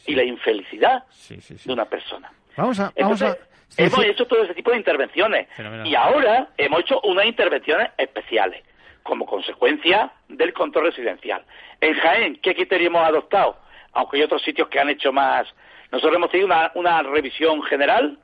y 0.06 0.14
la 0.14 0.22
infelicidad 0.22 1.04
de 1.30 1.72
una 1.72 1.86
persona. 1.86 2.30
Vamos 2.56 2.78
a, 2.78 2.92
vamos 2.94 3.22
a... 3.22 3.34
Hemos 3.76 4.04
hecho 4.04 4.26
todo 4.26 4.42
ese 4.42 4.54
tipo 4.54 4.70
de 4.70 4.76
intervenciones 4.76 5.48
y 5.84 5.94
ahora 5.94 6.48
hemos 6.56 6.80
hecho 6.80 7.00
unas 7.02 7.26
intervenciones 7.26 7.90
especiales 7.96 8.62
como 9.02 9.26
consecuencia 9.26 10.12
del 10.28 10.52
control 10.52 10.86
residencial. 10.86 11.42
En 11.80 11.94
Jaén, 11.94 12.36
¿qué 12.42 12.54
criterio 12.54 12.88
hemos 12.88 13.06
adoptado? 13.06 13.56
Aunque 13.92 14.18
hay 14.18 14.22
otros 14.24 14.42
sitios 14.42 14.68
que 14.68 14.78
han 14.78 14.90
hecho 14.90 15.12
más 15.12 15.46
nosotros 15.92 16.16
hemos 16.16 16.30
tenido 16.30 16.46
una, 16.46 16.70
una 16.74 17.02
revisión 17.02 17.62
general 17.62 18.18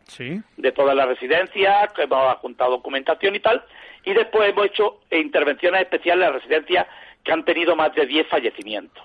de 0.56 0.72
todas 0.72 0.94
las 0.94 1.08
residencias, 1.08 1.90
hemos 1.98 2.36
juntado 2.36 2.70
documentación 2.72 3.34
y 3.34 3.40
tal, 3.40 3.64
y 4.04 4.14
después 4.14 4.48
hemos 4.48 4.66
hecho 4.66 5.00
intervenciones 5.10 5.82
especiales 5.82 6.26
en 6.26 6.32
las 6.32 6.42
residencias 6.42 6.86
que 7.24 7.32
han 7.32 7.44
tenido 7.44 7.74
más 7.74 7.92
de 7.94 8.06
10 8.06 8.28
fallecimientos. 8.28 9.02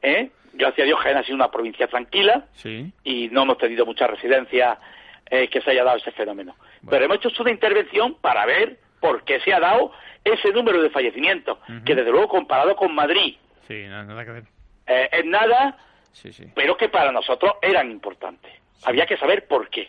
¿Eh? 0.00 0.30
Gracias 0.58 0.84
a 0.84 0.86
Dios, 0.86 0.98
Jaén 1.00 1.16
ha 1.16 1.22
sido 1.22 1.36
una 1.36 1.50
provincia 1.50 1.86
tranquila 1.86 2.46
y 3.04 3.28
no 3.28 3.42
hemos 3.42 3.58
tenido 3.58 3.86
muchas 3.86 4.10
residencias 4.10 4.76
eh, 5.30 5.48
que 5.48 5.60
se 5.60 5.70
haya 5.70 5.84
dado 5.84 5.98
ese 5.98 6.10
fenómeno. 6.10 6.56
Pero 6.90 7.04
hemos 7.04 7.24
hecho 7.24 7.42
una 7.42 7.52
intervención 7.52 8.16
para 8.20 8.44
ver 8.44 8.80
por 9.00 9.22
qué 9.22 9.38
se 9.40 9.54
ha 9.54 9.60
dado 9.60 9.92
ese 10.24 10.50
número 10.50 10.82
de 10.82 10.90
fallecimientos, 10.90 11.58
que 11.84 11.94
desde 11.94 12.10
luego 12.10 12.28
comparado 12.28 12.74
con 12.74 12.92
Madrid, 12.92 13.36
nada 13.68 14.24
que 14.24 14.30
ver. 14.32 14.44
Eh, 14.86 15.08
es 15.12 15.24
nada, 15.26 15.76
pero 16.54 16.76
que 16.76 16.88
para 16.88 17.12
nosotros 17.12 17.52
eran 17.62 17.90
importantes. 17.90 18.52
Había 18.84 19.06
que 19.06 19.16
saber 19.16 19.46
por 19.46 19.68
qué. 19.68 19.88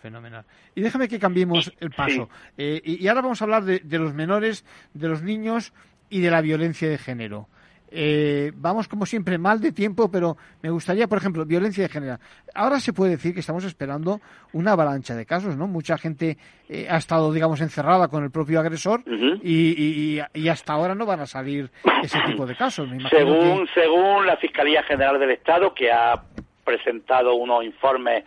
Fenomenal. 0.00 0.44
Y 0.74 0.82
déjame 0.82 1.08
que 1.08 1.18
cambiemos 1.18 1.72
el 1.80 1.90
paso. 1.90 2.28
Eh, 2.56 2.80
y, 2.84 3.08
ahora 3.08 3.22
vamos 3.22 3.42
a 3.42 3.44
hablar 3.44 3.64
de, 3.64 3.98
los 3.98 4.14
menores, 4.14 4.64
de 4.94 5.08
los 5.08 5.22
niños 5.22 5.72
y 6.08 6.20
de 6.20 6.30
la 6.30 6.40
violencia 6.40 6.88
de 6.88 6.98
género. 6.98 7.48
Eh, 7.90 8.52
vamos, 8.56 8.88
como 8.88 9.06
siempre, 9.06 9.38
mal 9.38 9.60
de 9.60 9.72
tiempo, 9.72 10.10
pero 10.10 10.36
me 10.62 10.70
gustaría, 10.70 11.06
por 11.06 11.18
ejemplo, 11.18 11.44
violencia 11.44 11.84
de 11.84 11.88
género. 11.88 12.18
Ahora 12.54 12.80
se 12.80 12.92
puede 12.92 13.12
decir 13.12 13.32
que 13.32 13.40
estamos 13.40 13.64
esperando 13.64 14.20
una 14.52 14.72
avalancha 14.72 15.14
de 15.14 15.24
casos, 15.24 15.56
¿no? 15.56 15.66
Mucha 15.66 15.96
gente 15.98 16.36
eh, 16.68 16.86
ha 16.90 16.96
estado, 16.96 17.32
digamos, 17.32 17.60
encerrada 17.60 18.08
con 18.08 18.24
el 18.24 18.30
propio 18.30 18.60
agresor 18.60 19.02
y, 19.42 20.18
hasta 20.50 20.72
ahora 20.72 20.94
no 20.94 21.06
van 21.06 21.20
a 21.20 21.26
salir 21.26 21.70
ese 22.02 22.18
tipo 22.26 22.46
de 22.46 22.54
casos. 22.54 22.88
según, 23.10 23.68
según 23.74 24.26
la 24.26 24.36
Fiscalía 24.36 24.82
General 24.82 25.18
del 25.18 25.30
Estado, 25.30 25.74
que 25.74 25.92
ha 25.92 26.22
presentado 26.64 27.34
unos 27.34 27.64
informes 27.64 28.24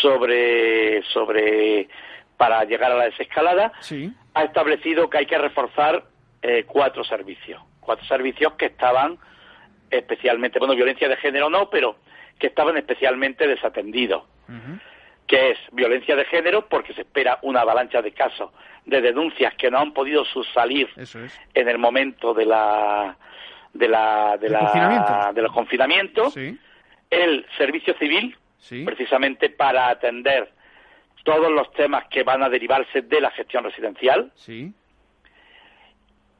sobre, 0.00 1.02
sobre 1.12 1.88
para 2.36 2.64
llegar 2.64 2.92
a 2.92 2.96
la 2.96 3.04
desescalada, 3.04 3.72
ha 4.34 4.44
establecido 4.44 5.08
que 5.08 5.18
hay 5.18 5.26
que 5.26 5.38
reforzar 5.38 6.04
eh, 6.42 6.64
cuatro 6.66 7.04
servicios. 7.04 7.60
Cuatro 7.88 8.04
servicios 8.04 8.52
que 8.52 8.66
estaban 8.66 9.16
especialmente, 9.90 10.58
bueno, 10.58 10.74
violencia 10.74 11.08
de 11.08 11.16
género 11.16 11.48
no, 11.48 11.70
pero 11.70 11.96
que 12.38 12.48
estaban 12.48 12.76
especialmente 12.76 13.48
desatendidos. 13.48 14.24
Que 15.26 15.52
es 15.52 15.58
violencia 15.72 16.14
de 16.14 16.26
género 16.26 16.68
porque 16.68 16.92
se 16.92 17.00
espera 17.00 17.38
una 17.40 17.62
avalancha 17.62 18.02
de 18.02 18.12
casos 18.12 18.50
de 18.84 19.00
denuncias 19.00 19.54
que 19.54 19.70
no 19.70 19.78
han 19.78 19.94
podido 19.94 20.26
subsalir 20.26 20.90
en 21.54 21.68
el 21.70 21.78
momento 21.78 22.34
de 22.34 22.44
la 22.44 23.16
de 23.72 23.88
la 23.88 24.36
de, 24.36 24.50
la, 24.50 25.32
de 25.34 25.40
los 25.40 25.52
confinamientos. 25.54 26.34
El 27.08 27.46
servicio 27.56 27.94
civil, 27.94 28.36
precisamente 28.84 29.48
para 29.48 29.88
atender 29.88 30.52
todos 31.24 31.50
los 31.50 31.72
temas 31.72 32.04
que 32.08 32.22
van 32.22 32.42
a 32.42 32.50
derivarse 32.50 33.00
de 33.00 33.20
la 33.22 33.30
gestión 33.30 33.64
residencial. 33.64 34.30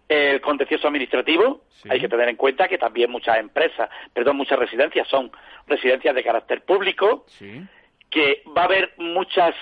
El 0.08 0.40
contencioso 0.40 0.88
administrativo. 0.88 1.62
Hay 1.88 2.00
que 2.00 2.08
tener 2.08 2.28
en 2.28 2.36
cuenta 2.36 2.66
que 2.66 2.78
también 2.78 3.10
muchas 3.10 3.38
empresas, 3.38 3.90
perdón, 4.12 4.36
muchas 4.36 4.58
residencias 4.58 5.06
son 5.08 5.30
residencias 5.66 6.14
de 6.14 6.24
carácter 6.24 6.62
público. 6.62 7.26
Que 8.10 8.42
va 8.56 8.62
a 8.62 8.64
haber 8.64 8.94
muchas 8.96 9.54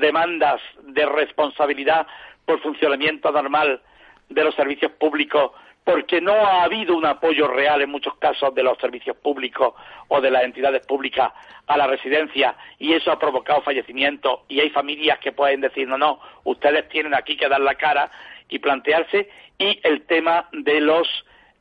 demandas 0.00 0.60
de 0.82 1.04
responsabilidad 1.04 2.06
por 2.44 2.60
funcionamiento 2.60 3.30
normal 3.32 3.82
de 4.28 4.44
los 4.44 4.54
servicios 4.54 4.92
públicos 4.92 5.50
porque 5.88 6.20
no 6.20 6.34
ha 6.34 6.64
habido 6.64 6.94
un 6.94 7.06
apoyo 7.06 7.48
real 7.48 7.80
en 7.80 7.90
muchos 7.90 8.14
casos 8.16 8.54
de 8.54 8.62
los 8.62 8.76
servicios 8.76 9.16
públicos 9.16 9.72
o 10.08 10.20
de 10.20 10.30
las 10.30 10.44
entidades 10.44 10.84
públicas 10.86 11.32
a 11.66 11.78
la 11.78 11.86
residencia 11.86 12.54
y 12.78 12.92
eso 12.92 13.10
ha 13.10 13.18
provocado 13.18 13.62
fallecimientos 13.62 14.40
y 14.48 14.60
hay 14.60 14.68
familias 14.68 15.18
que 15.18 15.32
pueden 15.32 15.62
decir 15.62 15.88
no, 15.88 15.96
no, 15.96 16.20
ustedes 16.44 16.86
tienen 16.90 17.14
aquí 17.14 17.38
que 17.38 17.48
dar 17.48 17.62
la 17.62 17.74
cara 17.76 18.10
y 18.50 18.58
plantearse 18.58 19.30
y 19.58 19.80
el 19.82 20.02
tema 20.02 20.48
de 20.52 20.80
los 20.80 21.08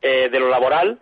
eh, 0.02 0.30
de 0.30 0.40
lo 0.40 0.50
laboral 0.50 1.00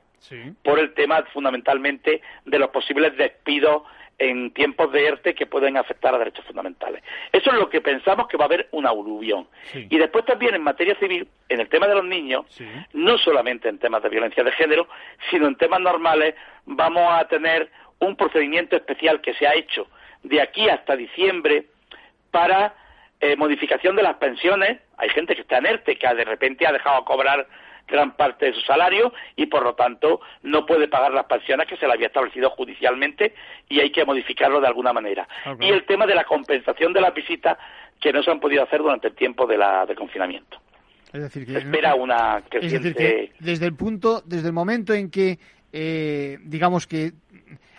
por 0.64 0.80
el 0.80 0.94
tema 0.94 1.24
fundamentalmente 1.34 2.22
de 2.46 2.60
los 2.60 2.70
posibles 2.70 3.16
despidos 3.16 3.84
en 4.18 4.52
tiempos 4.52 4.92
de 4.92 5.06
ERTE 5.06 5.36
que 5.36 5.46
pueden 5.46 5.78
afectar 5.78 6.16
a 6.16 6.18
derechos 6.18 6.46
fundamentales. 6.46 7.04
Eso 7.32 7.52
es 7.52 7.58
lo 7.58 7.70
que 7.70 7.82
pensamos 7.82 8.28
que 8.28 8.38
va 8.38 8.46
a 8.46 8.48
haber 8.48 8.68
una 8.72 8.90
aluvión. 8.90 9.48
Y 9.74 9.98
después 9.98 10.26
también 10.26 10.56
en 10.56 10.64
materia 10.64 10.96
civil, 10.96 11.28
en 11.50 11.60
el 11.60 11.70
tema 11.70 11.88
de 11.88 11.96
los 11.96 12.06
niños, 12.06 12.46
no 12.94 13.18
solamente 13.18 13.70
en 13.70 13.78
temas 13.78 14.02
de 14.02 14.10
violencia 14.10 14.44
de 14.44 14.52
género, 14.54 14.88
sino 15.30 15.48
en 15.48 15.56
temas 15.58 15.82
normales, 15.82 16.34
vamos 16.66 17.04
a 17.08 17.28
tener 17.28 17.70
un 18.00 18.16
procedimiento 18.16 18.76
especial 18.76 19.22
que 19.22 19.34
se 19.36 19.48
ha 19.48 19.54
hecho 19.54 19.88
de 20.24 20.42
aquí 20.42 20.70
hasta 20.70 20.96
diciembre 20.96 21.66
para 22.32 22.74
eh, 23.20 23.36
modificación 23.36 23.96
de 23.96 24.04
las 24.04 24.18
pensiones. 24.18 24.80
Hay 24.98 25.10
gente 25.10 25.36
que 25.36 25.42
está 25.42 25.58
en 25.58 25.68
ERTE, 25.68 25.98
que 25.98 26.14
de 26.14 26.26
repente 26.26 26.68
ha 26.68 26.72
dejado 26.72 27.00
de 27.00 27.06
cobrar 27.06 27.48
gran 27.88 28.16
parte 28.16 28.48
de 28.48 28.54
su 28.54 28.62
salario 28.62 29.14
y 29.36 29.46
por 29.46 29.64
lo 29.64 29.76
tanto 29.76 30.20
no 30.44 30.66
puede 30.66 30.88
pagar 30.88 31.12
las 31.12 31.26
pensiones 31.26 31.68
que 31.68 31.78
se 31.78 31.86
le 31.86 31.94
había 31.94 32.08
establecido 32.08 32.50
judicialmente 32.50 33.36
y 33.70 33.80
hay 33.80 33.92
que 33.92 34.06
modificarlo 34.06 34.60
de 34.60 34.68
alguna 34.68 34.92
manera. 34.92 35.28
Y 35.60 35.70
el 35.70 35.86
tema 35.86 36.06
de 36.06 36.16
la 36.16 36.24
compensación 36.24 36.94
de 36.94 37.02
las 37.02 37.14
visitas 37.14 37.58
que 38.02 38.12
no 38.12 38.24
se 38.24 38.32
han 38.32 38.40
podido 38.40 38.64
hacer 38.64 38.80
durante 38.80 39.08
el 39.08 39.16
tiempo 39.16 39.46
de 39.46 39.58
la, 39.58 39.86
de 39.86 39.96
confinamiento. 39.96 40.60
Es 41.14 41.22
decir, 41.22 41.46
que, 41.46 41.58
espera 41.58 41.96
una 41.96 42.44
creciente... 42.50 43.32
desde 43.40 43.66
el 43.66 43.76
punto, 43.76 44.22
desde 44.26 44.48
el 44.48 44.54
momento 44.54 44.94
en 44.94 45.10
que, 45.10 45.40
eh, 45.72 46.38
digamos 46.44 46.88
que 46.88 47.14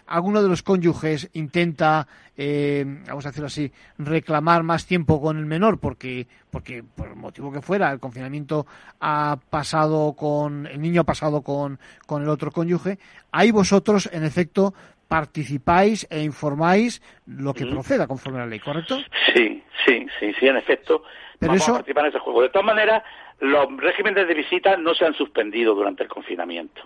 alguno 0.06 0.42
de 0.42 0.48
los 0.48 0.62
cónyuges 0.62 1.30
intenta, 1.34 2.06
eh, 2.36 2.84
vamos 3.06 3.26
a 3.26 3.30
decirlo 3.30 3.46
así, 3.46 3.70
reclamar 3.98 4.62
más 4.62 4.86
tiempo 4.86 5.20
con 5.20 5.38
el 5.38 5.46
menor 5.46 5.78
porque, 5.78 6.26
porque 6.50 6.82
por 6.82 7.08
el 7.08 7.16
motivo 7.16 7.52
que 7.52 7.60
fuera, 7.60 7.90
el 7.92 8.00
confinamiento 8.00 8.66
ha 9.00 9.38
pasado 9.50 10.14
con, 10.14 10.66
el 10.66 10.80
niño 10.80 11.02
ha 11.02 11.04
pasado 11.04 11.42
con, 11.42 11.78
con 12.06 12.22
el 12.22 12.28
otro 12.28 12.50
cónyuge, 12.50 12.98
ahí 13.32 13.50
vosotros, 13.50 14.08
en 14.12 14.24
efecto, 14.24 14.74
participáis 15.08 16.06
e 16.10 16.22
informáis 16.22 17.00
lo 17.26 17.54
que 17.54 17.66
proceda 17.66 18.06
conforme 18.06 18.38
a 18.38 18.42
la 18.42 18.48
ley, 18.48 18.60
¿correcto? 18.60 18.98
Sí, 19.34 19.62
sí, 19.84 20.06
sí, 20.18 20.32
sí, 20.38 20.48
en 20.48 20.56
efecto. 20.56 21.02
Pero 21.38 21.52
vamos 21.52 21.68
a 21.68 21.72
participar 21.74 22.04
en 22.04 22.10
ese 22.10 22.18
juego. 22.18 22.42
De 22.42 22.48
todas 22.48 22.66
maneras, 22.66 23.02
los 23.40 23.76
regímenes 23.76 24.26
de 24.26 24.34
visita 24.34 24.76
no 24.76 24.94
se 24.94 25.04
han 25.04 25.14
suspendido 25.14 25.74
durante 25.74 26.02
el 26.02 26.08
confinamiento. 26.08 26.82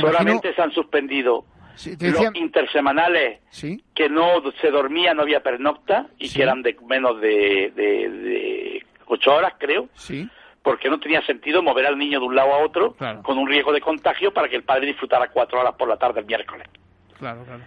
Solamente 0.00 0.54
se 0.54 0.62
han 0.62 0.72
suspendido 0.72 1.44
los 2.00 2.34
intersemanales 2.34 3.40
que 3.94 4.08
no 4.08 4.42
se 4.60 4.70
dormía, 4.70 5.14
no 5.14 5.22
había 5.22 5.42
pernocta 5.42 6.06
y 6.18 6.32
que 6.32 6.42
eran 6.42 6.62
de 6.62 6.76
menos 6.86 7.20
de, 7.20 7.72
de, 7.74 8.86
ocho 9.06 9.34
horas, 9.34 9.54
creo. 9.58 9.88
Porque 10.62 10.88
no 10.90 10.98
tenía 10.98 11.24
sentido 11.24 11.62
mover 11.62 11.86
al 11.86 11.96
niño 11.96 12.18
de 12.18 12.26
un 12.26 12.34
lado 12.34 12.52
a 12.52 12.58
otro 12.58 12.96
con 13.22 13.38
un 13.38 13.48
riesgo 13.48 13.72
de 13.72 13.80
contagio 13.80 14.32
para 14.32 14.48
que 14.48 14.56
el 14.56 14.64
padre 14.64 14.86
disfrutara 14.86 15.28
cuatro 15.28 15.60
horas 15.60 15.74
por 15.74 15.88
la 15.88 15.96
tarde 15.96 16.20
el 16.20 16.26
miércoles. 16.26 16.68
Claro, 17.18 17.44
claro. 17.44 17.62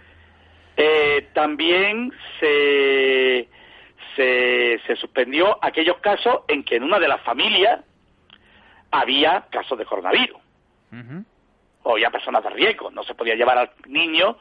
Eh, 0.76 1.28
también 1.34 2.12
se, 2.38 3.48
se, 4.16 4.80
se 4.86 4.96
suspendió 4.96 5.58
aquellos 5.62 5.98
casos 5.98 6.40
en 6.48 6.62
que 6.62 6.76
en 6.76 6.84
una 6.84 6.98
de 6.98 7.08
las 7.08 7.20
familias 7.22 7.80
había 8.90 9.46
casos 9.50 9.78
de 9.78 9.84
coronavirus 9.84 10.38
o 11.82 11.98
ya 11.98 12.10
personas 12.10 12.42
de 12.44 12.50
riesgo. 12.50 12.90
No 12.90 13.02
se 13.04 13.14
podía 13.14 13.34
llevar 13.34 13.58
al 13.58 13.70
niño 13.86 14.36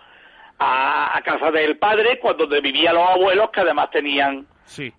a, 0.59 1.21
casa 1.23 1.51
del 1.51 1.77
padre 1.77 2.19
cuando 2.19 2.47
vivían 2.47 2.95
los 2.95 3.09
abuelos 3.09 3.49
que 3.51 3.61
además 3.61 3.89
tenían 3.91 4.45
sí. 4.65 4.93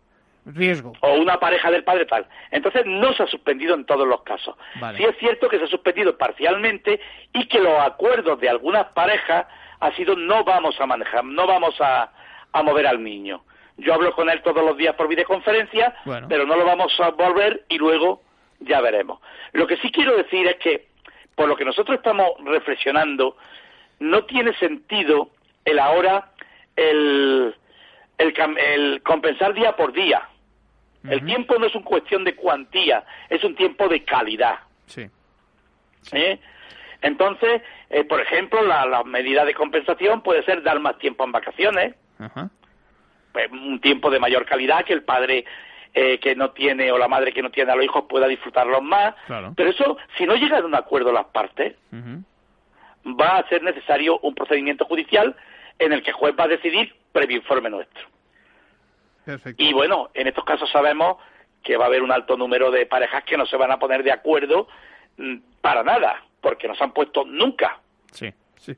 riesgo. 0.46 0.92
O 1.00 1.14
una 1.14 1.38
pareja 1.38 1.70
del 1.70 1.84
padre 1.84 2.06
tal. 2.06 2.26
Entonces 2.50 2.84
no 2.86 3.12
se 3.12 3.24
ha 3.24 3.26
suspendido 3.26 3.74
en 3.74 3.84
todos 3.84 4.06
los 4.06 4.22
casos. 4.22 4.56
Sí 4.96 5.04
es 5.04 5.16
cierto 5.18 5.48
que 5.48 5.58
se 5.58 5.64
ha 5.64 5.68
suspendido 5.68 6.16
parcialmente 6.16 7.00
y 7.32 7.46
que 7.46 7.60
los 7.60 7.78
acuerdos 7.80 8.40
de 8.40 8.48
algunas 8.48 8.86
parejas 8.88 9.46
ha 9.80 9.92
sido 9.92 10.16
no 10.16 10.44
vamos 10.44 10.80
a 10.80 10.86
manejar, 10.86 11.24
no 11.24 11.46
vamos 11.46 11.74
a, 11.80 12.10
a 12.52 12.62
mover 12.62 12.86
al 12.86 13.02
niño. 13.02 13.42
Yo 13.76 13.94
hablo 13.94 14.14
con 14.14 14.28
él 14.28 14.42
todos 14.42 14.62
los 14.62 14.76
días 14.76 14.94
por 14.94 15.08
videoconferencia, 15.08 15.94
pero 16.28 16.44
no 16.44 16.56
lo 16.56 16.64
vamos 16.64 16.92
a 17.00 17.10
volver 17.10 17.64
y 17.68 17.78
luego 17.78 18.22
ya 18.60 18.80
veremos. 18.80 19.20
Lo 19.52 19.66
que 19.66 19.78
sí 19.78 19.90
quiero 19.90 20.16
decir 20.16 20.46
es 20.46 20.56
que 20.56 20.89
por 21.40 21.48
lo 21.48 21.56
que 21.56 21.64
nosotros 21.64 21.96
estamos 21.96 22.32
reflexionando, 22.44 23.34
no 23.98 24.26
tiene 24.26 24.52
sentido 24.58 25.30
el 25.64 25.78
ahora 25.78 26.32
el, 26.76 27.56
el, 28.18 29.02
compensar 29.02 29.54
día 29.54 29.74
por 29.74 29.94
día. 29.94 30.28
El 31.02 31.24
tiempo 31.24 31.58
no 31.58 31.64
es 31.64 31.74
una 31.74 31.86
cuestión 31.86 32.24
de 32.24 32.36
cuantía, 32.36 33.06
es 33.30 33.42
un 33.42 33.56
tiempo 33.56 33.88
de 33.88 34.04
calidad. 34.04 34.58
Sí. 34.84 35.08
¿Eh? 36.12 36.38
Entonces, 37.00 37.62
eh, 37.88 38.04
por 38.04 38.20
ejemplo, 38.20 38.62
la, 38.62 39.02
medida 39.04 39.46
de 39.46 39.54
compensación 39.54 40.20
puede 40.20 40.42
ser 40.44 40.62
dar 40.62 40.78
más 40.78 40.98
tiempo 40.98 41.24
en 41.24 41.32
vacaciones, 41.32 41.94
pues, 43.32 43.50
un 43.50 43.80
tiempo 43.80 44.10
de 44.10 44.20
mayor 44.20 44.44
calidad 44.44 44.84
que 44.84 44.92
el 44.92 45.04
padre 45.04 45.46
eh, 45.94 46.18
que 46.18 46.34
no 46.36 46.50
tiene 46.50 46.92
o 46.92 46.98
la 46.98 47.08
madre 47.08 47.32
que 47.32 47.42
no 47.42 47.50
tiene 47.50 47.72
a 47.72 47.76
los 47.76 47.84
hijos 47.84 48.04
pueda 48.08 48.26
disfrutarlos 48.28 48.82
más. 48.82 49.14
Pero 49.56 49.70
eso, 49.70 49.96
si 50.16 50.24
no 50.24 50.34
llegan 50.34 50.62
a 50.62 50.66
un 50.66 50.74
acuerdo 50.74 51.12
las 51.12 51.26
partes, 51.26 51.74
va 53.04 53.38
a 53.38 53.48
ser 53.48 53.62
necesario 53.62 54.18
un 54.20 54.34
procedimiento 54.34 54.84
judicial 54.84 55.34
en 55.78 55.92
el 55.92 56.02
que 56.02 56.10
el 56.10 56.16
juez 56.16 56.34
va 56.38 56.44
a 56.44 56.48
decidir 56.48 56.94
previo 57.12 57.38
informe 57.38 57.70
nuestro. 57.70 58.08
Y 59.56 59.72
bueno, 59.72 60.10
en 60.14 60.26
estos 60.26 60.44
casos 60.44 60.70
sabemos 60.70 61.16
que 61.62 61.76
va 61.76 61.84
a 61.84 61.88
haber 61.88 62.02
un 62.02 62.12
alto 62.12 62.36
número 62.36 62.70
de 62.70 62.86
parejas 62.86 63.24
que 63.24 63.36
no 63.36 63.46
se 63.46 63.56
van 63.56 63.70
a 63.70 63.78
poner 63.78 64.02
de 64.02 64.12
acuerdo 64.12 64.66
mm, 65.18 65.36
para 65.60 65.82
nada, 65.82 66.22
porque 66.40 66.66
no 66.66 66.74
se 66.74 66.84
han 66.84 66.92
puesto 66.92 67.24
nunca. 67.24 67.78
Sí, 68.12 68.32
sí. 68.56 68.74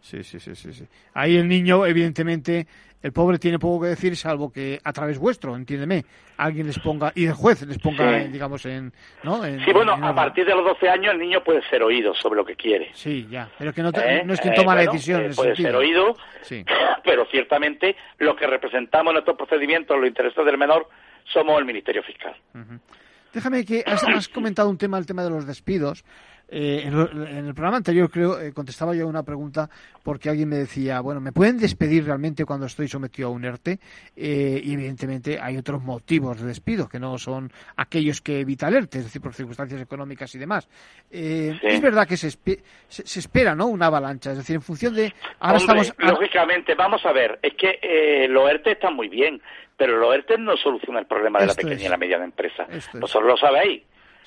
Sí, 0.00 0.22
sí, 0.22 0.38
sí, 0.38 0.54
sí, 0.54 0.86
Ahí 1.14 1.38
el 1.38 1.48
niño, 1.48 1.86
evidentemente, 1.86 2.66
el 3.04 3.12
pobre 3.12 3.38
tiene 3.38 3.58
poco 3.58 3.82
que 3.82 3.88
decir, 3.88 4.16
salvo 4.16 4.50
que 4.50 4.80
a 4.82 4.90
través 4.90 5.18
vuestro, 5.18 5.54
entiéndeme, 5.54 6.06
alguien 6.38 6.66
les 6.66 6.78
ponga, 6.78 7.12
y 7.14 7.26
el 7.26 7.34
juez 7.34 7.60
les 7.66 7.78
ponga, 7.78 8.24
digamos, 8.24 8.64
en, 8.64 8.94
¿no? 9.22 9.42
sí, 9.44 9.72
bueno, 9.74 9.92
a 9.92 10.14
partir 10.14 10.46
de 10.46 10.54
los 10.54 10.64
12 10.64 10.88
años 10.88 11.12
el 11.12 11.18
niño 11.18 11.44
puede 11.44 11.60
ser 11.68 11.82
oído 11.82 12.14
sobre 12.14 12.36
lo 12.36 12.46
que 12.46 12.56
quiere. 12.56 12.90
Sí, 12.94 13.26
ya, 13.30 13.46
pero 13.58 13.74
que 13.74 13.82
no, 13.82 13.90
¿Eh? 13.90 14.24
es 14.26 14.40
quien 14.40 14.54
toma 14.54 14.74
la 14.74 14.84
eh, 14.84 14.86
decisión. 14.86 15.20
Eh, 15.20 15.30
puede 15.36 15.54
ser 15.54 15.76
oído, 15.76 16.16
sí. 16.40 16.64
pero 17.04 17.26
ciertamente 17.26 17.94
lo 18.20 18.34
que 18.34 18.46
representamos 18.46 19.12
en 19.12 19.18
estos 19.18 19.36
procedimientos, 19.36 19.98
los 19.98 20.08
intereses 20.08 20.42
del 20.42 20.56
menor, 20.56 20.88
somos 21.30 21.58
el 21.58 21.66
Ministerio 21.66 22.02
Fiscal. 22.02 22.34
Déjame 23.34 23.66
que 23.66 23.84
has, 23.84 24.28
comentado 24.28 24.70
un 24.70 24.78
tema, 24.78 24.96
el 24.96 25.04
tema 25.04 25.24
de 25.24 25.28
los 25.28 25.46
despidos. 25.46 26.04
Eh, 26.48 26.82
en, 26.84 27.46
el 27.46 27.54
programa 27.54 27.78
anterior 27.78 28.10
creo 28.10 28.38
eh, 28.40 28.52
contestaba 28.52 28.94
yo 28.94 29.08
una 29.08 29.22
pregunta 29.22 29.68
porque 30.02 30.28
alguien 30.28 30.48
me 30.48 30.56
decía, 30.56 31.00
bueno, 31.00 31.20
¿me 31.20 31.32
pueden 31.32 31.58
despedir 31.58 32.04
realmente 32.04 32.44
cuando 32.44 32.66
estoy 32.66 32.86
sometido 32.86 33.28
a 33.28 33.32
un 33.32 33.44
ERTE? 33.44 33.78
Eh, 34.14 34.60
y 34.62 34.74
evidentemente 34.74 35.40
hay 35.40 35.56
otros 35.56 35.82
motivos 35.82 36.40
de 36.40 36.46
despido 36.46 36.88
que 36.88 37.00
no 37.00 37.16
son 37.18 37.50
aquellos 37.76 38.20
que 38.20 38.40
evita 38.40 38.68
el 38.68 38.76
ERTE, 38.76 38.98
es 38.98 39.04
decir, 39.04 39.22
por 39.22 39.32
circunstancias 39.32 39.80
económicas 39.80 40.34
y 40.34 40.38
demás. 40.38 40.68
Es 41.10 41.80
verdad 41.80 42.06
que 42.06 42.16
se, 42.16 42.30
se, 42.30 43.18
espera, 43.18 43.54
¿no? 43.54 43.66
Una 43.66 43.86
avalancha, 43.86 44.32
es 44.32 44.38
decir, 44.38 44.56
en 44.56 44.62
función 44.62 44.94
de... 44.94 45.12
Ahora 45.40 45.58
estamos... 45.58 45.94
Lógicamente, 45.98 46.74
vamos 46.74 47.04
a 47.06 47.12
ver, 47.12 47.38
es 47.42 47.54
que 47.54 48.26
los 48.28 48.50
ERTE 48.50 48.72
están 48.72 48.94
muy 48.94 49.08
bien, 49.08 49.40
pero 49.76 49.98
los 49.98 50.14
ERTE 50.14 50.38
no 50.38 50.56
solucionan 50.56 51.02
el 51.02 51.06
problema 51.06 51.40
de 51.40 51.46
la 51.46 51.54
pequeña 51.54 51.86
y 51.86 51.88
la 51.88 51.96
mediana 51.96 52.24
empresa. 52.24 52.66
Vosotros 52.94 53.28
lo 53.28 53.36
sabéis. 53.36 53.82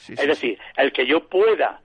es 0.10 0.28
decir, 0.28 0.58
el 0.76 0.92
que 0.92 1.06
yo 1.06 1.28
pueda 1.28 1.82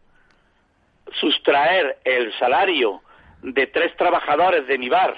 sustraer 1.20 1.98
el 2.04 2.32
salario 2.38 3.02
de 3.42 3.66
tres 3.66 3.96
trabajadores 3.96 4.66
de 4.66 4.78
mi 4.78 4.88
bar 4.88 5.16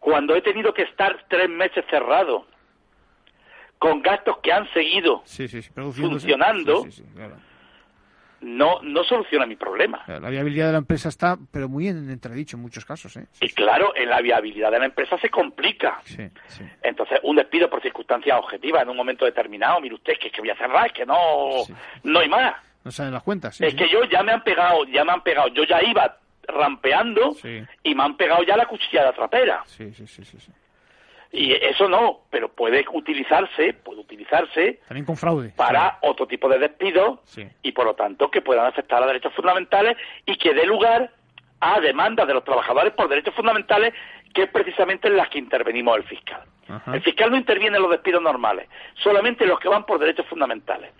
cuando 0.00 0.36
he 0.36 0.42
tenido 0.42 0.72
que 0.72 0.82
estar 0.82 1.24
tres 1.28 1.48
meses 1.48 1.84
cerrado 1.90 2.46
con 3.78 4.02
gastos 4.02 4.38
que 4.38 4.52
han 4.52 4.70
seguido 4.72 5.22
funcionando 5.92 6.86
no, 8.40 8.80
no 8.82 9.04
soluciona 9.04 9.46
mi 9.46 9.56
problema. 9.56 10.04
La 10.06 10.30
viabilidad 10.30 10.66
de 10.66 10.72
la 10.72 10.78
empresa 10.78 11.08
está, 11.08 11.38
pero 11.50 11.68
muy 11.68 11.88
en 11.88 12.10
entredicho 12.10 12.56
en 12.56 12.62
muchos 12.62 12.84
casos. 12.84 13.16
¿eh? 13.16 13.26
Y 13.40 13.48
claro, 13.48 13.94
en 13.96 14.08
la 14.08 14.20
viabilidad 14.20 14.70
de 14.70 14.78
la 14.78 14.84
empresa 14.86 15.18
se 15.18 15.30
complica. 15.30 16.00
Entonces, 16.82 17.18
un 17.22 17.36
despido 17.36 17.68
por 17.70 17.82
circunstancias 17.82 18.38
objetivas 18.38 18.82
en 18.82 18.90
un 18.90 18.96
momento 18.96 19.24
determinado, 19.24 19.80
mire 19.80 19.94
usted, 19.94 20.14
que 20.20 20.28
es 20.28 20.32
que 20.32 20.40
voy 20.40 20.50
a 20.50 20.56
cerrar, 20.56 20.86
es 20.86 20.92
que 20.92 21.06
no, 21.06 21.62
no 22.04 22.18
hay 22.20 22.28
más. 22.28 22.54
No 22.86 22.92
salen 22.92 23.12
las 23.12 23.24
cuentas. 23.24 23.60
es 23.60 23.74
que 23.74 23.88
yo 23.88 24.04
ya 24.04 24.22
me 24.22 24.30
han 24.30 24.44
pegado, 24.44 24.84
ya 24.84 25.04
me 25.04 25.10
han 25.10 25.20
pegado, 25.20 25.48
yo 25.48 25.64
ya 25.64 25.82
iba 25.82 26.18
rampeando 26.46 27.34
y 27.82 27.94
me 27.96 28.02
han 28.04 28.16
pegado 28.16 28.44
ya 28.44 28.56
la 28.56 28.66
cuchilla 28.66 29.06
de 29.06 29.12
trapera. 29.12 29.64
Sí, 29.66 29.92
sí, 29.92 30.06
sí, 30.06 30.24
sí. 30.24 30.52
Y 31.32 31.52
eso 31.52 31.88
no, 31.88 32.20
pero 32.30 32.48
puede 32.48 32.84
utilizarse, 32.92 33.72
puede 33.74 34.02
utilizarse 34.02 34.78
también 34.86 35.04
con 35.04 35.16
fraude 35.16 35.52
para 35.56 35.98
otro 36.02 36.28
tipo 36.28 36.48
de 36.48 36.60
despidos 36.60 37.18
y 37.60 37.72
por 37.72 37.86
lo 37.86 37.94
tanto 37.94 38.30
que 38.30 38.40
puedan 38.40 38.66
afectar 38.66 39.02
a 39.02 39.06
derechos 39.08 39.34
fundamentales 39.34 39.96
y 40.24 40.36
que 40.36 40.54
dé 40.54 40.64
lugar 40.64 41.10
a 41.58 41.80
demandas 41.80 42.28
de 42.28 42.34
los 42.34 42.44
trabajadores 42.44 42.92
por 42.92 43.08
derechos 43.08 43.34
fundamentales 43.34 43.94
que 44.32 44.44
es 44.44 44.50
precisamente 44.50 45.08
en 45.08 45.16
las 45.16 45.28
que 45.28 45.40
intervenimos 45.40 45.96
el 45.96 46.04
fiscal. 46.04 46.44
El 46.92 47.02
fiscal 47.02 47.32
no 47.32 47.36
interviene 47.36 47.78
en 47.78 47.82
los 47.82 47.90
despidos 47.90 48.22
normales, 48.22 48.68
solamente 49.02 49.42
en 49.42 49.50
los 49.50 49.58
que 49.58 49.68
van 49.68 49.84
por 49.84 49.98
derechos 49.98 50.26
fundamentales. 50.26 50.92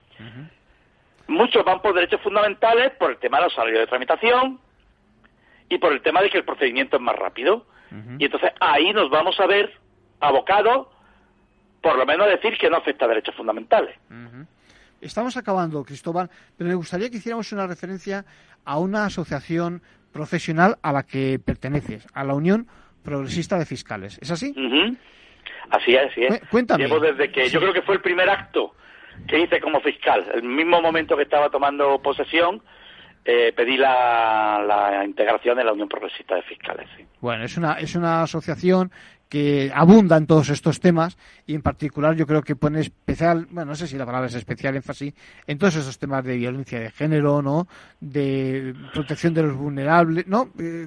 Muchos 1.28 1.64
van 1.64 1.82
por 1.82 1.94
derechos 1.94 2.20
fundamentales 2.20 2.92
por 2.98 3.10
el 3.10 3.18
tema 3.18 3.38
de 3.38 3.44
los 3.44 3.54
salarios 3.54 3.80
de 3.80 3.86
tramitación 3.86 4.60
y 5.68 5.78
por 5.78 5.92
el 5.92 6.02
tema 6.02 6.22
de 6.22 6.30
que 6.30 6.38
el 6.38 6.44
procedimiento 6.44 6.96
es 6.96 7.02
más 7.02 7.16
rápido. 7.16 7.66
Y 8.18 8.24
entonces 8.24 8.50
ahí 8.60 8.92
nos 8.92 9.10
vamos 9.10 9.38
a 9.40 9.46
ver 9.46 9.72
abocado, 10.20 10.90
por 11.80 11.96
lo 11.96 12.04
menos 12.04 12.26
decir 12.28 12.58
que 12.58 12.68
no 12.68 12.76
afecta 12.76 13.04
a 13.04 13.08
derechos 13.08 13.34
fundamentales. 13.34 13.96
Estamos 15.00 15.36
acabando, 15.36 15.84
Cristóbal, 15.84 16.30
pero 16.56 16.68
me 16.68 16.74
gustaría 16.74 17.10
que 17.10 17.18
hiciéramos 17.18 17.50
una 17.52 17.66
referencia 17.66 18.24
a 18.64 18.78
una 18.78 19.06
asociación 19.06 19.82
profesional 20.12 20.78
a 20.82 20.92
la 20.92 21.04
que 21.04 21.38
perteneces, 21.38 22.06
a 22.12 22.24
la 22.24 22.34
Unión 22.34 22.66
Progresista 23.02 23.58
de 23.58 23.66
Fiscales. 23.66 24.18
¿Es 24.20 24.30
así? 24.30 24.54
Así 25.70 25.94
es, 25.94 26.10
así 26.10 26.24
es. 26.24 26.40
Cuéntame. 26.50 26.84
Llevo 26.84 27.00
desde 27.00 27.30
que, 27.30 27.48
yo 27.48 27.60
creo 27.60 27.72
que 27.72 27.82
fue 27.82 27.96
el 27.96 28.00
primer 28.00 28.28
acto 28.28 28.74
que 29.26 29.40
hice 29.40 29.60
como 29.60 29.80
fiscal, 29.80 30.26
el 30.34 30.42
mismo 30.42 30.80
momento 30.80 31.16
que 31.16 31.24
estaba 31.24 31.50
tomando 31.50 32.00
posesión, 32.00 32.62
eh, 33.24 33.52
pedí 33.56 33.76
la, 33.76 34.64
la, 34.64 35.04
integración 35.04 35.56
de 35.56 35.64
la 35.64 35.72
Unión 35.72 35.88
Progresista 35.88 36.36
de 36.36 36.42
Fiscales. 36.42 36.88
Bueno, 37.20 37.42
es 37.42 37.56
una, 37.56 37.72
es 37.72 37.96
una 37.96 38.22
asociación 38.22 38.92
que 39.28 39.72
abunda 39.74 40.16
en 40.16 40.26
todos 40.26 40.48
estos 40.50 40.78
temas 40.78 41.18
y 41.44 41.54
en 41.54 41.62
particular 41.62 42.14
yo 42.14 42.26
creo 42.26 42.42
que 42.42 42.54
pone 42.54 42.80
especial, 42.80 43.46
bueno, 43.50 43.70
no 43.70 43.74
sé 43.74 43.88
si 43.88 43.96
la 43.96 44.06
palabra 44.06 44.28
es 44.28 44.34
especial 44.34 44.76
énfasis, 44.76 45.12
en 45.46 45.58
todos 45.58 45.74
esos 45.74 45.98
temas 45.98 46.24
de 46.24 46.36
violencia 46.36 46.78
de 46.78 46.90
género, 46.90 47.42
¿no? 47.42 47.66
De 48.00 48.74
protección 48.92 49.34
de 49.34 49.42
los 49.42 49.56
vulnerables, 49.56 50.28
¿no? 50.28 50.50
Eh, 50.60 50.86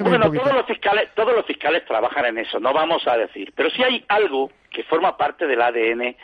bueno, 0.00 0.32
todos 0.32 0.52
los 0.54 0.66
fiscales, 0.66 1.10
todos 1.14 1.34
los 1.34 1.46
fiscales 1.46 1.84
trabajan 1.86 2.26
en 2.26 2.38
eso, 2.38 2.58
no 2.58 2.72
vamos 2.72 3.06
a 3.06 3.16
decir, 3.16 3.52
pero 3.54 3.70
si 3.70 3.82
hay 3.84 4.04
algo 4.08 4.50
que 4.70 4.82
forma 4.82 5.16
parte 5.16 5.46
del 5.46 5.62
ADN 5.62 6.16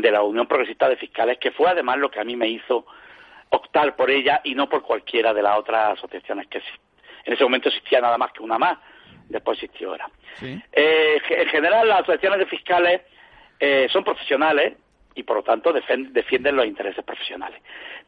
de 0.00 0.10
la 0.10 0.22
Unión 0.22 0.46
Progresista 0.46 0.88
de 0.88 0.96
Fiscales, 0.96 1.38
que 1.38 1.50
fue 1.50 1.68
además 1.68 1.98
lo 1.98 2.10
que 2.10 2.20
a 2.20 2.24
mí 2.24 2.36
me 2.36 2.48
hizo 2.48 2.86
optar 3.50 3.96
por 3.96 4.10
ella 4.10 4.40
y 4.44 4.54
no 4.54 4.68
por 4.68 4.82
cualquiera 4.82 5.32
de 5.32 5.42
las 5.42 5.58
otras 5.58 5.98
asociaciones 5.98 6.48
que 6.48 6.58
en 7.24 7.32
ese 7.32 7.44
momento 7.44 7.68
existía 7.68 8.00
nada 8.00 8.18
más 8.18 8.32
que 8.32 8.42
una 8.42 8.58
más 8.58 8.78
después 9.28 9.62
existió 9.62 9.90
ahora. 9.90 10.10
Eh, 10.40 11.20
en 11.28 11.48
general, 11.48 11.88
las 11.88 12.00
asociaciones 12.00 12.38
de 12.38 12.46
fiscales 12.46 13.00
eh, 13.58 13.88
son 13.90 14.04
profesionales 14.04 14.74
y, 15.14 15.22
por 15.22 15.36
lo 15.36 15.42
tanto, 15.42 15.72
defienden 15.72 16.56
los 16.56 16.66
intereses 16.66 17.04
profesionales. 17.04 17.60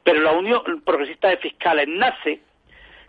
Pero 0.02 0.20
la 0.20 0.32
Unión 0.32 0.82
Progresista 0.84 1.28
de 1.28 1.38
Fiscales 1.38 1.88
nace 1.88 2.40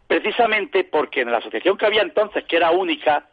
precisamente 0.07 0.85
porque 0.85 1.21
en 1.21 1.31
la 1.31 1.37
asociación 1.37 1.77
que 1.77 1.85
había 1.85 2.01
entonces, 2.01 2.43
que 2.45 2.55
era 2.55 2.71
única, 2.71 3.27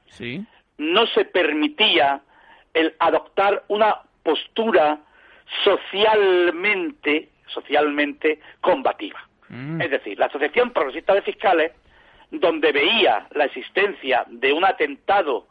no 0.78 1.06
se 1.06 1.24
permitía 1.24 2.20
el 2.74 2.94
adoptar 2.98 3.64
una 3.68 4.02
postura 4.22 4.98
socialmente, 5.64 7.30
socialmente 7.46 8.40
combativa. 8.60 9.22
Mm. 9.48 9.80
Es 9.80 9.90
decir, 9.90 10.18
la 10.18 10.26
Asociación 10.26 10.70
Progresista 10.70 11.14
de 11.14 11.22
Fiscales 11.22 11.72
donde 12.30 12.72
veía 12.72 13.26
la 13.32 13.44
existencia 13.44 14.24
de 14.28 14.52
un 14.52 14.64
atentado 14.64 15.46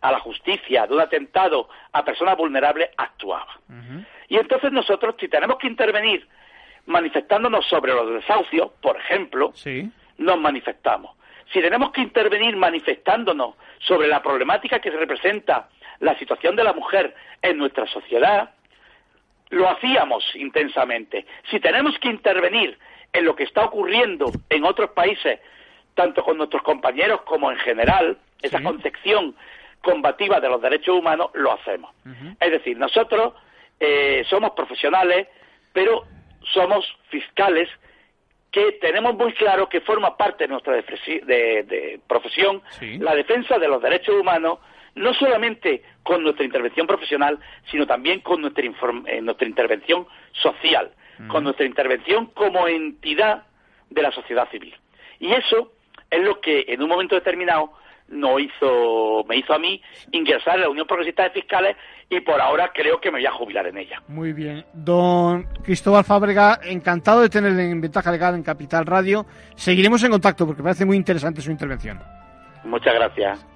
a 0.00 0.12
la 0.12 0.18
justicia, 0.18 0.86
de 0.86 0.94
un 0.94 1.00
atentado 1.00 1.68
a 1.92 2.04
personas 2.04 2.36
vulnerables, 2.36 2.90
actuaba. 2.96 3.60
Y 4.28 4.36
entonces 4.36 4.72
nosotros, 4.72 5.14
si 5.18 5.28
tenemos 5.28 5.58
que 5.58 5.66
intervenir 5.66 6.26
manifestándonos 6.86 7.66
sobre 7.66 7.92
los 7.92 8.12
desahucios, 8.12 8.70
por 8.80 8.96
ejemplo, 8.96 9.52
nos 10.18 10.40
manifestamos. 10.40 11.16
Si 11.52 11.60
tenemos 11.60 11.92
que 11.92 12.00
intervenir 12.00 12.56
manifestándonos 12.56 13.54
sobre 13.78 14.08
la 14.08 14.22
problemática 14.22 14.80
que 14.80 14.90
representa 14.90 15.68
la 16.00 16.18
situación 16.18 16.56
de 16.56 16.64
la 16.64 16.72
mujer 16.72 17.14
en 17.42 17.58
nuestra 17.58 17.86
sociedad, 17.86 18.50
lo 19.52 19.68
hacíamos 19.68 20.24
intensamente. 20.34 21.26
Si 21.50 21.60
tenemos 21.60 21.98
que 21.98 22.08
intervenir 22.08 22.78
en 23.12 23.24
lo 23.24 23.36
que 23.36 23.44
está 23.44 23.64
ocurriendo 23.64 24.32
en 24.48 24.64
otros 24.64 24.90
países 24.90 25.40
tanto 25.94 26.24
con 26.24 26.38
nuestros 26.38 26.62
compañeros 26.62 27.20
como 27.22 27.50
en 27.50 27.58
general, 27.58 28.16
esa 28.40 28.62
concepción 28.62 29.36
combativa 29.82 30.40
de 30.40 30.48
los 30.48 30.62
derechos 30.62 30.98
humanos, 30.98 31.30
lo 31.34 31.52
hacemos. 31.52 31.90
Es 32.40 32.50
decir, 32.50 32.78
nosotros 32.78 33.34
eh, 33.78 34.24
somos 34.30 34.52
profesionales, 34.52 35.28
pero 35.74 36.06
somos 36.54 36.86
fiscales 37.10 37.68
que 38.50 38.72
tenemos 38.80 39.14
muy 39.16 39.34
claro 39.34 39.68
que 39.68 39.82
forma 39.82 40.16
parte 40.16 40.44
de 40.44 40.48
nuestra 40.48 40.74
de, 40.74 42.00
profesión 42.06 42.62
la 42.80 43.14
defensa 43.14 43.58
de 43.58 43.68
los 43.68 43.82
derechos 43.82 44.14
humanos, 44.14 44.60
no 44.94 45.14
solamente 45.14 45.82
con 46.02 46.22
nuestra 46.22 46.44
intervención 46.44 46.86
profesional, 46.86 47.38
sino 47.70 47.86
también 47.86 48.20
con 48.20 48.40
nuestra, 48.40 48.64
eh, 48.64 49.20
nuestra 49.20 49.48
intervención 49.48 50.06
social, 50.32 50.90
con 51.28 51.44
nuestra 51.44 51.66
intervención 51.66 52.26
como 52.26 52.66
entidad 52.66 53.44
de 53.90 54.02
la 54.02 54.10
sociedad 54.10 54.48
civil. 54.50 54.74
Y 55.20 55.32
eso 55.32 55.72
es 56.10 56.20
lo 56.22 56.40
que 56.40 56.64
en 56.68 56.82
un 56.82 56.88
momento 56.88 57.14
determinado 57.14 57.72
no 58.08 58.38
hizo, 58.38 59.24
me 59.28 59.36
hizo 59.36 59.54
a 59.54 59.58
mí 59.58 59.80
ingresar 60.10 60.56
en 60.56 60.62
la 60.62 60.68
Unión 60.68 60.86
Progresista 60.86 61.22
de 61.24 61.30
Fiscales 61.30 61.76
y 62.10 62.20
por 62.20 62.40
ahora 62.40 62.70
creo 62.74 63.00
que 63.00 63.10
me 63.10 63.18
voy 63.18 63.26
a 63.26 63.32
jubilar 63.32 63.66
en 63.66 63.78
ella. 63.78 64.02
Muy 64.08 64.32
bien. 64.32 64.64
Don 64.74 65.44
Cristóbal 65.64 66.04
Fábrega, 66.04 66.58
encantado 66.64 67.22
de 67.22 67.30
tenerle 67.30 67.70
en 67.70 67.80
Ventaja 67.80 68.12
Legal 68.12 68.34
en 68.34 68.42
Capital 68.42 68.84
Radio. 68.84 69.24
Seguiremos 69.54 70.02
en 70.04 70.10
contacto 70.10 70.46
porque 70.46 70.62
parece 70.62 70.84
muy 70.84 70.96
interesante 70.96 71.40
su 71.40 71.50
intervención. 71.50 72.00
Muchas 72.64 72.94
gracias. 72.94 73.51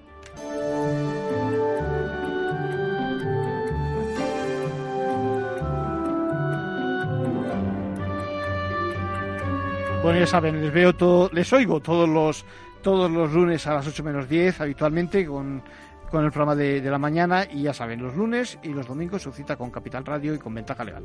Bueno, 10.03 10.21
ya 10.21 10.27
saben, 10.27 10.63
les 10.63 10.73
veo 10.73 10.95
todo, 10.95 11.31
les 11.33 11.53
oigo 11.53 11.81
todos 11.81 12.09
los 12.09 12.45
todos 12.83 13.11
los 13.11 13.33
lunes 13.33 13.67
a 13.67 13.75
las 13.75 13.87
8 13.89 14.05
menos 14.05 14.29
10 14.29 14.61
habitualmente 14.61 15.27
con, 15.27 15.61
con 16.09 16.25
el 16.25 16.31
programa 16.31 16.55
de, 16.55 16.81
de 16.81 16.91
la 16.91 16.99
mañana 16.99 17.45
y 17.51 17.63
ya 17.63 17.75
saben, 17.75 18.01
los 18.01 18.15
lunes 18.15 18.59
y 18.63 18.69
los 18.69 18.87
domingos 18.87 19.23
se 19.23 19.33
cita 19.33 19.57
con 19.57 19.71
Capital 19.71 20.05
Radio 20.05 20.35
y 20.35 20.39
con 20.39 20.55
Ventaja 20.55 20.85
Legal. 20.85 21.05